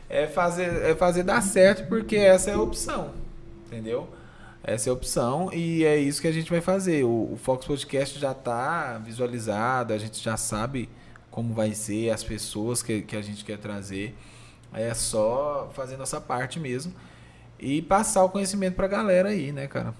[0.09, 3.13] É fazer, é fazer dar certo, porque essa é a opção.
[3.67, 4.09] Entendeu?
[4.63, 7.05] Essa é a opção e é isso que a gente vai fazer.
[7.05, 10.89] O, o Fox Podcast já está visualizado, a gente já sabe
[11.31, 14.15] como vai ser, as pessoas que, que a gente quer trazer.
[14.73, 16.93] É só fazer nossa parte mesmo
[17.59, 19.93] e passar o conhecimento para a galera aí, né, cara?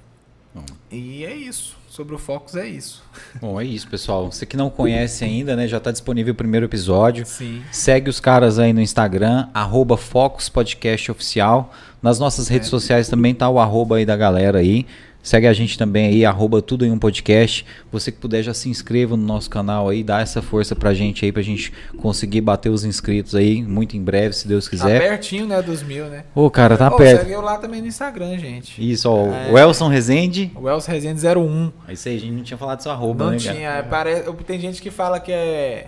[0.54, 0.66] Bom.
[0.92, 1.78] E é isso.
[1.88, 3.04] Sobre o Focus é isso.
[3.42, 4.32] Bom, é isso, pessoal.
[4.32, 5.68] Você que não conhece ainda, né?
[5.68, 7.26] Já está disponível o primeiro episódio.
[7.26, 7.64] Sim.
[7.72, 11.74] Segue os caras aí no Instagram, arroba Focus Podcast Oficial.
[12.02, 12.54] Nas nossas é.
[12.54, 14.86] redes sociais também tá o arroba aí da galera aí.
[15.22, 17.66] Segue a gente também aí, arroba tudo em um podcast.
[17.92, 21.26] Você que puder já se inscreva no nosso canal aí, dá essa força pra gente
[21.26, 25.02] aí, pra gente conseguir bater os inscritos aí, muito em breve, se Deus quiser.
[25.02, 26.24] Tá pertinho, né, dos mil, né?
[26.34, 27.20] Ô, cara, tá perto.
[27.20, 28.80] Segue eu lá também no Instagram, gente.
[28.80, 29.52] Isso, ó, é...
[29.52, 30.52] o Elson Rezende.
[30.56, 31.72] O Elson Rezende 01.
[31.88, 33.84] É isso aí, a gente não tinha falado do seu arroba, não né, tinha, é,
[33.84, 35.88] parece, tem gente que fala que é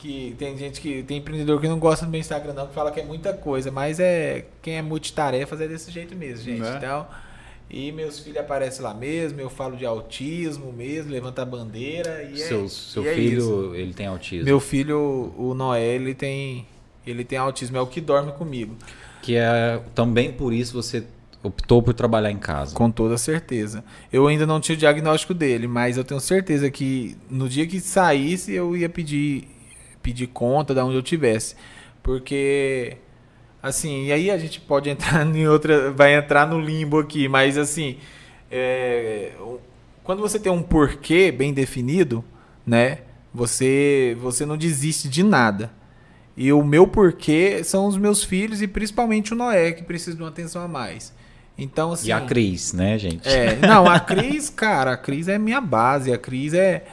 [0.00, 2.90] que tem gente que tem empreendedor que não gosta do meu Instagram não, que fala
[2.90, 6.60] que é muita coisa, mas é quem é multitarefas é desse jeito mesmo, gente.
[6.60, 6.74] Né?
[6.78, 7.06] Então,
[7.70, 12.36] E meus filhos aparecem lá mesmo, eu falo de autismo mesmo, levanta a bandeira e
[12.36, 13.74] seu é, seu e é filho, isso.
[13.76, 14.44] ele tem autismo.
[14.44, 16.66] Meu filho, o Noé, ele tem
[17.06, 18.74] ele tem autismo, é o que dorme comigo.
[19.22, 21.04] Que é também por isso você
[21.42, 22.74] optou por trabalhar em casa.
[22.74, 23.84] Com toda certeza.
[24.12, 27.80] Eu ainda não tinha o diagnóstico dele, mas eu tenho certeza que no dia que
[27.80, 29.48] saísse eu ia pedir
[30.02, 31.54] pedir conta da onde eu tivesse,
[32.02, 32.96] porque
[33.62, 37.58] assim, e aí a gente pode entrar em outra, vai entrar no limbo aqui, mas
[37.58, 37.98] assim,
[38.50, 39.32] é,
[40.02, 42.24] quando você tem um porquê bem definido,
[42.66, 42.98] né?
[43.32, 45.70] Você você não desiste de nada.
[46.36, 50.22] E o meu porquê são os meus filhos e principalmente o Noé, que precisa de
[50.22, 51.12] uma atenção a mais.
[51.56, 52.08] Então, assim.
[52.08, 53.28] E a Cris, né, gente?
[53.28, 56.12] É, não, a Cris, cara, a Cris é minha base.
[56.12, 56.84] A Cris é.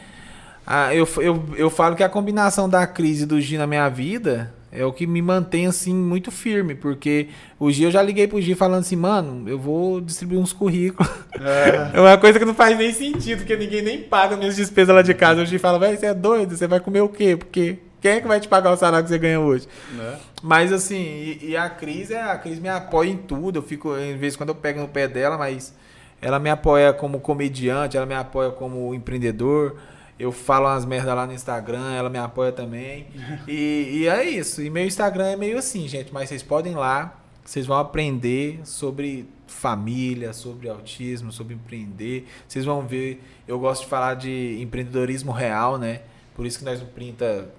[0.66, 3.88] A, eu, eu, eu falo que a combinação da Cris e do Gi na minha
[3.88, 6.76] vida é o que me mantém, assim, muito firme.
[6.76, 7.30] Porque
[7.60, 11.10] o Gi, eu já liguei pro Gi falando assim, mano, eu vou distribuir uns currículos.
[11.40, 15.02] É, uma coisa que não faz nem sentido, porque ninguém nem paga minhas despesas lá
[15.02, 15.42] de casa.
[15.42, 16.56] O Gi fala, velho, você é doido?
[16.56, 17.36] Você vai comer o quê?
[17.38, 19.68] Porque quem é que vai te pagar o salário que você ganha hoje?
[19.94, 20.18] Né?
[20.42, 23.60] Mas assim, e, e a Cris, é, a Cris me apoia em tudo.
[23.60, 25.74] Eu fico, em vez quando eu pego no pé dela, mas
[26.22, 29.78] ela me apoia como comediante, ela me apoia como empreendedor.
[30.20, 33.08] Eu falo umas merdas lá no Instagram, ela me apoia também.
[33.48, 34.62] E, e é isso.
[34.62, 36.14] E meu Instagram é meio assim, gente.
[36.14, 42.28] Mas vocês podem ir lá, vocês vão aprender sobre família, sobre autismo, sobre empreender.
[42.48, 43.24] Vocês vão ver.
[43.48, 46.02] Eu gosto de falar de empreendedorismo real, né?
[46.36, 47.50] Por isso que nós no Printa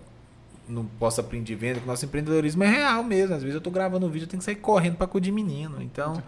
[0.68, 3.34] não possa print de venda, que nosso empreendedorismo é real mesmo.
[3.34, 5.82] Às vezes eu tô gravando um vídeo, eu tenho que sair correndo para acudir menino.
[5.82, 6.22] Então,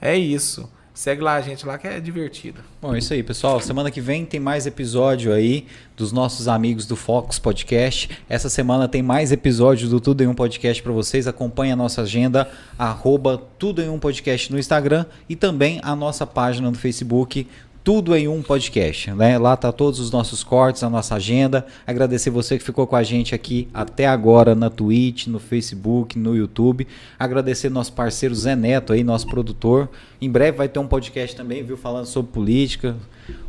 [0.00, 0.70] é isso.
[0.94, 2.60] Segue lá a gente lá que é divertido.
[2.80, 3.58] Bom, é isso aí, pessoal.
[3.60, 5.66] Semana que vem tem mais episódio aí
[5.96, 8.10] dos nossos amigos do Focus Podcast.
[8.28, 11.26] Essa semana tem mais episódios do Tudo em Um Podcast para vocês.
[11.26, 12.46] Acompanhe a nossa agenda,
[12.78, 17.46] arroba Tudo em Um Podcast no Instagram e também a nossa página no Facebook,
[17.84, 19.36] tudo em um podcast, né?
[19.38, 21.66] Lá tá todos os nossos cortes, a nossa agenda.
[21.86, 26.36] Agradecer você que ficou com a gente aqui até agora na Twitch, no Facebook, no
[26.36, 26.86] YouTube.
[27.18, 29.88] Agradecer nosso parceiro Zé Neto aí, nosso produtor.
[30.20, 32.96] Em breve vai ter um podcast também, viu, falando sobre política.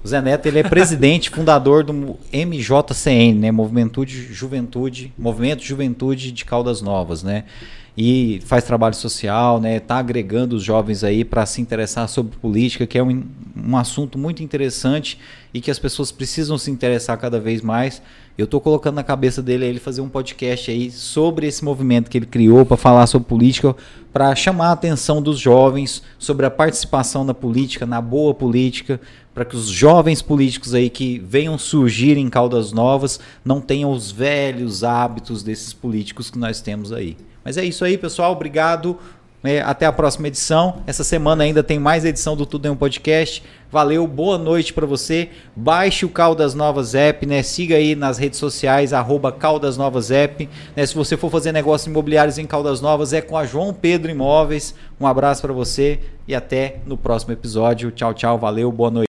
[0.04, 3.52] O Zé Neto, ele é presidente, fundador do MJCN, né?
[3.52, 7.46] Movimento Juventude, Movimento Juventude de Caldas Novas, né?
[7.96, 9.80] E faz trabalho social, né?
[9.80, 13.24] Tá agregando os jovens aí para se interessar sobre política, que é um,
[13.56, 15.20] um assunto muito interessante
[15.54, 18.02] e que as pessoas precisam se interessar cada vez mais.
[18.36, 22.18] Eu estou colocando na cabeça dele ele fazer um podcast aí sobre esse movimento que
[22.18, 23.76] ele criou para falar sobre política,
[24.12, 29.00] para chamar a atenção dos jovens sobre a participação na política, na boa política,
[29.36, 34.12] para que os jovens políticos aí que venham surgir em Caldas Novas não tenham os
[34.12, 37.16] velhos hábitos desses políticos que nós temos aí.
[37.44, 38.32] Mas é isso aí, pessoal.
[38.32, 38.98] Obrigado.
[39.44, 40.82] É, até a próxima edição.
[40.88, 43.44] Essa semana ainda tem mais edição do Tudo em um Podcast.
[43.70, 45.30] Valeu, boa noite para você.
[45.54, 47.44] Baixe o Caldas Novas App, né?
[47.44, 50.48] Siga aí nas redes sociais, arroba Caldas Novas App.
[50.74, 50.86] Né?
[50.86, 54.74] Se você for fazer negócios imobiliários em Caldas Novas, é com a João Pedro Imóveis.
[54.98, 57.92] Um abraço para você e até no próximo episódio.
[57.92, 58.38] Tchau, tchau.
[58.38, 59.02] Valeu, boa noite.